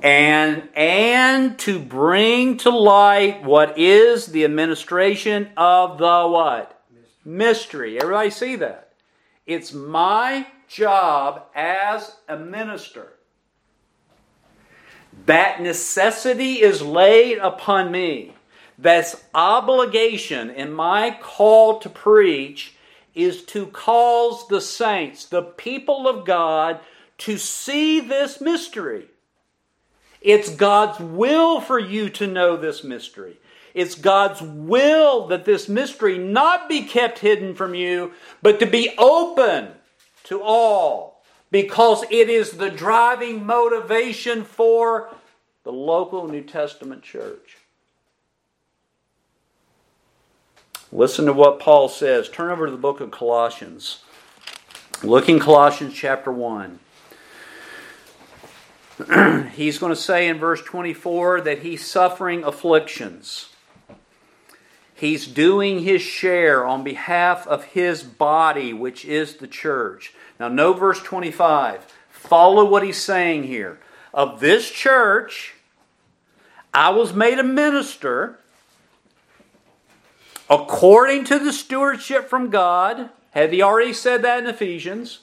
And 0.00 0.68
and 0.76 1.58
to 1.58 1.80
bring 1.80 2.56
to 2.58 2.70
light 2.70 3.42
what 3.42 3.76
is 3.76 4.26
the 4.26 4.44
administration 4.44 5.50
of 5.56 5.98
the 5.98 6.28
what? 6.28 6.80
Mystery. 7.24 8.00
Everybody 8.00 8.30
see 8.30 8.54
that? 8.56 8.92
It's 9.44 9.72
my 9.72 10.46
job 10.68 11.46
as 11.56 12.14
a 12.28 12.38
minister. 12.38 13.14
That 15.26 15.60
necessity 15.60 16.62
is 16.62 16.80
laid 16.80 17.38
upon 17.38 17.90
me 17.90 18.31
that's 18.82 19.22
obligation 19.32 20.50
in 20.50 20.72
my 20.72 21.16
call 21.22 21.78
to 21.78 21.88
preach 21.88 22.74
is 23.14 23.44
to 23.44 23.66
cause 23.66 24.48
the 24.48 24.60
saints, 24.60 25.26
the 25.26 25.42
people 25.42 26.08
of 26.08 26.26
God, 26.26 26.80
to 27.18 27.38
see 27.38 28.00
this 28.00 28.40
mystery. 28.40 29.06
It's 30.20 30.48
God's 30.48 30.98
will 30.98 31.60
for 31.60 31.78
you 31.78 32.10
to 32.10 32.26
know 32.26 32.56
this 32.56 32.82
mystery. 32.82 33.38
It's 33.72 33.94
God's 33.94 34.42
will 34.42 35.28
that 35.28 35.44
this 35.44 35.68
mystery 35.68 36.18
not 36.18 36.68
be 36.68 36.82
kept 36.82 37.20
hidden 37.20 37.54
from 37.54 37.74
you, 37.74 38.12
but 38.42 38.58
to 38.60 38.66
be 38.66 38.92
open 38.98 39.68
to 40.24 40.42
all, 40.42 41.22
because 41.50 42.04
it 42.10 42.28
is 42.28 42.52
the 42.52 42.70
driving 42.70 43.46
motivation 43.46 44.44
for 44.44 45.14
the 45.64 45.72
local 45.72 46.26
New 46.26 46.42
Testament 46.42 47.02
church. 47.02 47.58
Listen 50.94 51.24
to 51.24 51.32
what 51.32 51.58
Paul 51.58 51.88
says. 51.88 52.28
Turn 52.28 52.50
over 52.50 52.66
to 52.66 52.70
the 52.70 52.76
book 52.76 53.00
of 53.00 53.10
Colossians. 53.10 54.02
Look 55.02 55.26
in 55.30 55.40
Colossians 55.40 55.94
chapter 55.94 56.30
1. 56.30 56.78
he's 59.54 59.78
going 59.78 59.90
to 59.90 59.96
say 59.96 60.28
in 60.28 60.38
verse 60.38 60.62
24 60.62 61.40
that 61.40 61.60
he's 61.60 61.86
suffering 61.86 62.44
afflictions. 62.44 63.48
He's 64.94 65.26
doing 65.26 65.82
his 65.82 66.02
share 66.02 66.66
on 66.66 66.84
behalf 66.84 67.46
of 67.46 67.64
his 67.64 68.02
body, 68.02 68.74
which 68.74 69.06
is 69.06 69.36
the 69.36 69.48
church. 69.48 70.12
Now, 70.38 70.48
note 70.48 70.78
verse 70.78 71.00
25. 71.02 71.86
Follow 72.10 72.66
what 72.66 72.84
he's 72.84 72.98
saying 72.98 73.44
here. 73.44 73.80
Of 74.12 74.40
this 74.40 74.70
church, 74.70 75.54
I 76.74 76.90
was 76.90 77.14
made 77.14 77.38
a 77.38 77.42
minister 77.42 78.38
according 80.52 81.24
to 81.24 81.38
the 81.38 81.52
stewardship 81.52 82.28
from 82.28 82.50
God. 82.50 83.08
Had 83.30 83.54
he 83.54 83.62
already 83.62 83.94
said 83.94 84.20
that 84.22 84.40
in 84.40 84.46
Ephesians? 84.46 85.20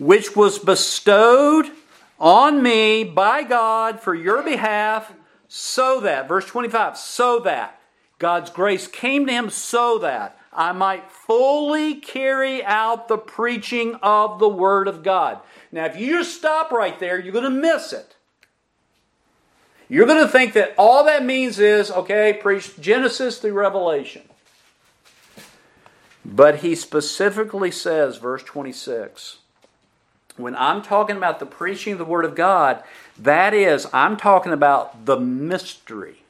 Which 0.00 0.34
was 0.34 0.58
bestowed 0.58 1.70
on 2.18 2.60
me 2.60 3.04
by 3.04 3.44
God 3.44 4.00
for 4.00 4.14
your 4.14 4.42
behalf, 4.42 5.12
so 5.46 6.00
that, 6.00 6.26
verse 6.26 6.46
25, 6.46 6.96
so 6.96 7.38
that 7.40 7.80
God's 8.18 8.50
grace 8.50 8.88
came 8.88 9.26
to 9.26 9.32
him 9.32 9.50
so 9.50 9.98
that 9.98 10.36
I 10.52 10.72
might 10.72 11.10
fully 11.10 11.94
carry 11.94 12.64
out 12.64 13.06
the 13.06 13.18
preaching 13.18 13.94
of 13.96 14.40
the 14.40 14.48
Word 14.48 14.88
of 14.88 15.04
God. 15.04 15.38
Now, 15.70 15.84
if 15.84 15.96
you 15.96 16.18
just 16.18 16.36
stop 16.36 16.72
right 16.72 16.98
there, 16.98 17.20
you're 17.20 17.32
going 17.32 17.44
to 17.44 17.50
miss 17.50 17.92
it. 17.92 18.13
You're 19.88 20.06
going 20.06 20.24
to 20.24 20.30
think 20.30 20.54
that 20.54 20.74
all 20.78 21.04
that 21.04 21.24
means 21.24 21.58
is, 21.58 21.90
okay, 21.90 22.38
preach 22.40 22.78
Genesis 22.80 23.38
through 23.38 23.52
Revelation. 23.52 24.22
But 26.24 26.60
he 26.60 26.74
specifically 26.74 27.70
says, 27.70 28.16
verse 28.16 28.42
26, 28.42 29.38
when 30.36 30.56
I'm 30.56 30.82
talking 30.82 31.16
about 31.16 31.38
the 31.38 31.46
preaching 31.46 31.92
of 31.92 31.98
the 31.98 32.04
Word 32.04 32.24
of 32.24 32.34
God, 32.34 32.82
that 33.18 33.52
is, 33.52 33.86
I'm 33.92 34.16
talking 34.16 34.52
about 34.52 35.04
the 35.04 35.20
mystery 35.20 36.24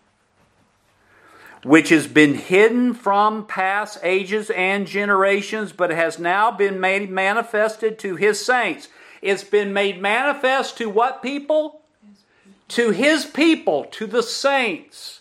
which 1.65 1.89
has 1.89 2.07
been 2.07 2.35
hidden 2.35 2.93
from 2.93 3.47
past 3.47 3.99
ages 4.03 4.51
and 4.51 4.87
generations, 4.87 5.73
but 5.73 5.91
has 5.91 6.19
now 6.19 6.51
been 6.51 6.79
made 6.79 7.11
manifested 7.11 7.99
to 7.99 8.17
his 8.17 8.45
saints. 8.45 8.89
It's 9.23 9.45
been 9.45 9.73
made 9.73 10.01
manifest 10.01 10.77
to 10.79 10.91
what 10.91 11.23
people? 11.23 11.81
To 12.69 12.91
his 12.91 13.25
people, 13.25 13.85
to 13.93 14.07
the 14.07 14.23
saints. 14.23 15.21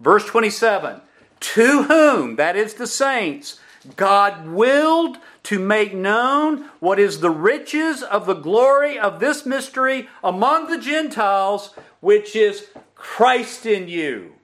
Verse 0.00 0.24
27 0.24 1.00
To 1.40 1.82
whom, 1.84 2.36
that 2.36 2.56
is 2.56 2.74
the 2.74 2.86
saints, 2.86 3.58
God 3.96 4.48
willed 4.48 5.18
to 5.44 5.58
make 5.58 5.94
known 5.94 6.70
what 6.80 6.98
is 6.98 7.20
the 7.20 7.30
riches 7.30 8.02
of 8.02 8.26
the 8.26 8.34
glory 8.34 8.98
of 8.98 9.20
this 9.20 9.44
mystery 9.44 10.08
among 10.22 10.68
the 10.68 10.78
Gentiles, 10.78 11.74
which 12.00 12.34
is 12.34 12.68
Christ 12.94 13.66
in 13.66 13.88
you. 13.88 14.34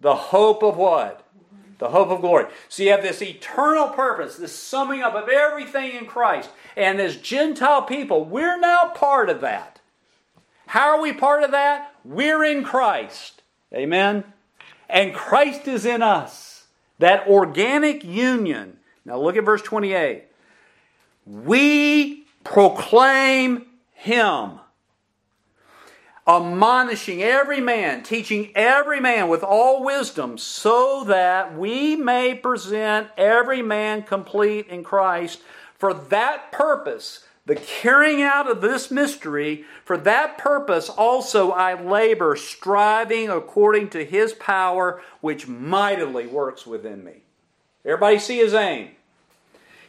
The 0.00 0.14
hope 0.14 0.62
of 0.62 0.76
what? 0.76 1.26
The 1.78 1.88
hope 1.88 2.10
of 2.10 2.20
glory. 2.20 2.46
So 2.68 2.82
you 2.82 2.90
have 2.90 3.02
this 3.02 3.22
eternal 3.22 3.88
purpose, 3.88 4.36
this 4.36 4.54
summing 4.54 5.02
up 5.02 5.14
of 5.14 5.28
everything 5.28 5.92
in 5.92 6.06
Christ. 6.06 6.50
And 6.76 7.00
as 7.00 7.16
Gentile 7.16 7.82
people, 7.82 8.24
we're 8.24 8.60
now 8.60 8.92
part 8.94 9.30
of 9.30 9.40
that. 9.40 9.71
How 10.66 10.96
are 10.96 11.02
we 11.02 11.12
part 11.12 11.42
of 11.42 11.50
that? 11.50 11.94
We're 12.04 12.44
in 12.44 12.64
Christ. 12.64 13.42
Amen? 13.74 14.24
And 14.88 15.14
Christ 15.14 15.68
is 15.68 15.84
in 15.84 16.02
us. 16.02 16.66
That 16.98 17.26
organic 17.26 18.04
union. 18.04 18.78
Now 19.04 19.18
look 19.18 19.36
at 19.36 19.44
verse 19.44 19.62
28 19.62 20.24
we 21.24 22.24
proclaim 22.44 23.64
him 23.92 24.58
admonishing 26.26 27.22
every 27.22 27.60
man, 27.60 28.02
teaching 28.02 28.52
every 28.54 29.00
man 29.00 29.28
with 29.28 29.42
all 29.42 29.84
wisdom, 29.84 30.38
so 30.38 31.04
that 31.04 31.56
we 31.58 31.96
may 31.96 32.34
present 32.34 33.08
every 33.16 33.60
man 33.60 34.02
complete 34.02 34.68
in 34.68 34.84
Christ. 34.84 35.40
For 35.78 35.92
that 35.92 36.52
purpose, 36.52 37.24
the 37.44 37.56
carrying 37.56 38.22
out 38.22 38.48
of 38.48 38.60
this 38.60 38.90
mystery, 38.90 39.64
for 39.84 39.96
that 39.96 40.38
purpose 40.38 40.88
also 40.88 41.50
I 41.50 41.80
labor, 41.80 42.36
striving 42.36 43.28
according 43.28 43.90
to 43.90 44.04
his 44.04 44.32
power, 44.32 45.02
which 45.20 45.48
mightily 45.48 46.26
works 46.26 46.66
within 46.66 47.02
me. 47.02 47.22
Everybody 47.84 48.18
see 48.20 48.38
his 48.38 48.54
aim? 48.54 48.90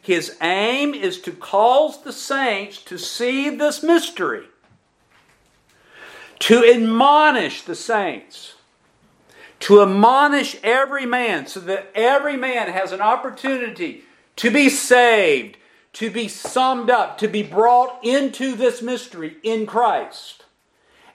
His 0.01 0.35
aim 0.41 0.93
is 0.93 1.21
to 1.21 1.31
cause 1.31 2.03
the 2.03 2.11
saints 2.11 2.81
to 2.83 2.97
see 2.97 3.49
this 3.49 3.83
mystery, 3.83 4.47
to 6.39 6.65
admonish 6.65 7.61
the 7.61 7.75
saints, 7.75 8.55
to 9.59 9.81
admonish 9.81 10.57
every 10.61 11.05
man 11.05 11.47
so 11.47 11.61
that 11.61 11.89
every 11.95 12.35
man 12.35 12.67
has 12.67 12.91
an 12.91 12.99
opportunity 12.99 14.03
to 14.35 14.51
be 14.51 14.67
saved, 14.67 15.55
to 15.93 16.09
be 16.09 16.27
summed 16.27 16.89
up, 16.89 17.17
to 17.19 17.27
be 17.27 17.43
brought 17.43 18.03
into 18.03 18.55
this 18.55 18.81
mystery 18.81 19.37
in 19.43 19.65
Christ. 19.65 20.45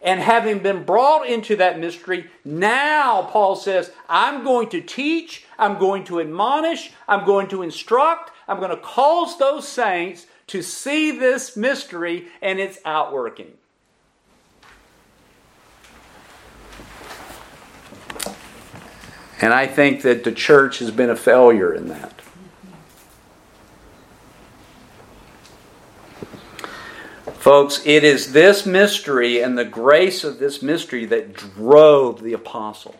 And 0.01 0.21
having 0.21 0.61
been 0.61 0.85
brought 0.85 1.27
into 1.27 1.57
that 1.57 1.81
mystery, 1.81 2.31
now 2.45 3.23
Paul 3.23 3.57
says, 3.57 3.91
I'm 4.09 4.45
going 4.45 4.69
to 4.69 4.81
teach, 4.81 5.45
I'm 5.59 5.79
going 5.79 6.05
to 6.05 6.21
admonish, 6.21 6.93
I'm 7.09 7.27
going 7.27 7.49
to 7.49 7.63
instruct, 7.63 8.31
I'm 8.47 8.59
going 8.59 8.71
to 8.71 8.77
cause 8.77 9.37
those 9.39 9.67
saints 9.67 10.27
to 10.49 10.63
see 10.63 11.11
this 11.11 11.57
mystery 11.57 12.29
and 12.41 12.61
its 12.61 12.79
outworking. 12.85 13.55
And 19.41 19.53
I 19.53 19.67
think 19.67 20.03
that 20.03 20.25
the 20.25 20.33
church 20.33 20.79
has 20.79 20.91
been 20.91 21.11
a 21.11 21.17
failure 21.17 21.73
in 21.73 21.89
that. 21.89 22.21
Folks, 27.49 27.81
it 27.87 28.05
is 28.05 28.35
this 28.35 28.67
mystery 28.67 29.41
and 29.41 29.57
the 29.57 29.65
grace 29.65 30.23
of 30.23 30.39
this 30.39 30.61
mystery 30.61 31.07
that 31.07 31.33
drove 31.33 32.23
the 32.23 32.35
apostle. 32.35 32.95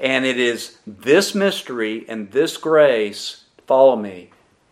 And 0.00 0.26
it 0.26 0.36
is 0.36 0.78
this 0.84 1.32
mystery 1.32 2.04
and 2.08 2.32
this 2.32 2.56
grace, 2.56 3.44
follow 3.68 3.94
me, 3.94 4.30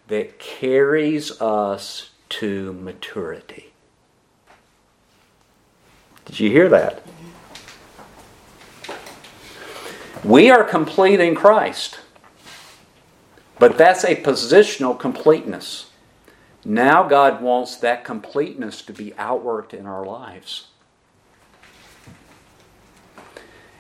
that 0.08 0.40
carries 0.40 1.40
us 1.40 2.10
to 2.30 2.72
maturity. 2.72 3.70
Did 6.24 6.40
you 6.40 6.50
hear 6.50 6.68
that? 6.70 7.06
We 10.24 10.50
are 10.50 10.64
complete 10.64 11.20
in 11.20 11.36
Christ, 11.36 12.00
but 13.60 13.78
that's 13.78 14.02
a 14.02 14.16
positional 14.16 14.98
completeness. 14.98 15.87
Now 16.64 17.02
God 17.04 17.40
wants 17.40 17.76
that 17.76 18.04
completeness 18.04 18.82
to 18.82 18.92
be 18.92 19.12
outworked 19.12 19.72
in 19.72 19.86
our 19.86 20.04
lives. 20.04 20.68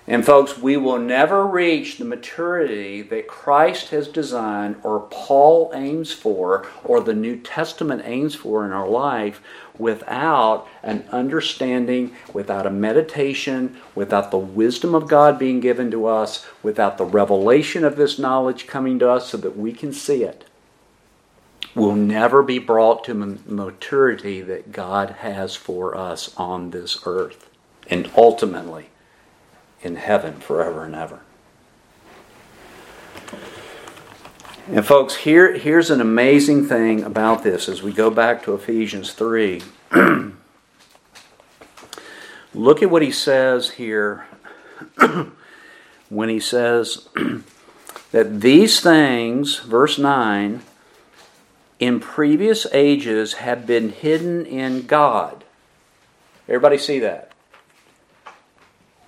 And, 0.08 0.24
folks, 0.24 0.56
we 0.56 0.78
will 0.78 0.98
never 0.98 1.46
reach 1.46 1.98
the 1.98 2.04
maturity 2.06 3.02
that 3.02 3.28
Christ 3.28 3.90
has 3.90 4.08
designed, 4.08 4.76
or 4.82 5.00
Paul 5.10 5.70
aims 5.74 6.12
for, 6.12 6.66
or 6.82 7.02
the 7.02 7.12
New 7.12 7.36
Testament 7.36 8.00
aims 8.06 8.34
for 8.34 8.64
in 8.64 8.72
our 8.72 8.88
life 8.88 9.42
without 9.76 10.66
an 10.82 11.04
understanding, 11.12 12.16
without 12.32 12.66
a 12.66 12.70
meditation, 12.70 13.76
without 13.94 14.30
the 14.30 14.38
wisdom 14.38 14.94
of 14.94 15.08
God 15.08 15.38
being 15.38 15.60
given 15.60 15.90
to 15.90 16.06
us, 16.06 16.46
without 16.62 16.96
the 16.96 17.04
revelation 17.04 17.84
of 17.84 17.96
this 17.96 18.18
knowledge 18.18 18.66
coming 18.66 18.98
to 19.00 19.10
us 19.10 19.28
so 19.28 19.36
that 19.36 19.58
we 19.58 19.72
can 19.72 19.92
see 19.92 20.24
it. 20.24 20.46
We'll 21.74 21.94
never 21.94 22.42
be 22.42 22.58
brought 22.58 23.04
to 23.04 23.14
maturity 23.14 24.40
that 24.40 24.72
God 24.72 25.10
has 25.20 25.54
for 25.54 25.96
us 25.96 26.34
on 26.36 26.70
this 26.70 27.00
earth. 27.06 27.48
And 27.88 28.10
ultimately, 28.16 28.90
in 29.82 29.96
heaven 29.96 30.40
forever 30.40 30.84
and 30.84 30.94
ever. 30.94 31.20
And, 34.70 34.84
folks, 34.84 35.16
here, 35.16 35.56
here's 35.56 35.90
an 35.90 36.02
amazing 36.02 36.66
thing 36.66 37.02
about 37.02 37.42
this 37.42 37.70
as 37.70 37.82
we 37.82 37.90
go 37.92 38.10
back 38.10 38.42
to 38.42 38.54
Ephesians 38.54 39.14
3. 39.14 39.62
Look 42.54 42.82
at 42.82 42.90
what 42.90 43.00
he 43.00 43.10
says 43.10 43.70
here 43.70 44.26
when 46.10 46.28
he 46.28 46.38
says 46.38 47.08
that 48.12 48.42
these 48.42 48.80
things, 48.80 49.58
verse 49.60 49.98
9, 49.98 50.60
in 51.78 52.00
previous 52.00 52.66
ages 52.72 53.34
have 53.34 53.66
been 53.66 53.90
hidden 53.90 54.44
in 54.46 54.86
God. 54.86 55.44
Everybody 56.48 56.78
see 56.78 56.98
that? 57.00 57.32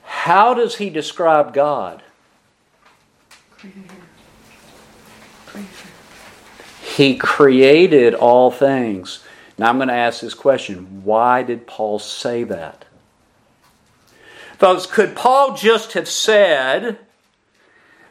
How 0.05 0.55
does 0.55 0.77
he 0.77 0.91
describe 0.91 1.55
God? 1.55 2.03
He 6.83 7.17
created 7.17 8.15
all 8.15 8.51
things. 8.51 9.25
Now 9.59 9.69
I'm 9.69 9.77
going 9.77 9.89
to 9.89 9.95
ask 9.95 10.21
this 10.21 10.35
question 10.35 11.05
why 11.05 11.43
did 11.43 11.67
Paul 11.67 11.99
say 11.99 12.45
that? 12.45 12.85
Folks, 14.59 14.85
could 14.85 15.17
Paul 15.17 15.57
just 15.57 15.95
have 15.95 16.09
said 16.09 16.99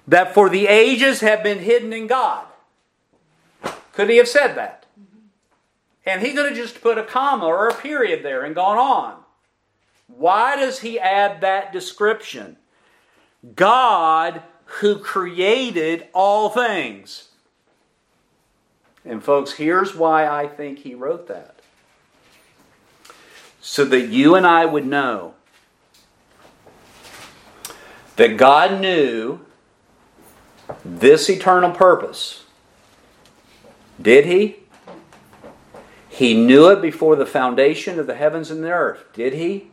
that 0.07 0.33
for 0.33 0.49
the 0.49 0.65
ages 0.65 1.19
have 1.19 1.43
been 1.43 1.59
hidden 1.59 1.93
in 1.93 2.07
God? 2.07 2.48
Could 3.99 4.09
he 4.09 4.15
have 4.15 4.29
said 4.29 4.53
that? 4.53 4.85
And 6.05 6.21
he 6.21 6.31
could 6.31 6.45
have 6.45 6.55
just 6.55 6.79
put 6.79 6.97
a 6.97 7.03
comma 7.03 7.45
or 7.45 7.67
a 7.67 7.73
period 7.73 8.23
there 8.23 8.45
and 8.45 8.55
gone 8.55 8.77
on. 8.77 9.17
Why 10.07 10.55
does 10.55 10.79
he 10.79 10.97
add 10.97 11.41
that 11.41 11.73
description? 11.73 12.55
God 13.57 14.41
who 14.63 14.99
created 14.99 16.07
all 16.13 16.49
things. 16.49 17.27
And, 19.03 19.21
folks, 19.21 19.51
here's 19.51 19.93
why 19.93 20.25
I 20.25 20.47
think 20.47 20.79
he 20.79 20.95
wrote 20.95 21.27
that. 21.27 21.59
So 23.59 23.83
that 23.83 24.07
you 24.07 24.33
and 24.35 24.47
I 24.47 24.65
would 24.65 24.87
know 24.87 25.33
that 28.15 28.37
God 28.37 28.79
knew 28.79 29.41
this 30.85 31.29
eternal 31.29 31.71
purpose. 31.71 32.45
Did 34.01 34.25
he? 34.25 34.57
He 36.09 36.33
knew 36.33 36.69
it 36.69 36.81
before 36.81 37.15
the 37.15 37.25
foundation 37.25 37.99
of 37.99 38.07
the 38.07 38.15
heavens 38.15 38.51
and 38.51 38.63
the 38.63 38.71
earth. 38.71 39.03
Did 39.13 39.33
he? 39.33 39.67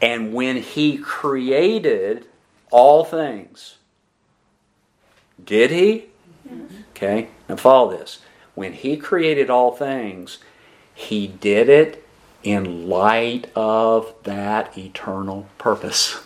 And 0.00 0.34
when 0.34 0.56
he 0.58 0.98
created 0.98 2.26
all 2.70 3.04
things, 3.04 3.76
did 5.42 5.70
he? 5.70 6.06
Okay, 6.90 7.28
now 7.48 7.56
follow 7.56 7.96
this. 7.96 8.20
When 8.54 8.72
he 8.72 8.96
created 8.96 9.50
all 9.50 9.72
things, 9.72 10.38
he 10.94 11.26
did 11.26 11.68
it 11.68 12.06
in 12.42 12.88
light 12.88 13.50
of 13.54 14.14
that 14.24 14.76
eternal 14.78 15.48
purpose. 15.58 16.25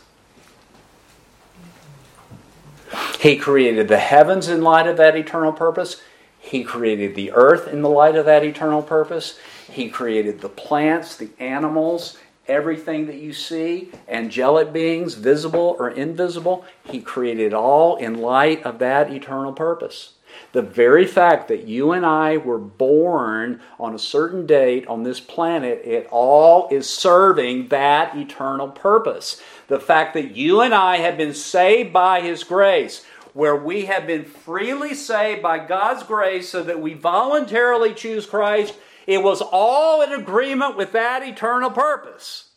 He 3.21 3.37
created 3.37 3.89
the 3.89 3.99
heavens 3.99 4.49
in 4.49 4.63
light 4.63 4.87
of 4.87 4.97
that 4.97 5.15
eternal 5.15 5.53
purpose. 5.53 6.01
He 6.39 6.65
created 6.65 7.15
the 7.15 7.33
earth 7.33 7.69
in 7.69 7.83
the 7.83 7.91
light 7.91 8.17
of 8.17 8.25
that 8.25 8.43
eternal 8.43 8.81
purpose. 8.81 9.39
He 9.71 9.91
created 9.91 10.41
the 10.41 10.49
plants, 10.49 11.19
the 11.19 11.29
animals, 11.39 12.17
everything 12.49 13.09
that 13.09 13.17
you 13.17 13.35
see, 13.35 13.93
angelic 14.09 14.73
beings, 14.73 15.17
visible 15.17 15.77
or 15.79 15.91
invisible. 15.91 16.65
He 16.83 17.03
created 17.03 17.53
all 17.53 17.97
in 17.97 18.23
light 18.23 18.63
of 18.63 18.79
that 18.79 19.13
eternal 19.13 19.53
purpose. 19.53 20.15
The 20.53 20.63
very 20.63 21.07
fact 21.07 21.49
that 21.49 21.67
you 21.67 21.93
and 21.93 22.07
I 22.07 22.37
were 22.37 22.59
born 22.59 23.61
on 23.79 23.95
a 23.95 23.99
certain 23.99 24.47
date 24.47 24.87
on 24.87 25.03
this 25.03 25.21
planet, 25.21 25.83
it 25.85 26.09
all 26.11 26.69
is 26.71 26.89
serving 26.89 27.69
that 27.69 28.17
eternal 28.17 28.69
purpose. 28.69 29.41
The 29.69 29.81
fact 29.81 30.15
that 30.15 30.37
you 30.37 30.61
and 30.61 30.75
I 30.75 30.99
have 30.99 31.17
been 31.17 31.35
saved 31.35 31.93
by 31.93 32.21
His 32.21 32.43
grace, 32.43 33.05
where 33.33 33.57
we 33.57 33.87
have 33.87 34.07
been 34.07 34.25
freely 34.25 34.95
saved 34.95 35.43
by 35.43 35.59
God's 35.59 36.03
grace 36.03 36.49
so 36.49 36.63
that 36.63 36.81
we 36.81 36.95
voluntarily 36.95 37.95
choose 37.95 38.27
Christ, 38.27 38.75
it 39.07 39.23
was 39.23 39.41
all 39.41 40.03
in 40.03 40.13
agreement 40.13 40.77
with 40.77 40.93
that 40.93 41.23
eternal 41.23 41.71
purpose. 41.71 42.51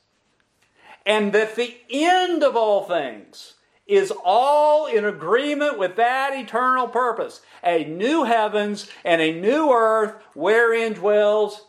And 1.05 1.33
that 1.33 1.55
the 1.55 1.75
end 1.89 2.43
of 2.43 2.55
all 2.55 2.83
things 2.83 3.55
is 3.85 4.13
all 4.23 4.87
in 4.87 5.03
agreement 5.03 5.77
with 5.77 5.97
that 5.97 6.33
eternal 6.33 6.87
purpose 6.87 7.41
a 7.63 7.83
new 7.85 8.23
heavens 8.23 8.89
and 9.03 9.21
a 9.21 9.39
new 9.39 9.71
earth 9.71 10.15
wherein 10.33 10.93
dwells 10.93 11.65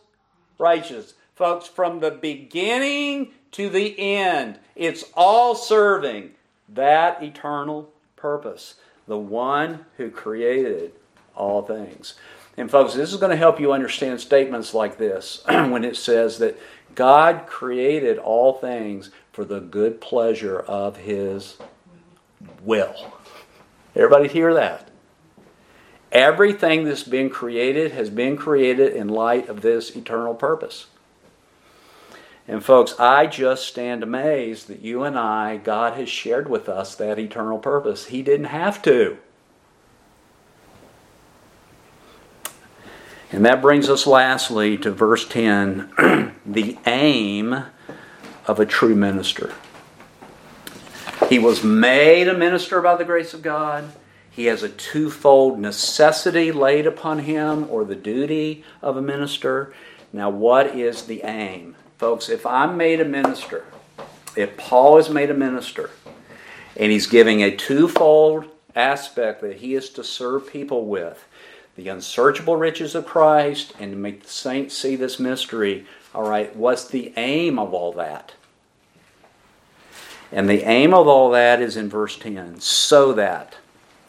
righteousness. 0.57 1.13
Folks, 1.35 1.67
from 1.67 1.99
the 1.99 2.11
beginning 2.11 3.31
to 3.51 3.69
the 3.69 3.99
end, 3.99 4.57
it's 4.75 5.03
all 5.13 5.55
serving 5.55 6.31
that 6.69 7.21
eternal 7.21 7.91
purpose 8.15 8.75
the 9.07 9.17
one 9.17 9.85
who 9.97 10.09
created 10.09 10.93
all 11.35 11.61
things. 11.61 12.15
And, 12.57 12.71
folks, 12.71 12.93
this 12.93 13.11
is 13.11 13.19
going 13.19 13.31
to 13.31 13.37
help 13.37 13.59
you 13.59 13.73
understand 13.73 14.21
statements 14.21 14.73
like 14.73 14.97
this 14.97 15.43
when 15.47 15.83
it 15.83 15.97
says 15.97 16.37
that 16.39 16.57
God 16.95 17.45
created 17.47 18.17
all 18.17 18.53
things 18.53 19.11
for 19.33 19.43
the 19.43 19.59
good 19.59 19.99
pleasure 19.99 20.59
of 20.59 20.97
His 20.97 21.57
will. 22.63 23.13
Everybody 23.95 24.29
hear 24.29 24.53
that? 24.53 24.89
Everything 26.11 26.85
that's 26.85 27.03
been 27.03 27.29
created 27.29 27.91
has 27.91 28.09
been 28.09 28.37
created 28.37 28.93
in 28.93 29.09
light 29.09 29.49
of 29.49 29.61
this 29.61 29.95
eternal 29.95 30.33
purpose. 30.33 30.87
And 32.47 32.63
folks, 32.63 32.93
I 32.99 33.25
just 33.25 33.67
stand 33.67 34.03
amazed 34.03 34.67
that 34.67 34.81
you 34.81 35.03
and 35.03 35.17
I, 35.17 35.57
God 35.57 35.93
has 35.93 36.09
shared 36.09 36.47
with 36.47 36.69
us 36.69 36.95
that 36.95 37.17
eternal 37.17 37.57
purpose. 37.57 38.07
He 38.07 38.21
didn't 38.21 38.47
have 38.47 38.81
to. 38.83 39.17
And 43.31 43.43
that 43.45 43.61
brings 43.61 43.89
us 43.89 44.05
lastly 44.05 44.77
to 44.77 44.91
verse 44.91 45.27
10 45.27 46.35
the 46.45 46.77
aim 46.85 47.65
of 48.45 48.59
a 48.59 48.65
true 48.65 48.95
minister. 48.95 49.53
He 51.29 51.39
was 51.39 51.63
made 51.63 52.27
a 52.27 52.37
minister 52.37 52.81
by 52.81 52.95
the 52.95 53.05
grace 53.05 53.33
of 53.33 53.41
God. 53.41 53.91
He 54.29 54.45
has 54.45 54.61
a 54.61 54.69
twofold 54.69 55.59
necessity 55.59 56.51
laid 56.51 56.85
upon 56.85 57.19
him, 57.19 57.67
or 57.69 57.83
the 57.83 57.95
duty 57.95 58.63
of 58.81 58.95
a 58.95 59.01
minister. 59.01 59.73
Now, 60.13 60.29
what 60.29 60.75
is 60.75 61.03
the 61.03 61.23
aim? 61.23 61.75
Folks, 61.97 62.29
if 62.29 62.45
I'm 62.45 62.77
made 62.77 62.99
a 62.99 63.05
minister, 63.05 63.65
if 64.35 64.57
Paul 64.57 64.97
is 64.97 65.09
made 65.09 65.29
a 65.29 65.33
minister, 65.33 65.89
and 66.75 66.91
he's 66.91 67.07
giving 67.07 67.41
a 67.41 67.55
twofold 67.55 68.45
aspect 68.75 69.41
that 69.41 69.57
he 69.57 69.75
is 69.75 69.89
to 69.91 70.03
serve 70.03 70.51
people 70.51 70.85
with 70.85 71.25
the 71.75 71.87
unsearchable 71.89 72.55
riches 72.55 72.95
of 72.95 73.05
Christ 73.05 73.73
and 73.79 73.91
to 73.91 73.97
make 73.97 74.23
the 74.23 74.29
saints 74.29 74.77
see 74.77 74.95
this 74.95 75.19
mystery, 75.19 75.85
all 76.13 76.27
right, 76.27 76.55
what's 76.55 76.87
the 76.87 77.13
aim 77.17 77.59
of 77.59 77.73
all 77.73 77.91
that? 77.93 78.33
And 80.31 80.49
the 80.49 80.63
aim 80.63 80.93
of 80.93 81.07
all 81.07 81.31
that 81.31 81.61
is 81.61 81.77
in 81.77 81.89
verse 81.89 82.17
10 82.17 82.59
so 82.59 83.13
that. 83.13 83.55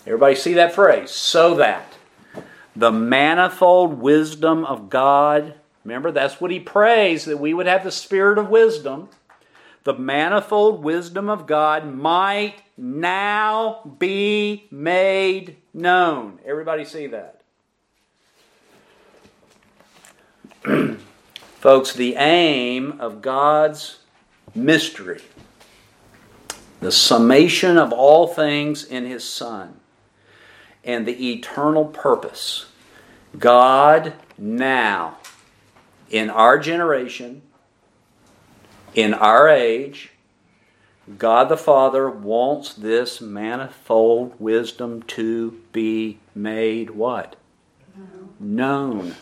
Everybody 0.06 0.36
see 0.36 0.54
that 0.54 0.74
phrase? 0.74 1.10
So 1.10 1.54
that. 1.56 1.94
The 2.74 2.92
manifold 2.92 3.94
wisdom 4.00 4.64
of 4.64 4.88
God 4.88 5.54
Remember, 5.86 6.10
that's 6.10 6.40
what 6.40 6.50
he 6.50 6.58
prays 6.58 7.26
that 7.26 7.38
we 7.38 7.54
would 7.54 7.66
have 7.66 7.84
the 7.84 7.92
spirit 7.92 8.38
of 8.38 8.48
wisdom. 8.48 9.08
The 9.84 9.94
manifold 9.94 10.82
wisdom 10.82 11.30
of 11.30 11.46
God 11.46 11.86
might 11.86 12.56
now 12.76 13.82
be 14.00 14.66
made 14.72 15.58
known. 15.72 16.40
Everybody 16.44 16.84
see 16.84 17.06
that? 17.06 17.40
Folks, 21.60 21.92
the 21.92 22.16
aim 22.16 23.00
of 23.00 23.22
God's 23.22 24.00
mystery, 24.56 25.22
the 26.80 26.90
summation 26.90 27.78
of 27.78 27.92
all 27.92 28.26
things 28.26 28.82
in 28.82 29.06
His 29.06 29.22
Son, 29.22 29.78
and 30.82 31.06
the 31.06 31.32
eternal 31.32 31.84
purpose, 31.84 32.66
God 33.38 34.14
now 34.36 35.15
in 36.10 36.30
our 36.30 36.58
generation, 36.58 37.42
in 38.94 39.14
our 39.14 39.48
age, 39.48 40.12
God 41.18 41.48
the 41.48 41.56
Father 41.56 42.10
wants 42.10 42.74
this 42.74 43.20
manifold 43.20 44.34
wisdom 44.40 45.02
to 45.04 45.60
be 45.72 46.18
made 46.34 46.90
what? 46.90 47.36
Known. 48.40 49.14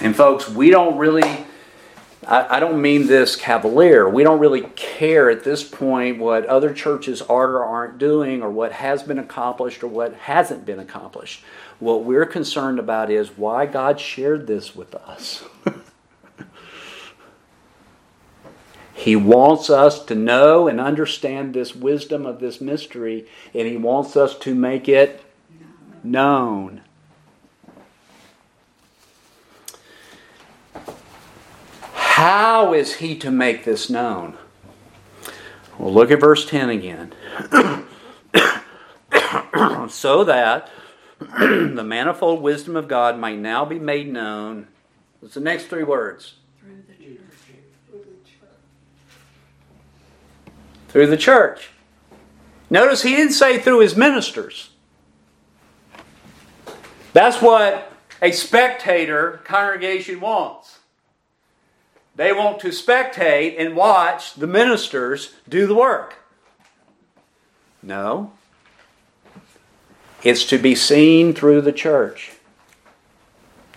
And 0.00 0.16
folks, 0.16 0.48
we 0.48 0.70
don't 0.70 0.96
really 0.96 1.44
I, 2.30 2.56
I 2.56 2.60
don't 2.60 2.80
mean 2.80 3.06
this 3.06 3.36
cavalier. 3.36 4.08
We 4.08 4.22
don't 4.22 4.38
really 4.38 4.62
care 4.76 5.28
at 5.28 5.44
this 5.44 5.64
point 5.64 6.18
what 6.18 6.46
other 6.46 6.72
churches 6.72 7.20
are 7.22 7.56
or 7.56 7.64
aren't 7.64 7.98
doing, 7.98 8.42
or 8.42 8.50
what 8.50 8.72
has 8.72 9.02
been 9.02 9.18
accomplished 9.18 9.82
or 9.82 9.88
what 9.88 10.14
hasn't 10.14 10.64
been 10.64 10.78
accomplished. 10.78 11.42
What 11.80 12.04
we're 12.04 12.26
concerned 12.26 12.78
about 12.78 13.10
is 13.10 13.36
why 13.36 13.66
God 13.66 14.00
shared 14.00 14.46
this 14.46 14.74
with 14.74 14.94
us. 14.94 15.44
He 19.00 19.16
wants 19.16 19.70
us 19.70 20.04
to 20.04 20.14
know 20.14 20.68
and 20.68 20.78
understand 20.78 21.54
this 21.54 21.74
wisdom 21.74 22.26
of 22.26 22.38
this 22.38 22.60
mystery, 22.60 23.26
and 23.54 23.66
He 23.66 23.78
wants 23.78 24.14
us 24.14 24.36
to 24.40 24.54
make 24.54 24.90
it 24.90 25.22
known. 26.04 26.82
How 32.20 32.74
is 32.74 32.96
he 32.96 33.16
to 33.20 33.30
make 33.30 33.64
this 33.64 33.88
known? 33.88 34.36
Well, 35.78 35.90
look 35.90 36.10
at 36.10 36.20
verse 36.20 36.44
10 36.44 36.68
again. 36.68 37.14
so 39.88 40.24
that 40.24 40.70
the 41.18 41.82
manifold 41.82 42.42
wisdom 42.42 42.76
of 42.76 42.88
God 42.88 43.18
might 43.18 43.38
now 43.38 43.64
be 43.64 43.78
made 43.78 44.12
known. 44.12 44.68
What's 45.20 45.32
the 45.32 45.40
next 45.40 45.68
three 45.68 45.82
words? 45.82 46.34
Through 46.60 46.82
the 46.86 46.92
church. 48.28 48.36
Through 50.88 51.06
the 51.06 51.16
church. 51.16 51.70
Notice 52.68 53.00
he 53.00 53.16
didn't 53.16 53.32
say 53.32 53.58
through 53.58 53.78
his 53.78 53.96
ministers. 53.96 54.72
That's 57.14 57.40
what 57.40 57.90
a 58.20 58.30
spectator 58.30 59.40
congregation 59.44 60.20
wants. 60.20 60.79
They 62.20 62.34
want 62.34 62.60
to 62.60 62.68
spectate 62.68 63.54
and 63.58 63.74
watch 63.74 64.34
the 64.34 64.46
ministers 64.46 65.32
do 65.48 65.66
the 65.66 65.74
work. 65.74 66.16
No. 67.82 68.32
It's 70.22 70.44
to 70.48 70.58
be 70.58 70.74
seen 70.74 71.32
through 71.32 71.62
the 71.62 71.72
church. 71.72 72.32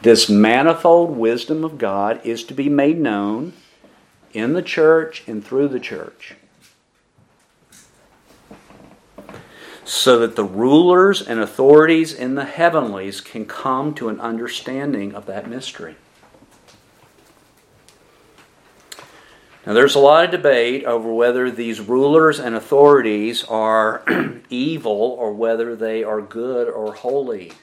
This 0.01 0.27
manifold 0.27 1.11
wisdom 1.11 1.63
of 1.63 1.77
God 1.77 2.19
is 2.25 2.43
to 2.43 2.53
be 2.53 2.67
made 2.67 2.99
known 2.99 3.53
in 4.33 4.51
the 4.51 4.61
church 4.61 5.23
and 5.25 5.41
through 5.41 5.69
the 5.69 5.79
church. 5.79 6.35
So 9.85 10.19
that 10.19 10.35
the 10.35 10.43
rulers 10.43 11.21
and 11.21 11.39
authorities 11.39 12.13
in 12.13 12.35
the 12.35 12.43
heavenlies 12.43 13.21
can 13.21 13.45
come 13.45 13.93
to 13.93 14.09
an 14.09 14.19
understanding 14.19 15.15
of 15.15 15.27
that 15.27 15.49
mystery. 15.49 15.95
Now, 19.65 19.71
there's 19.71 19.95
a 19.95 19.99
lot 19.99 20.25
of 20.25 20.31
debate 20.31 20.83
over 20.83 21.13
whether 21.13 21.49
these 21.49 21.79
rulers 21.79 22.37
and 22.37 22.53
authorities 22.53 23.45
are 23.45 24.03
evil 24.49 24.91
or 24.91 25.31
whether 25.31 25.73
they 25.75 26.03
are 26.03 26.21
good 26.21 26.67
or 26.67 26.93
holy. 26.93 27.53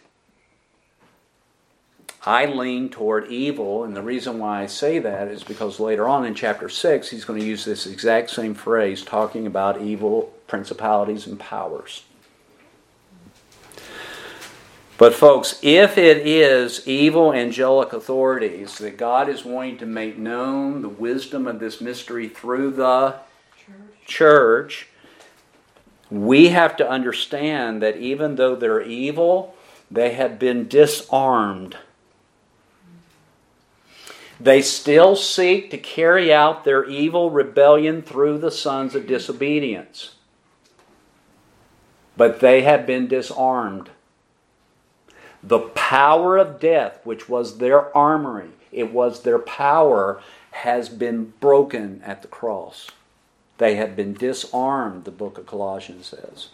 I 2.24 2.46
lean 2.46 2.90
toward 2.90 3.28
evil, 3.28 3.84
and 3.84 3.96
the 3.96 4.02
reason 4.02 4.38
why 4.38 4.62
I 4.62 4.66
say 4.66 4.98
that 4.98 5.28
is 5.28 5.42
because 5.42 5.80
later 5.80 6.06
on 6.06 6.26
in 6.26 6.34
chapter 6.34 6.68
6, 6.68 7.08
he's 7.08 7.24
going 7.24 7.40
to 7.40 7.46
use 7.46 7.64
this 7.64 7.86
exact 7.86 8.30
same 8.30 8.54
phrase 8.54 9.02
talking 9.02 9.46
about 9.46 9.80
evil 9.80 10.32
principalities 10.46 11.26
and 11.26 11.38
powers. 11.38 12.02
But, 15.00 15.14
folks, 15.14 15.58
if 15.62 15.96
it 15.96 16.26
is 16.26 16.86
evil 16.86 17.32
angelic 17.32 17.94
authorities 17.94 18.76
that 18.76 18.98
God 18.98 19.30
is 19.30 19.46
wanting 19.46 19.78
to 19.78 19.86
make 19.86 20.18
known 20.18 20.82
the 20.82 20.90
wisdom 20.90 21.46
of 21.46 21.58
this 21.58 21.80
mystery 21.80 22.28
through 22.28 22.72
the 22.72 23.14
church, 23.56 24.04
church 24.04 24.88
we 26.10 26.48
have 26.48 26.76
to 26.76 26.86
understand 26.86 27.80
that 27.80 27.96
even 27.96 28.36
though 28.36 28.54
they're 28.54 28.82
evil, 28.82 29.54
they 29.90 30.12
have 30.12 30.38
been 30.38 30.68
disarmed. 30.68 31.78
They 34.38 34.60
still 34.60 35.16
seek 35.16 35.70
to 35.70 35.78
carry 35.78 36.30
out 36.30 36.64
their 36.64 36.84
evil 36.84 37.30
rebellion 37.30 38.02
through 38.02 38.36
the 38.36 38.50
sons 38.50 38.94
of 38.94 39.06
disobedience. 39.06 40.16
But 42.18 42.40
they 42.40 42.60
have 42.60 42.84
been 42.86 43.06
disarmed. 43.06 43.88
The 45.42 45.60
power 45.60 46.36
of 46.36 46.60
death, 46.60 47.00
which 47.04 47.28
was 47.28 47.58
their 47.58 47.96
armory, 47.96 48.50
it 48.72 48.92
was 48.92 49.22
their 49.22 49.38
power, 49.38 50.20
has 50.50 50.88
been 50.88 51.32
broken 51.40 52.02
at 52.04 52.22
the 52.22 52.28
cross. 52.28 52.90
They 53.58 53.76
have 53.76 53.96
been 53.96 54.14
disarmed, 54.14 55.04
the 55.04 55.10
book 55.10 55.38
of 55.38 55.46
Colossians 55.46 56.06
says. 56.06 56.48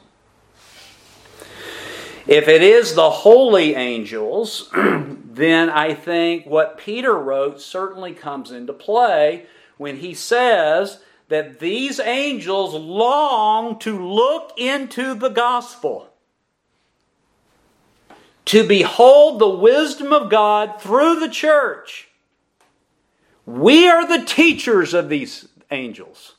If 2.26 2.48
it 2.48 2.62
is 2.62 2.94
the 2.94 3.10
holy 3.10 3.74
angels, 3.74 4.70
then 4.74 5.70
I 5.70 5.94
think 5.94 6.46
what 6.46 6.78
Peter 6.78 7.14
wrote 7.14 7.60
certainly 7.60 8.12
comes 8.12 8.50
into 8.50 8.72
play 8.72 9.46
when 9.76 9.98
he 9.98 10.14
says 10.14 11.00
that 11.28 11.60
these 11.60 12.00
angels 12.00 12.74
long 12.74 13.78
to 13.80 14.04
look 14.04 14.52
into 14.56 15.14
the 15.14 15.28
gospel 15.28 16.10
to 18.46 18.66
behold 18.66 19.38
the 19.38 19.48
wisdom 19.48 20.12
of 20.12 20.30
God 20.30 20.80
through 20.80 21.20
the 21.20 21.28
church. 21.28 22.08
We 23.44 23.88
are 23.88 24.06
the 24.06 24.24
teachers 24.24 24.94
of 24.94 25.08
these 25.08 25.48
angels. 25.70 26.34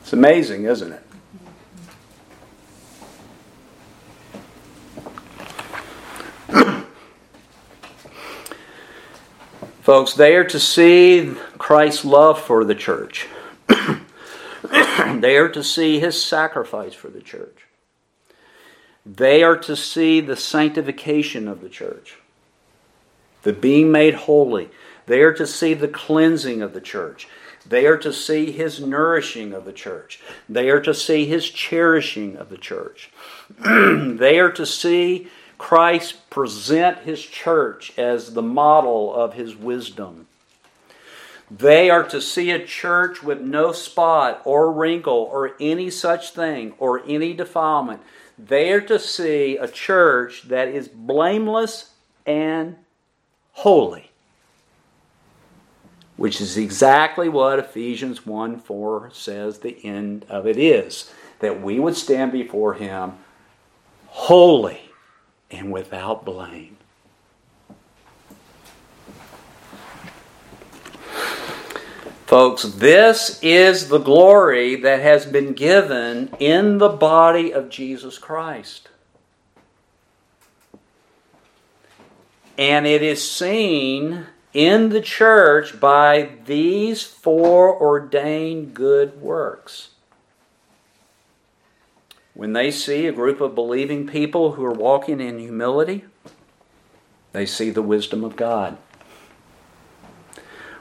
It's 0.00 0.12
amazing, 0.12 0.64
isn't 0.64 0.92
it? 0.92 1.02
Folks, 9.82 10.14
they 10.14 10.36
are 10.36 10.44
to 10.44 10.60
see 10.60 11.34
Christ's 11.56 12.04
love 12.04 12.40
for 12.40 12.64
the 12.64 12.74
church. 12.74 13.28
They 15.24 15.38
are 15.38 15.48
to 15.48 15.64
see 15.64 16.00
his 16.00 16.22
sacrifice 16.22 16.92
for 16.92 17.08
the 17.08 17.22
church. 17.22 17.66
They 19.06 19.42
are 19.42 19.56
to 19.56 19.74
see 19.74 20.20
the 20.20 20.36
sanctification 20.36 21.48
of 21.48 21.62
the 21.62 21.70
church, 21.70 22.18
the 23.42 23.54
being 23.54 23.90
made 23.90 24.12
holy. 24.12 24.68
They 25.06 25.22
are 25.22 25.32
to 25.32 25.46
see 25.46 25.72
the 25.72 25.88
cleansing 25.88 26.60
of 26.60 26.74
the 26.74 26.80
church. 26.82 27.26
They 27.64 27.86
are 27.86 27.96
to 27.96 28.12
see 28.12 28.52
his 28.52 28.80
nourishing 28.80 29.54
of 29.54 29.64
the 29.64 29.72
church. 29.72 30.20
They 30.46 30.68
are 30.68 30.82
to 30.82 30.92
see 30.92 31.24
his 31.24 31.48
cherishing 31.48 32.36
of 32.36 32.50
the 32.50 32.58
church. 32.58 33.10
they 33.64 34.38
are 34.38 34.52
to 34.52 34.66
see 34.66 35.28
Christ 35.56 36.28
present 36.28 36.98
his 36.98 37.22
church 37.22 37.98
as 37.98 38.34
the 38.34 38.42
model 38.42 39.14
of 39.14 39.32
his 39.32 39.56
wisdom. 39.56 40.26
They 41.58 41.88
are 41.88 42.02
to 42.08 42.20
see 42.20 42.50
a 42.50 42.64
church 42.64 43.22
with 43.22 43.40
no 43.40 43.70
spot 43.70 44.42
or 44.44 44.72
wrinkle 44.72 45.28
or 45.30 45.52
any 45.60 45.88
such 45.88 46.30
thing 46.30 46.74
or 46.78 47.02
any 47.06 47.32
defilement. 47.32 48.00
They 48.36 48.72
are 48.72 48.80
to 48.80 48.98
see 48.98 49.56
a 49.56 49.68
church 49.68 50.48
that 50.48 50.68
is 50.68 50.88
blameless 50.88 51.92
and 52.26 52.76
holy, 53.52 54.10
which 56.16 56.40
is 56.40 56.56
exactly 56.56 57.28
what 57.28 57.60
Ephesians 57.60 58.26
1 58.26 58.58
4 58.58 59.10
says 59.12 59.58
the 59.58 59.78
end 59.84 60.24
of 60.28 60.48
it 60.48 60.56
is 60.56 61.12
that 61.38 61.62
we 61.62 61.78
would 61.78 61.96
stand 61.96 62.32
before 62.32 62.74
Him 62.74 63.12
holy 64.06 64.90
and 65.52 65.70
without 65.70 66.24
blame. 66.24 66.73
Folks, 72.26 72.62
this 72.62 73.38
is 73.42 73.88
the 73.88 73.98
glory 73.98 74.76
that 74.76 75.00
has 75.00 75.26
been 75.26 75.52
given 75.52 76.30
in 76.38 76.78
the 76.78 76.88
body 76.88 77.52
of 77.52 77.68
Jesus 77.68 78.16
Christ. 78.16 78.88
And 82.56 82.86
it 82.86 83.02
is 83.02 83.30
seen 83.30 84.26
in 84.54 84.88
the 84.88 85.02
church 85.02 85.78
by 85.78 86.30
these 86.46 87.02
four 87.02 87.78
ordained 87.78 88.72
good 88.72 89.20
works. 89.20 89.90
When 92.32 92.54
they 92.54 92.70
see 92.70 93.06
a 93.06 93.12
group 93.12 93.40
of 93.40 93.54
believing 93.54 94.06
people 94.06 94.52
who 94.52 94.64
are 94.64 94.72
walking 94.72 95.20
in 95.20 95.38
humility, 95.38 96.04
they 97.32 97.44
see 97.44 97.70
the 97.70 97.82
wisdom 97.82 98.24
of 98.24 98.34
God. 98.34 98.78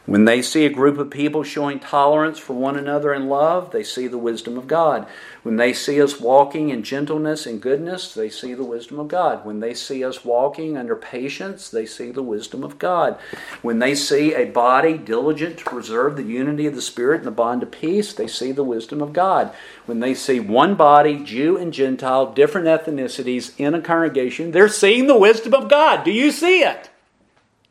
When 0.06 0.26
they 0.26 0.41
see 0.41 0.66
a 0.66 0.70
group 0.70 0.97
of 0.97 1.10
people 1.10 1.43
showing 1.43 1.80
tolerance 1.80 2.38
for 2.38 2.51
one 2.51 2.76
another 2.76 3.14
in 3.14 3.30
love, 3.30 3.72
they 3.72 3.84
see 3.84 4.08
the 4.08 4.18
wisdom 4.18 4.58
of 4.58 4.68
God. 4.68 5.08
When 5.43 5.56
they 5.56 5.72
see 5.72 6.01
us 6.01 6.20
walking 6.20 6.70
in 6.70 6.84
gentleness 6.84 7.45
and 7.45 7.62
goodness, 7.62 8.14
they 8.14 8.30
see 8.30 8.54
the 8.54 8.66
wisdom 8.66 8.99
of 8.99 9.08
God. 9.08 9.45
When 9.45 9.62
they 9.62 9.74
see 9.74 10.04
us 10.04 10.26
walking 10.26 10.78
under 10.78 10.97
patience, 10.97 11.70
they 11.70 11.86
see 11.86 12.12
the 12.12 12.22
wisdom 12.22 12.66
of 12.66 12.78
God. 12.80 13.18
When 13.62 13.80
they 13.80 13.95
see 13.95 14.34
a 14.34 14.43
body 14.43 14.97
diligent 14.97 15.60
to 15.60 15.64
preserve 15.64 16.18
the 16.18 16.24
unity 16.24 16.68
of 16.68 16.76
the 16.76 16.82
Spirit 16.82 17.20
and 17.20 17.28
the 17.28 17.32
bond 17.32 17.64
of 17.64 17.72
peace, 17.72 18.12
they 18.12 18.28
see 18.28 18.51
the 18.51 18.62
wisdom 18.62 19.01
of 19.01 19.14
God. 19.14 19.54
When 19.86 20.01
they 20.01 20.14
see 20.14 20.41
one 20.41 20.76
body, 20.76 21.18
Jew 21.24 21.58
and 21.58 21.72
Gentile, 21.72 22.34
different 22.34 22.68
ethnicities 22.68 23.54
in 23.58 23.74
a 23.74 23.82
congregation, 23.82 24.51
they're 24.51 24.68
seeing 24.68 25.08
the 25.08 25.18
wisdom 25.18 25.54
of 25.54 25.70
God. 25.70 26.04
Do 26.04 26.12
you 26.12 26.32
see 26.32 26.60
it? 26.60 26.89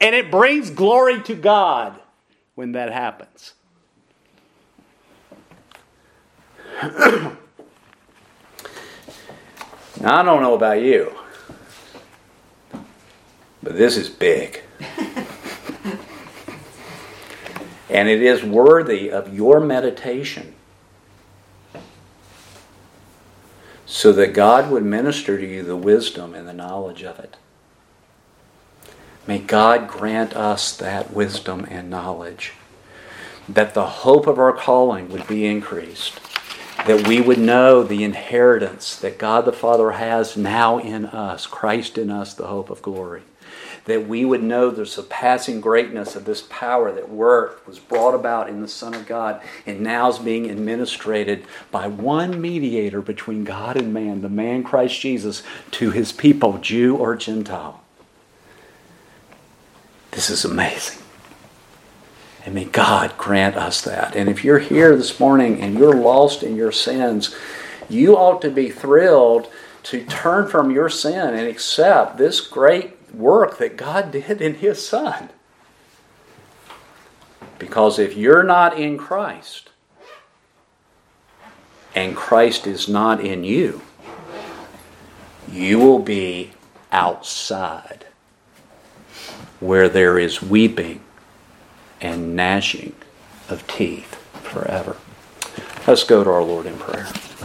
And 0.01 0.15
it 0.15 0.31
brings 0.31 0.71
glory 0.71 1.21
to 1.25 1.35
God 1.35 1.99
when 2.55 2.73
that 2.73 2.93
happens. 2.93 3.55
now, 6.83 7.37
I 10.03 10.23
don't 10.23 10.43
know 10.43 10.55
about 10.55 10.81
you, 10.83 11.13
but 13.63 13.77
this 13.77 13.97
is 13.97 14.09
big. 14.09 14.63
and 17.91 18.09
it 18.09 18.23
is 18.23 18.43
worthy 18.43 19.11
of 19.11 19.35
your 19.35 19.61
meditation. 19.61 20.55
so 23.93 24.11
that 24.11 24.33
God 24.33 24.71
would 24.71 24.85
minister 24.85 25.37
to 25.37 25.47
you 25.47 25.63
the 25.63 25.77
wisdom 25.77 26.35
and 26.35 26.49
the 26.49 26.53
knowledge 26.55 27.03
of 27.03 27.19
it. 27.19 27.37
May 29.27 29.39
God 29.39 29.89
grant 29.89 30.35
us 30.35 30.77
that 30.77 31.13
wisdom 31.13 31.67
and 31.71 31.89
knowledge, 31.89 32.53
that 33.49 33.75
the 33.75 33.87
hope 33.87 34.27
of 34.27 34.39
our 34.39 34.53
calling 34.53 35.09
would 35.11 35.27
be 35.27 35.47
increased, 35.47 36.21
that 36.87 37.07
we 37.07 37.21
would 37.21 37.39
know 37.39 37.83
the 37.83 38.03
inheritance 38.03 38.97
that 38.97 39.19
God 39.19 39.45
the 39.45 39.53
Father 39.53 39.93
has 39.93 40.37
now 40.37 40.79
in 40.79 41.07
us, 41.07 41.47
Christ 41.47 41.99
in 41.99 42.11
us, 42.11 42.35
the 42.35 42.49
hope 42.49 42.71
of 42.71 42.83
glory 42.83 43.23
that 43.85 44.07
we 44.07 44.25
would 44.25 44.43
know 44.43 44.71
the 44.71 44.87
surpassing 44.87 45.61
greatness 45.61 46.15
of 46.15 46.25
this 46.25 46.43
power 46.43 46.93
that 46.93 47.09
worked, 47.09 47.67
was 47.67 47.79
brought 47.79 48.15
about 48.15 48.49
in 48.49 48.61
the 48.61 48.69
Son 48.69 48.95
of 48.95 49.07
God, 49.07 49.43
and 49.67 49.81
now 49.81 50.09
is 50.09 50.19
being 50.19 50.51
administrated 50.51 51.45
by 51.71 51.89
one 51.89 52.41
mediator 52.41 53.01
between 53.01 53.45
God 53.45 53.77
and 53.77 53.93
man, 53.93 54.23
the 54.23 54.29
man 54.29 54.63
Christ 54.63 55.01
Jesus, 55.01 55.43
to 55.73 55.91
his 55.91 56.13
people, 56.13 56.59
Jew 56.59 56.97
or 56.97 57.17
Gentile. 57.17 57.82
This 60.13 60.31
is 60.31 60.45
amazing. 60.45 61.03
And 62.45 62.55
may 62.55 62.65
God 62.65 63.17
grant 63.19 63.57
us 63.57 63.81
that. 63.83 64.15
And 64.15 64.29
if 64.29 64.45
you're 64.45 64.59
here 64.59 64.97
this 64.97 65.19
morning 65.19 65.61
and 65.61 65.79
you're 65.79 65.95
lost 65.95 66.43
in 66.43 66.55
your 66.55 66.73
sins, 66.73 67.35
you 67.89 68.17
ought 68.17 68.43
to 68.43 68.51
be 68.51 68.71
thrilled 68.71 69.49
to 69.85 70.05
turn 70.05 70.49
from 70.49 70.71
your 70.71 70.89
sin 70.89 71.35
and 71.35 71.49
accept 71.49 72.19
this 72.19 72.41
great 72.41 73.13
work 73.13 73.59
that 73.59 73.77
God 73.77 74.13
did 74.13 74.41
in 74.41 74.55
His 74.57 74.87
Son. 74.87 75.31
Because 77.59 77.99
if 77.99 78.17
you're 78.17 78.43
not 78.43 78.79
in 78.79 78.99
Christ, 78.99 79.71
and 81.95 82.17
Christ 82.17 82.67
is 82.67 82.89
not 82.89 83.21
in 83.25 83.45
you, 83.45 83.83
you 85.51 85.79
will 85.79 85.99
be 85.99 86.53
outside 86.91 88.07
where 89.63 89.89
there 89.89 90.19
is 90.19 90.43
weeping 90.43 91.01
and 92.01 92.35
gnashing 92.35 92.93
of 93.49 93.65
teeth 93.69 94.17
forever. 94.43 94.97
Let's 95.87 96.03
go 96.03 96.25
to 96.25 96.31
our 96.31 96.43
Lord 96.43 96.67
in 96.67 96.77
prayer. 96.77 97.07